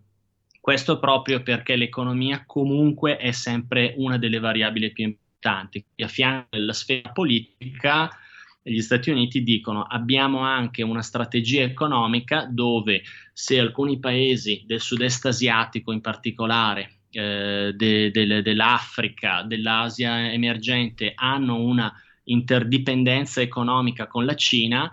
Questo 0.60 0.98
proprio 0.98 1.42
perché 1.42 1.76
l'economia 1.76 2.44
comunque 2.46 3.16
è 3.16 3.32
sempre 3.32 3.94
una 3.96 4.16
delle 4.16 4.38
variabili 4.38 4.92
più 4.92 5.04
importanti. 5.04 5.84
A 5.96 6.08
fianco 6.08 6.48
della 6.50 6.72
sfera 6.72 7.10
politica 7.10 8.10
gli 8.62 8.80
Stati 8.80 9.10
Uniti 9.10 9.42
dicono 9.42 9.82
abbiamo 9.82 10.38
anche 10.40 10.82
una 10.82 11.02
strategia 11.02 11.62
economica 11.62 12.46
dove 12.48 13.02
se 13.32 13.58
alcuni 13.58 13.98
paesi 13.98 14.62
del 14.66 14.80
sud-est 14.80 15.26
asiatico 15.26 15.90
in 15.90 16.00
particolare, 16.00 17.00
eh, 17.10 17.72
de, 17.74 18.10
de, 18.10 18.42
dell'Africa, 18.42 19.42
dell'Asia 19.42 20.32
emergente 20.32 21.12
hanno 21.14 21.56
una 21.56 21.92
interdipendenza 22.24 23.40
economica 23.40 24.06
con 24.06 24.24
la 24.24 24.36
Cina, 24.36 24.88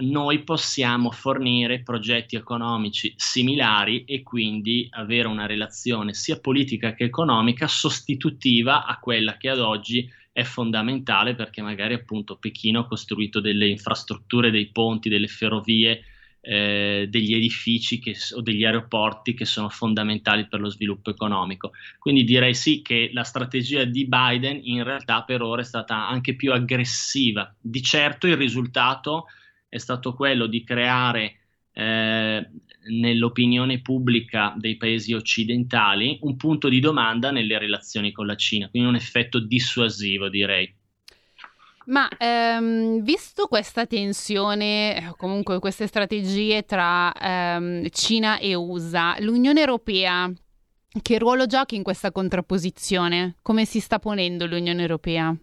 noi 0.00 0.44
possiamo 0.44 1.10
fornire 1.10 1.82
progetti 1.82 2.36
economici 2.36 3.12
similari 3.16 4.04
e 4.04 4.22
quindi 4.22 4.86
avere 4.90 5.28
una 5.28 5.46
relazione 5.46 6.14
sia 6.14 6.38
politica 6.38 6.94
che 6.94 7.04
economica 7.04 7.66
sostitutiva 7.66 8.84
a 8.84 8.98
quella 8.98 9.36
che 9.36 9.48
ad 9.48 9.58
oggi 9.58 10.08
è 10.32 10.44
fondamentale 10.44 11.34
perché 11.34 11.62
magari 11.62 11.94
appunto 11.94 12.36
Pechino 12.36 12.80
ha 12.80 12.86
costruito 12.86 13.40
delle 13.40 13.66
infrastrutture, 13.66 14.52
dei 14.52 14.70
ponti, 14.70 15.08
delle 15.08 15.26
ferrovie, 15.26 16.00
eh, 16.40 17.06
degli 17.10 17.34
edifici 17.34 17.98
che, 17.98 18.14
o 18.36 18.40
degli 18.40 18.64
aeroporti 18.64 19.34
che 19.34 19.44
sono 19.44 19.68
fondamentali 19.68 20.46
per 20.46 20.60
lo 20.60 20.70
sviluppo 20.70 21.10
economico. 21.10 21.72
Quindi 21.98 22.22
direi 22.22 22.54
sì 22.54 22.82
che 22.82 23.10
la 23.12 23.24
strategia 23.24 23.82
di 23.82 24.06
Biden 24.06 24.60
in 24.62 24.84
realtà 24.84 25.24
per 25.24 25.42
ora 25.42 25.62
è 25.62 25.64
stata 25.64 26.06
anche 26.06 26.36
più 26.36 26.52
aggressiva. 26.52 27.52
Di 27.60 27.82
certo 27.82 28.28
il 28.28 28.36
risultato 28.36 29.26
è 29.26 29.46
stato 29.76 30.14
quello 30.14 30.46
di 30.46 30.64
creare 30.64 31.36
eh, 31.72 32.48
nell'opinione 32.88 33.80
pubblica 33.80 34.54
dei 34.56 34.76
paesi 34.76 35.12
occidentali 35.12 36.18
un 36.22 36.36
punto 36.36 36.68
di 36.68 36.80
domanda 36.80 37.30
nelle 37.30 37.58
relazioni 37.58 38.12
con 38.12 38.26
la 38.26 38.36
Cina, 38.36 38.68
quindi 38.68 38.88
un 38.88 38.96
effetto 38.96 39.38
dissuasivo 39.38 40.28
direi. 40.28 40.74
Ma 41.86 42.08
ehm, 42.18 43.02
visto 43.02 43.46
questa 43.46 43.86
tensione, 43.86 45.14
comunque 45.16 45.58
queste 45.58 45.86
strategie 45.86 46.64
tra 46.64 47.12
ehm, 47.12 47.88
Cina 47.90 48.38
e 48.38 48.54
USA, 48.54 49.16
l'Unione 49.20 49.60
Europea 49.60 50.30
che 51.00 51.18
ruolo 51.18 51.46
gioca 51.46 51.74
in 51.74 51.82
questa 51.82 52.10
contrapposizione? 52.10 53.36
Come 53.40 53.64
si 53.64 53.80
sta 53.80 53.98
ponendo 53.98 54.46
l'Unione 54.46 54.82
Europea? 54.82 55.34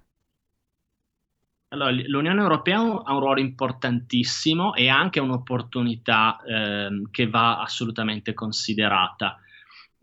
Allora, 1.69 1.91
l'Unione 1.91 2.41
Europea 2.41 2.77
ha 2.79 3.13
un 3.13 3.19
ruolo 3.19 3.39
importantissimo 3.39 4.75
e 4.75 4.87
anche 4.87 5.19
un'opportunità 5.19 6.41
eh, 6.43 7.01
che 7.11 7.27
va 7.27 7.61
assolutamente 7.61 8.33
considerata. 8.33 9.37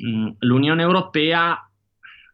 Mm, 0.04 0.28
L'Unione 0.40 0.82
Europea 0.82 1.66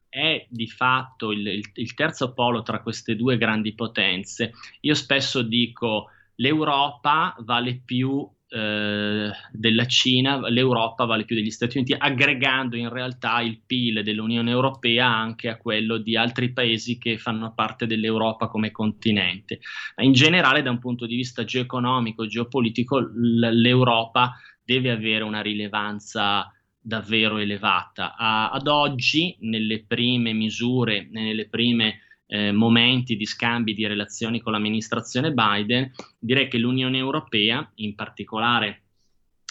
è 0.08 0.46
di 0.48 0.66
fatto 0.68 1.32
il, 1.32 1.46
il, 1.46 1.70
il, 1.74 1.94
terzo 1.94 2.32
polo 2.32 2.62
tra 2.62 2.80
queste 2.80 3.14
due 3.14 3.36
grandi 3.36 3.74
potenze. 3.74 4.52
Io 4.80 4.94
spesso 4.94 5.42
dico 5.42 6.08
l'Europa 6.36 7.36
vale 7.40 7.80
più 7.84 8.26
eh, 8.50 9.30
della 9.52 9.86
Cina, 9.86 10.48
l'Europa 10.48 11.04
vale 11.04 11.24
più 11.24 11.36
degli 11.36 11.50
Stati 11.50 11.78
Uniti, 11.78 11.94
aggregando 11.96 12.76
in 12.76 12.88
realtà 12.88 13.40
il 13.40 13.60
PIL 13.64 14.02
dell'Unione 14.02 14.50
Europea 14.50 15.06
anche 15.06 15.48
a 15.48 15.56
quello 15.56 15.98
di 15.98 16.16
altri 16.16 16.52
paesi 16.52 16.98
che 16.98 17.18
fanno 17.18 17.52
parte 17.54 17.86
dell'Europa 17.86 18.48
come 18.48 18.70
continente. 18.70 19.60
In 19.98 20.12
generale, 20.12 20.62
da 20.62 20.70
un 20.70 20.78
punto 20.78 21.06
di 21.06 21.16
vista 21.16 21.44
geoeconomico, 21.44 22.26
geopolitico, 22.26 23.10
l'Europa 23.14 24.34
deve 24.64 24.90
avere 24.90 25.24
una 25.24 25.40
rilevanza 25.40 26.50
davvero 26.80 27.36
elevata. 27.36 28.16
A, 28.16 28.50
ad 28.50 28.66
oggi, 28.66 29.36
nelle 29.40 29.84
prime 29.84 30.32
misure, 30.32 31.08
nelle 31.10 31.48
prime 31.48 32.00
eh, 32.28 32.52
momenti 32.52 33.16
di 33.16 33.26
scambi 33.26 33.74
di 33.74 33.86
relazioni 33.86 34.40
con 34.40 34.52
l'amministrazione 34.52 35.32
Biden, 35.32 35.90
direi 36.18 36.48
che 36.48 36.58
l'Unione 36.58 36.98
Europea, 36.98 37.68
in 37.76 37.94
particolare 37.94 38.82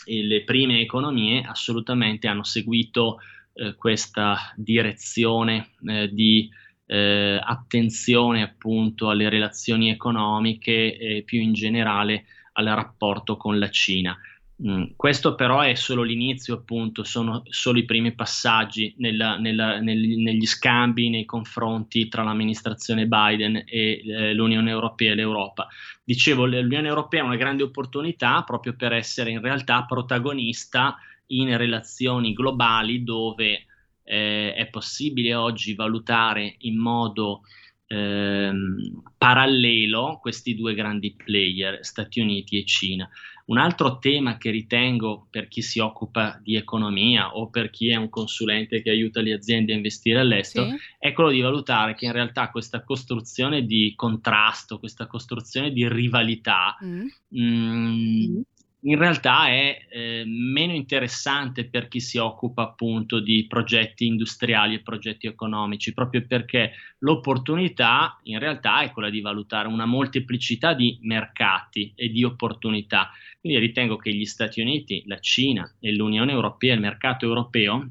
le 0.06 0.44
prime 0.44 0.80
economie, 0.80 1.44
assolutamente 1.44 2.28
hanno 2.28 2.44
seguito 2.44 3.20
eh, 3.54 3.76
questa 3.76 4.54
direzione 4.56 5.72
eh, 5.86 6.10
di 6.14 6.50
eh, 6.86 7.40
attenzione 7.44 8.44
appunto 8.44 9.10
alle 9.10 9.28
relazioni 9.28 9.90
economiche 9.90 10.98
e 10.98 11.24
più 11.24 11.42
in 11.42 11.54
generale 11.54 12.26
al 12.54 12.68
rapporto 12.68 13.36
con 13.36 13.60
la 13.60 13.70
Cina. 13.70 14.18
Mm, 14.66 14.86
questo 14.96 15.36
però 15.36 15.62
è 15.62 15.76
solo 15.76 16.02
l'inizio, 16.02 16.56
appunto, 16.56 17.04
sono 17.04 17.44
solo 17.50 17.78
i 17.78 17.86
primi 17.86 18.16
passaggi 18.16 18.96
nella, 18.98 19.38
nella, 19.38 19.80
nel, 19.80 20.00
negli 20.00 20.48
scambi, 20.48 21.10
nei 21.10 21.26
confronti 21.26 22.08
tra 22.08 22.24
l'amministrazione 22.24 23.06
Biden 23.06 23.56
e 23.68 24.02
eh, 24.04 24.34
l'Unione 24.34 24.72
Europea 24.72 25.12
e 25.12 25.16
l'Europa. 25.16 25.68
Dicevo, 26.04 26.46
l'Unione 26.46 26.88
Europea 26.88 27.22
è 27.22 27.26
una 27.26 27.36
grande 27.36 27.62
opportunità 27.62 28.42
proprio 28.42 28.76
per 28.76 28.94
essere 28.94 29.30
in 29.30 29.42
realtà 29.42 29.86
protagonista 29.86 30.98
in 31.28 31.56
relazioni 31.56 32.34
globali 32.34 33.04
dove 33.04 33.66
eh, 34.04 34.54
è 34.54 34.68
possibile 34.68 35.36
oggi 35.36 35.76
valutare 35.76 36.56
in 36.60 36.80
modo 36.80 37.42
ehm, 37.88 39.02
parallelo 39.18 40.20
questi 40.22 40.56
due 40.56 40.74
grandi 40.74 41.14
player, 41.14 41.80
Stati 41.86 42.20
Uniti 42.20 42.60
e 42.60 42.66
Cina. 42.66 43.10
Un 43.46 43.58
altro 43.58 43.98
tema 43.98 44.38
che 44.38 44.52
ritengo 44.52 45.28
per 45.30 45.48
chi 45.48 45.62
si 45.62 45.80
occupa 45.80 46.38
di 46.44 46.58
economia 46.58 47.38
o 47.38 47.50
per 47.50 47.70
chi 47.70 47.90
è 47.90 47.96
un 47.96 48.10
consulente 48.10 48.82
che 48.82 48.90
aiuta 48.90 49.22
le 49.22 49.32
aziende 49.32 49.72
a 49.72 49.78
investire 49.78 50.20
all'estero 50.20 50.68
sì. 50.68 50.76
è 51.00 51.14
quello 51.14 51.30
di 51.30 51.40
valutare 51.40 51.96
che 51.96 52.08
in 52.08 52.12
realtà 52.12 52.52
questa 52.52 52.84
costruzione 52.84 53.66
di 53.66 53.94
contrasto, 53.96 54.80
questa 54.80 55.08
costruzione 55.08 55.72
di 55.72 55.88
rivalità 55.88 56.76
mm. 56.84 57.06
Mh, 57.30 57.42
mm, 57.42 58.42
in 58.82 58.98
realtà 58.98 59.48
è 59.48 59.88
eh, 59.90 60.24
meno 60.26 60.74
interessante 60.74 61.66
per 61.66 61.88
chi 61.88 62.00
si 62.00 62.18
occupa 62.18 62.62
appunto 62.62 63.20
di 63.20 63.46
progetti 63.48 64.06
industriali 64.06 64.76
e 64.76 64.82
progetti 64.82 65.26
economici, 65.26 65.94
proprio 65.94 66.26
perché 66.28 66.74
l'opportunità 67.00 68.20
in 68.24 68.38
realtà 68.38 68.82
è 68.82 68.92
quella 68.92 69.10
di 69.10 69.22
valutare 69.22 69.68
una 69.68 69.86
molteplicità 69.86 70.74
di 70.74 71.00
mercati 71.02 71.92
e 71.96 72.10
di 72.10 72.24
opportunità. 72.24 73.10
Quindi 73.40 73.60
ritengo 73.60 73.98
che 73.98 74.14
gli 74.14 74.26
Stati 74.26 74.62
Uniti, 74.62 75.04
la 75.08 75.20
Cina 75.20 75.76
e 75.80 75.96
l'Unione 75.96 76.32
Europea, 76.32 76.74
il 76.74 76.80
mercato 76.80 77.26
europeo, 77.26 77.88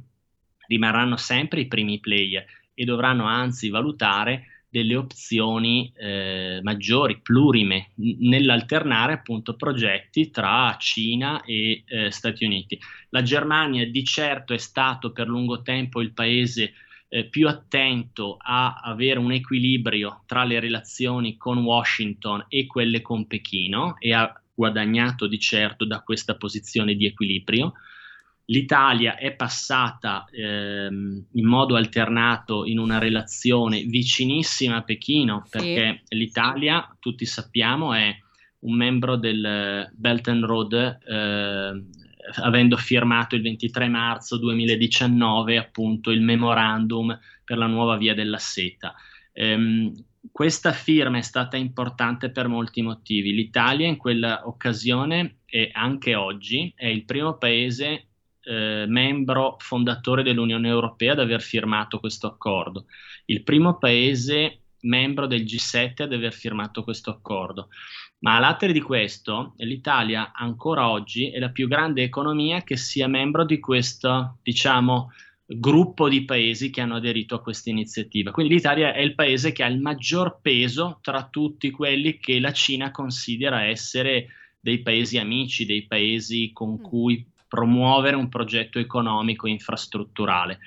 rimarranno 0.69 1.17
sempre 1.17 1.61
i 1.61 1.67
primi 1.67 1.99
player 1.99 2.45
e 2.75 2.85
dovranno 2.85 3.25
anzi 3.25 3.71
valutare 3.71 4.56
delle 4.77 4.95
opzioni 4.95 5.91
eh, 5.97 6.61
maggiori, 6.63 7.23
plurime, 7.23 7.93
nell'alternare 7.95 9.15
appunto 9.15 9.57
progetti 9.57 10.31
tra 10.31 10.77
Cina 10.79 11.43
e 11.45 11.83
eh, 11.87 12.11
Stati 12.11 12.45
Uniti. 12.45 12.79
La 13.09 13.23
Germania 13.23 13.89
di 13.89 14.05
certo 14.05 14.53
è 14.53 14.59
stato 14.59 15.13
per 15.13 15.29
lungo 15.29 15.63
tempo 15.63 16.03
il 16.03 16.13
paese 16.13 16.75
eh, 17.09 17.25
più 17.25 17.49
attento 17.49 18.37
a 18.39 18.83
avere 18.85 19.19
un 19.19 19.33
equilibrio 19.33 20.25
tra 20.27 20.45
le 20.45 20.61
relazioni 20.61 21.39
con 21.39 21.57
Washington 21.57 22.45
e 22.51 22.67
quelle 22.67 23.01
con 23.01 23.27
Pechino 23.27 23.97
e 23.99 24.13
ha 24.13 24.31
guadagnato 24.53 25.27
di 25.27 25.39
certo 25.39 25.87
da 25.87 26.03
questa 26.03 26.37
posizione 26.37 26.97
di 26.97 27.07
equilibrio. 27.07 27.73
L'Italia 28.49 29.17
è 29.17 29.35
passata 29.35 30.25
ehm, 30.31 31.27
in 31.33 31.47
modo 31.47 31.75
alternato 31.75 32.65
in 32.65 32.79
una 32.79 32.99
relazione 32.99 33.83
vicinissima 33.83 34.77
a 34.77 34.83
Pechino, 34.83 35.43
sì. 35.45 35.51
perché 35.51 36.03
l'Italia, 36.11 36.97
tutti 37.01 37.27
sappiamo, 37.27 37.93
è 37.93 38.17
un 38.61 38.77
membro 38.77 39.17
del 39.17 39.91
Belt 39.95 40.29
and 40.29 40.45
Road, 40.45 40.73
eh, 40.75 41.85
avendo 42.43 42.77
firmato 42.77 43.35
il 43.35 43.43
23 43.43 43.89
marzo 43.89 44.37
2019 44.39 45.59
appunto 45.59 46.11
il 46.11 46.21
memorandum 46.21 47.19
per 47.45 47.59
la 47.59 47.67
nuova 47.67 47.97
via 47.97 48.15
della 48.15 48.39
seta. 48.39 48.95
Ehm, 49.33 49.93
questa 50.31 50.73
firma 50.73 51.19
è 51.19 51.23
stata 51.23 51.57
importante 51.57 52.31
per 52.31 52.47
molti 52.47 52.83
motivi. 52.83 53.33
L'Italia 53.33 53.87
in 53.87 53.97
quella 53.97 54.43
occasione 54.47 55.39
e 55.47 55.71
anche 55.73 56.15
oggi 56.15 56.73
è 56.77 56.87
il 56.87 57.05
primo 57.05 57.39
paese 57.39 58.07
eh, 58.47 58.85
membro 58.87 59.57
fondatore 59.59 60.23
dell'Unione 60.23 60.69
Europea 60.69 61.13
ad 61.13 61.19
aver 61.19 61.43
firmato 61.43 61.99
questo 61.99 62.29
accordo, 62.29 62.87
il 63.27 63.43
primo 63.43 63.77
paese 63.77 64.61
membro 64.83 65.27
del 65.27 65.43
G7 65.43 66.03
ad 66.03 66.13
aver 66.13 66.33
firmato 66.33 66.85
questo 66.85 67.11
accordo. 67.11 67.69
Ma 68.21 68.37
a 68.37 68.39
latere 68.39 68.73
di 68.73 68.81
questo, 68.81 69.55
l'Italia 69.59 70.33
ancora 70.33 70.89
oggi 70.89 71.31
è 71.31 71.39
la 71.39 71.51
più 71.51 71.67
grande 71.67 72.03
economia 72.03 72.63
che 72.63 72.77
sia 72.77 73.09
membro 73.09 73.45
di 73.45 73.59
questo, 73.59 74.39
diciamo, 74.43 75.11
gruppo 75.45 76.09
di 76.09 76.25
paesi 76.25 76.71
che 76.71 76.81
hanno 76.81 76.97
aderito 76.97 77.35
a 77.35 77.43
questa 77.43 77.71
iniziativa. 77.71 78.31
Quindi 78.31 78.55
l'Italia 78.55 78.95
è 78.95 79.01
il 79.01 79.15
paese 79.15 79.53
che 79.53 79.65
ha 79.65 79.69
il 79.69 79.81
maggior 79.81 80.39
peso 80.41 80.99
tra 81.03 81.29
tutti 81.29 81.71
quelli 81.71 82.19
che 82.19 82.39
la 82.39 82.53
Cina 82.53 82.91
considera 82.91 83.65
essere 83.65 84.29
dei 84.59 84.83
paesi 84.83 85.19
amici, 85.19 85.67
dei 85.67 85.87
paesi 85.87 86.51
con 86.53 86.73
mm. 86.73 86.83
cui 86.83 87.27
promuovere 87.49 88.17
un 88.17 88.29
progetto 88.29 88.79
economico 88.79 89.47
infrastrutturale. 89.47 90.59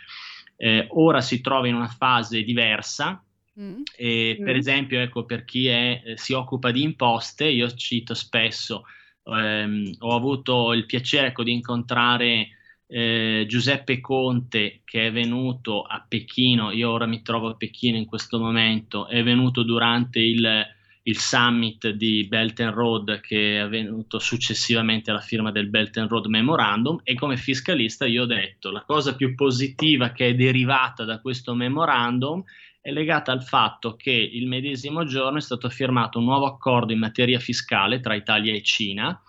Eh, 0.55 0.87
ora 0.91 1.21
si 1.21 1.41
trova 1.41 1.67
in 1.67 1.75
una 1.75 1.87
fase 1.87 2.43
diversa. 2.43 3.23
Mm. 3.59 3.81
E, 3.95 4.39
per 4.43 4.55
mm. 4.55 4.57
esempio, 4.57 4.99
ecco, 4.99 5.25
per 5.25 5.43
chi 5.43 5.67
è, 5.67 6.01
eh, 6.05 6.17
si 6.17 6.33
occupa 6.33 6.71
di 6.71 6.81
imposte, 6.81 7.45
io 7.45 7.69
cito 7.73 8.13
spesso, 8.13 8.85
ehm, 9.23 9.95
ho 9.99 10.15
avuto 10.15 10.73
il 10.73 10.85
piacere 10.85 11.27
ecco, 11.27 11.43
di 11.43 11.53
incontrare 11.53 12.47
eh, 12.87 13.45
Giuseppe 13.47 13.99
Conte 14.01 14.81
che 14.83 15.07
è 15.07 15.11
venuto 15.11 15.83
a 15.83 16.03
Pechino, 16.07 16.71
io 16.71 16.89
ora 16.89 17.05
mi 17.05 17.21
trovo 17.21 17.49
a 17.49 17.55
Pechino 17.55 17.97
in 17.97 18.05
questo 18.05 18.39
momento, 18.39 19.07
è 19.07 19.21
venuto 19.23 19.63
durante 19.63 20.19
il 20.19 20.65
il 21.09 21.17
summit 21.17 21.89
di 21.89 22.25
Belt 22.27 22.59
and 22.59 22.73
Road 22.73 23.19
che 23.19 23.55
è 23.55 23.57
avvenuto 23.57 24.19
successivamente 24.19 25.09
alla 25.09 25.19
firma 25.19 25.51
del 25.51 25.67
Belt 25.67 25.97
and 25.97 26.07
Road 26.07 26.27
Memorandum 26.27 27.01
e 27.03 27.15
come 27.15 27.35
fiscalista 27.35 28.05
io 28.05 28.23
ho 28.23 28.27
detto 28.27 28.69
la 28.69 28.83
cosa 28.83 29.15
più 29.15 29.33
positiva 29.33 30.11
che 30.11 30.27
è 30.27 30.35
derivata 30.35 31.03
da 31.05 31.19
questo 31.19 31.55
memorandum 31.55 32.43
è 32.79 32.91
legata 32.91 33.31
al 33.31 33.43
fatto 33.43 33.95
che 33.95 34.11
il 34.11 34.47
medesimo 34.47 35.03
giorno 35.03 35.39
è 35.39 35.41
stato 35.41 35.67
firmato 35.69 36.19
un 36.19 36.25
nuovo 36.25 36.45
accordo 36.45 36.93
in 36.93 36.99
materia 36.99 37.39
fiscale 37.39 37.99
tra 37.99 38.13
Italia 38.13 38.53
e 38.53 38.61
Cina 38.61 39.19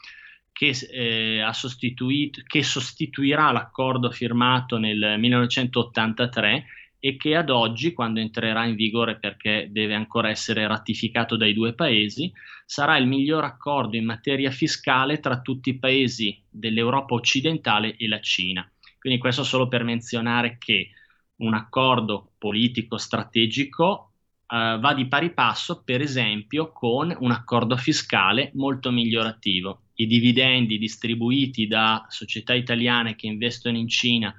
che, 0.53 0.77
eh, 0.91 1.43
che 2.47 2.63
sostituirà 2.63 3.51
l'accordo 3.51 4.11
firmato 4.11 4.77
nel 4.77 5.17
1983 5.19 6.67
e 7.01 7.17
che 7.17 7.35
ad 7.35 7.49
oggi, 7.49 7.95
quando 7.95 8.21
entrerà 8.21 8.67
in 8.67 8.77
vigore 8.77 9.19
perché 9.19 9.69
deve 9.71 9.95
ancora 9.95 10.29
essere 10.29 10.67
ratificato 10.67 11.37
dai 11.37 11.55
due 11.55 11.73
paesi, 11.73 12.31
sarà 12.67 12.99
il 12.99 13.07
miglior 13.07 13.43
accordo 13.43 13.97
in 13.97 14.05
materia 14.05 14.51
fiscale 14.51 15.19
tra 15.19 15.41
tutti 15.41 15.71
i 15.71 15.79
paesi 15.79 16.41
dell'Europa 16.49 17.15
occidentale 17.15 17.97
e 17.97 18.07
la 18.07 18.21
Cina. 18.21 18.71
Quindi 18.99 19.19
questo 19.19 19.45
solo 19.45 19.67
per 19.67 19.83
menzionare 19.83 20.59
che 20.59 20.91
un 21.37 21.55
accordo 21.55 22.33
politico 22.37 22.99
strategico 22.99 24.13
uh, 24.47 24.79
va 24.79 24.93
di 24.95 25.07
pari 25.07 25.33
passo, 25.33 25.83
per 25.83 26.03
esempio, 26.03 26.71
con 26.71 27.17
un 27.19 27.31
accordo 27.31 27.79
fiscale 27.79 28.51
molto 28.55 28.91
migliorativo. 28.91 29.85
I 29.95 30.07
dividendi 30.07 30.77
distribuiti 30.77 31.67
da 31.67 32.05
società 32.11 32.53
italiane 32.53 33.17
che 33.17 33.27
investono 33.27 33.79
in 33.79 33.89
Cina 33.89 34.35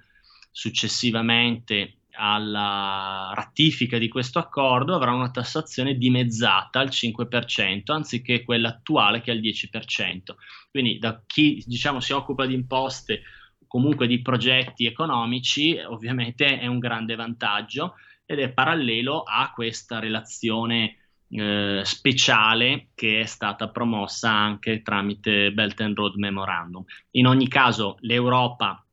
successivamente 0.51 2.01
alla 2.14 3.32
ratifica 3.36 3.97
di 3.97 4.07
questo 4.07 4.39
accordo 4.39 4.95
avrà 4.95 5.12
una 5.12 5.32
tassazione 5.32 5.95
dimezzata 5.95 6.80
al 6.80 6.89
5% 6.89 7.91
anziché 7.91 8.43
quella 8.43 8.70
attuale 8.70 9.22
che 9.22 9.32
è 9.32 9.36
al 9.36 9.41
10%. 9.41 10.36
Quindi 10.70 10.97
da 10.97 11.22
chi 11.26 11.64
diciamo, 11.66 11.99
si 11.99 12.14
occupa 12.14 12.45
di 12.45 12.53
imposte 12.53 13.22
comunque 13.68 14.07
di 14.07 14.22
progetti 14.22 14.86
economici 14.86 15.78
ovviamente 15.78 16.59
è 16.59 16.68
un 16.68 16.80
grande 16.80 17.16
vantaggio 17.16 17.95
ed 18.26 18.39
è 18.39 18.51
parallelo 18.51 19.24
a 19.24 19.51
questa 19.53 19.99
relazione 19.99 20.97
eh, 21.30 21.82
speciale 21.84 22.89
che 22.93 23.22
è 23.22 23.26
stata 23.26 23.70
promossa 23.70 24.30
anche 24.30 24.82
tramite 24.82 25.51
Belt 25.53 25.80
and 25.82 25.95
Road 25.95 26.16
Memorandum. 26.16 26.84
In 27.12 27.28
ogni 27.28 27.47
caso 27.47 27.97
l'Europa 28.01 28.86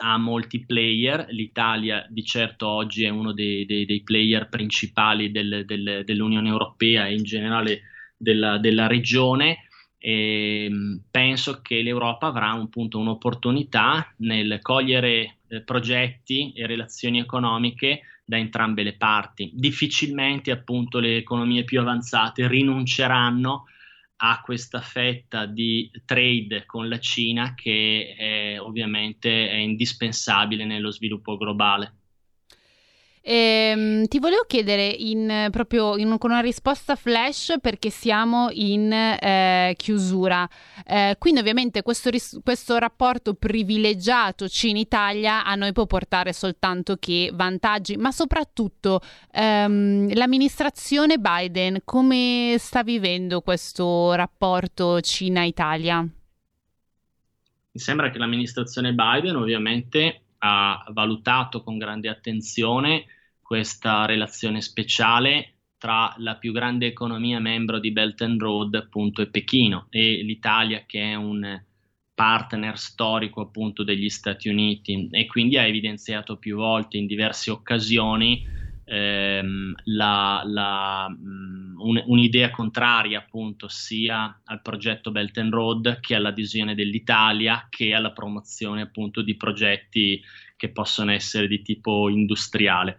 ha 0.00 0.16
molti 0.18 0.64
player, 0.64 1.26
l'Italia 1.30 2.06
di 2.08 2.24
certo 2.24 2.68
oggi 2.68 3.04
è 3.04 3.08
uno 3.08 3.32
dei, 3.32 3.66
dei, 3.66 3.84
dei 3.84 4.02
player 4.02 4.48
principali 4.48 5.30
del, 5.30 5.64
del, 5.66 6.02
dell'Unione 6.04 6.48
Europea 6.48 7.06
e 7.06 7.14
in 7.14 7.24
generale 7.24 7.82
della, 8.16 8.58
della 8.58 8.86
regione 8.86 9.68
e 9.98 10.70
penso 11.10 11.60
che 11.60 11.82
l'Europa 11.82 12.28
avrà 12.28 12.52
un 12.52 12.68
punto, 12.68 12.98
un'opportunità 12.98 14.14
nel 14.18 14.60
cogliere 14.62 15.38
eh, 15.48 15.62
progetti 15.62 16.52
e 16.52 16.66
relazioni 16.66 17.18
economiche 17.18 18.02
da 18.24 18.36
entrambe 18.36 18.84
le 18.84 18.94
parti. 18.94 19.50
Difficilmente 19.54 20.52
appunto 20.52 21.00
le 21.00 21.16
economie 21.16 21.64
più 21.64 21.80
avanzate 21.80 22.46
rinunceranno 22.46 23.64
ha 24.20 24.40
questa 24.42 24.80
fetta 24.80 25.46
di 25.46 25.90
trade 26.04 26.64
con 26.66 26.88
la 26.88 26.98
Cina 26.98 27.54
che 27.54 28.14
è, 28.16 28.60
ovviamente 28.60 29.48
è 29.50 29.54
indispensabile 29.54 30.64
nello 30.64 30.90
sviluppo 30.90 31.36
globale. 31.36 31.94
Ehm, 33.30 34.06
ti 34.06 34.20
volevo 34.20 34.44
chiedere 34.46 34.86
in, 34.86 35.48
proprio 35.50 35.98
in, 35.98 36.16
con 36.16 36.30
una 36.30 36.40
risposta 36.40 36.96
flash 36.96 37.56
perché 37.60 37.90
siamo 37.90 38.48
in 38.52 38.90
eh, 38.90 39.74
chiusura. 39.76 40.48
Eh, 40.86 41.14
quindi 41.18 41.40
ovviamente 41.40 41.82
questo, 41.82 42.08
ris- 42.08 42.40
questo, 42.42 42.78
rapporto 42.78 43.34
privilegiato 43.34 44.48
Cina-Italia 44.48 45.44
a 45.44 45.54
noi 45.56 45.72
può 45.72 45.84
portare 45.84 46.32
soltanto 46.32 46.96
che 46.96 47.30
vantaggi, 47.34 47.98
ma 47.98 48.12
soprattutto 48.12 49.02
ehm, 49.30 50.14
l'amministrazione 50.14 51.18
Biden 51.18 51.82
come 51.84 52.56
sta 52.58 52.82
vivendo 52.82 53.42
questo 53.42 54.14
rapporto 54.14 55.02
Cina-Italia? 55.02 56.00
Mi 56.00 56.10
sembra 57.78 58.10
che 58.10 58.16
l'amministrazione 58.16 58.94
Biden 58.94 59.36
ovviamente 59.36 60.22
ha 60.38 60.82
valutato 60.92 61.62
con 61.62 61.76
grande 61.76 62.08
attenzione 62.08 63.04
questa 63.48 64.04
relazione 64.04 64.60
speciale 64.60 65.54
tra 65.78 66.14
la 66.18 66.36
più 66.36 66.52
grande 66.52 66.84
economia 66.84 67.40
membro 67.40 67.78
di 67.78 67.92
Belt 67.92 68.20
and 68.20 68.38
Road 68.38 68.74
appunto 68.74 69.22
e 69.22 69.28
Pechino 69.28 69.86
e 69.88 70.20
l'Italia 70.22 70.84
che 70.84 71.00
è 71.00 71.14
un 71.14 71.58
partner 72.12 72.76
storico 72.76 73.40
appunto 73.40 73.84
degli 73.84 74.10
Stati 74.10 74.50
Uniti 74.50 75.08
e 75.10 75.24
quindi 75.24 75.56
ha 75.56 75.64
evidenziato 75.64 76.36
più 76.36 76.56
volte 76.56 76.98
in 76.98 77.06
diverse 77.06 77.50
occasioni 77.50 78.46
ehm, 78.84 79.74
la, 79.84 80.42
la 80.44 81.08
mh, 81.08 81.76
un, 81.78 82.02
un'idea 82.04 82.50
contraria 82.50 83.20
appunto 83.20 83.68
sia 83.68 84.42
al 84.44 84.60
progetto 84.60 85.10
Belt 85.10 85.38
and 85.38 85.54
Road 85.54 86.00
che 86.00 86.14
all'adesione 86.14 86.74
dell'Italia 86.74 87.66
che 87.70 87.94
alla 87.94 88.12
promozione 88.12 88.82
appunto 88.82 89.22
di 89.22 89.36
progetti 89.36 90.22
che 90.54 90.68
possono 90.68 91.12
essere 91.12 91.48
di 91.48 91.62
tipo 91.62 92.10
industriale. 92.10 92.98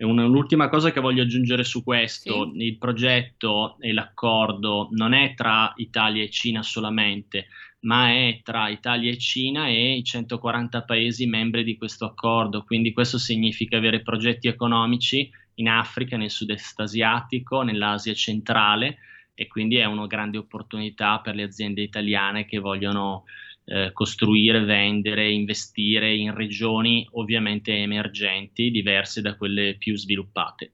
Un'ultima 0.00 0.68
cosa 0.68 0.92
che 0.92 1.00
voglio 1.00 1.22
aggiungere 1.22 1.62
su 1.62 1.84
questo, 1.84 2.50
sì. 2.52 2.64
il 2.64 2.78
progetto 2.78 3.76
e 3.80 3.92
l'accordo 3.92 4.88
non 4.92 5.12
è 5.12 5.34
tra 5.34 5.72
Italia 5.76 6.22
e 6.22 6.30
Cina 6.30 6.62
solamente, 6.62 7.48
ma 7.80 8.10
è 8.10 8.40
tra 8.42 8.68
Italia 8.68 9.10
e 9.10 9.18
Cina 9.18 9.68
e 9.68 9.96
i 9.96 10.04
140 10.04 10.82
paesi 10.82 11.26
membri 11.26 11.64
di 11.64 11.76
questo 11.76 12.06
accordo, 12.06 12.64
quindi 12.64 12.92
questo 12.92 13.18
significa 13.18 13.76
avere 13.76 14.00
progetti 14.00 14.48
economici 14.48 15.30
in 15.56 15.68
Africa, 15.68 16.16
nel 16.16 16.30
sud-est 16.30 16.80
asiatico, 16.80 17.62
nell'Asia 17.62 18.14
centrale 18.14 18.98
e 19.34 19.46
quindi 19.46 19.76
è 19.76 19.84
una 19.84 20.06
grande 20.06 20.38
opportunità 20.38 21.20
per 21.20 21.34
le 21.34 21.44
aziende 21.44 21.80
italiane 21.82 22.44
che 22.44 22.58
vogliono 22.58 23.24
eh, 23.70 23.92
costruire, 23.92 24.64
vendere, 24.64 25.30
investire 25.30 26.12
in 26.12 26.34
regioni 26.34 27.06
ovviamente 27.12 27.72
emergenti, 27.72 28.70
diverse 28.70 29.22
da 29.22 29.36
quelle 29.36 29.76
più 29.76 29.96
sviluppate. 29.96 30.72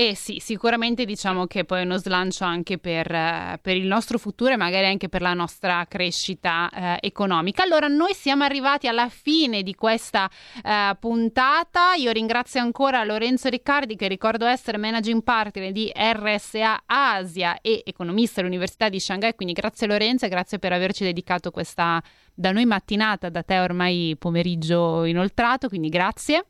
E 0.00 0.14
sì, 0.14 0.38
sicuramente 0.38 1.04
diciamo 1.04 1.48
che 1.48 1.64
poi 1.64 1.80
è 1.80 1.82
uno 1.82 1.96
slancio 1.96 2.44
anche 2.44 2.78
per, 2.78 3.10
uh, 3.10 3.58
per 3.60 3.74
il 3.74 3.88
nostro 3.88 4.16
futuro 4.16 4.52
e 4.52 4.56
magari 4.56 4.86
anche 4.86 5.08
per 5.08 5.20
la 5.22 5.34
nostra 5.34 5.84
crescita 5.88 6.70
uh, 6.72 7.04
economica. 7.04 7.64
Allora, 7.64 7.88
noi 7.88 8.14
siamo 8.14 8.44
arrivati 8.44 8.86
alla 8.86 9.08
fine 9.08 9.64
di 9.64 9.74
questa 9.74 10.30
uh, 10.62 10.96
puntata. 11.00 11.94
Io 11.94 12.12
ringrazio 12.12 12.60
ancora 12.60 13.02
Lorenzo 13.02 13.48
Riccardi, 13.48 13.96
che 13.96 14.06
ricordo 14.06 14.46
essere 14.46 14.78
managing 14.78 15.24
partner 15.24 15.72
di 15.72 15.90
RSA 15.92 16.84
Asia 16.86 17.58
e 17.60 17.82
economista 17.84 18.40
all'Università 18.40 18.88
di 18.88 19.00
Shanghai. 19.00 19.34
Quindi 19.34 19.52
grazie 19.52 19.88
Lorenzo 19.88 20.26
e 20.26 20.28
grazie 20.28 20.60
per 20.60 20.72
averci 20.72 21.02
dedicato 21.02 21.50
questa 21.50 22.00
da 22.32 22.52
noi 22.52 22.66
mattinata, 22.66 23.30
da 23.30 23.42
te 23.42 23.58
ormai 23.58 24.14
pomeriggio 24.16 25.02
inoltrato. 25.02 25.66
Quindi 25.66 25.88
grazie. 25.88 26.44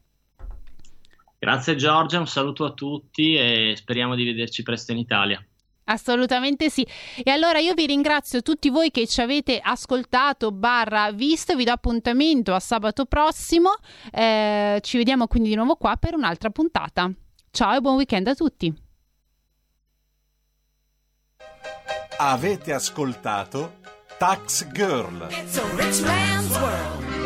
Grazie 1.38 1.76
Giorgia, 1.76 2.18
un 2.18 2.26
saluto 2.26 2.64
a 2.64 2.72
tutti 2.72 3.36
e 3.36 3.74
speriamo 3.76 4.16
di 4.16 4.24
vederci 4.24 4.62
presto 4.62 4.92
in 4.92 4.98
Italia. 4.98 5.42
Assolutamente 5.84 6.68
sì. 6.68 6.86
E 7.22 7.30
allora 7.30 7.58
io 7.60 7.74
vi 7.74 7.86
ringrazio 7.86 8.42
tutti 8.42 8.68
voi 8.68 8.90
che 8.90 9.06
ci 9.06 9.20
avete 9.20 9.58
ascoltato, 9.62 10.50
barra 10.52 11.12
visto, 11.12 11.54
vi 11.56 11.64
do 11.64 11.72
appuntamento 11.72 12.52
a 12.54 12.60
sabato 12.60 13.06
prossimo. 13.06 13.70
Eh, 14.12 14.80
ci 14.82 14.98
vediamo 14.98 15.26
quindi 15.28 15.48
di 15.48 15.54
nuovo 15.54 15.76
qua 15.76 15.96
per 15.96 16.14
un'altra 16.14 16.50
puntata. 16.50 17.10
Ciao 17.50 17.76
e 17.76 17.80
buon 17.80 17.96
weekend 17.96 18.26
a 18.26 18.34
tutti. 18.34 18.86
Avete 22.18 22.72
ascoltato 22.72 23.78
Tax 24.18 24.70
Girl. 24.72 25.28
It's 25.30 25.56
a 25.56 25.64
rich 25.76 26.02
man's 26.02 26.50
world. 26.58 27.17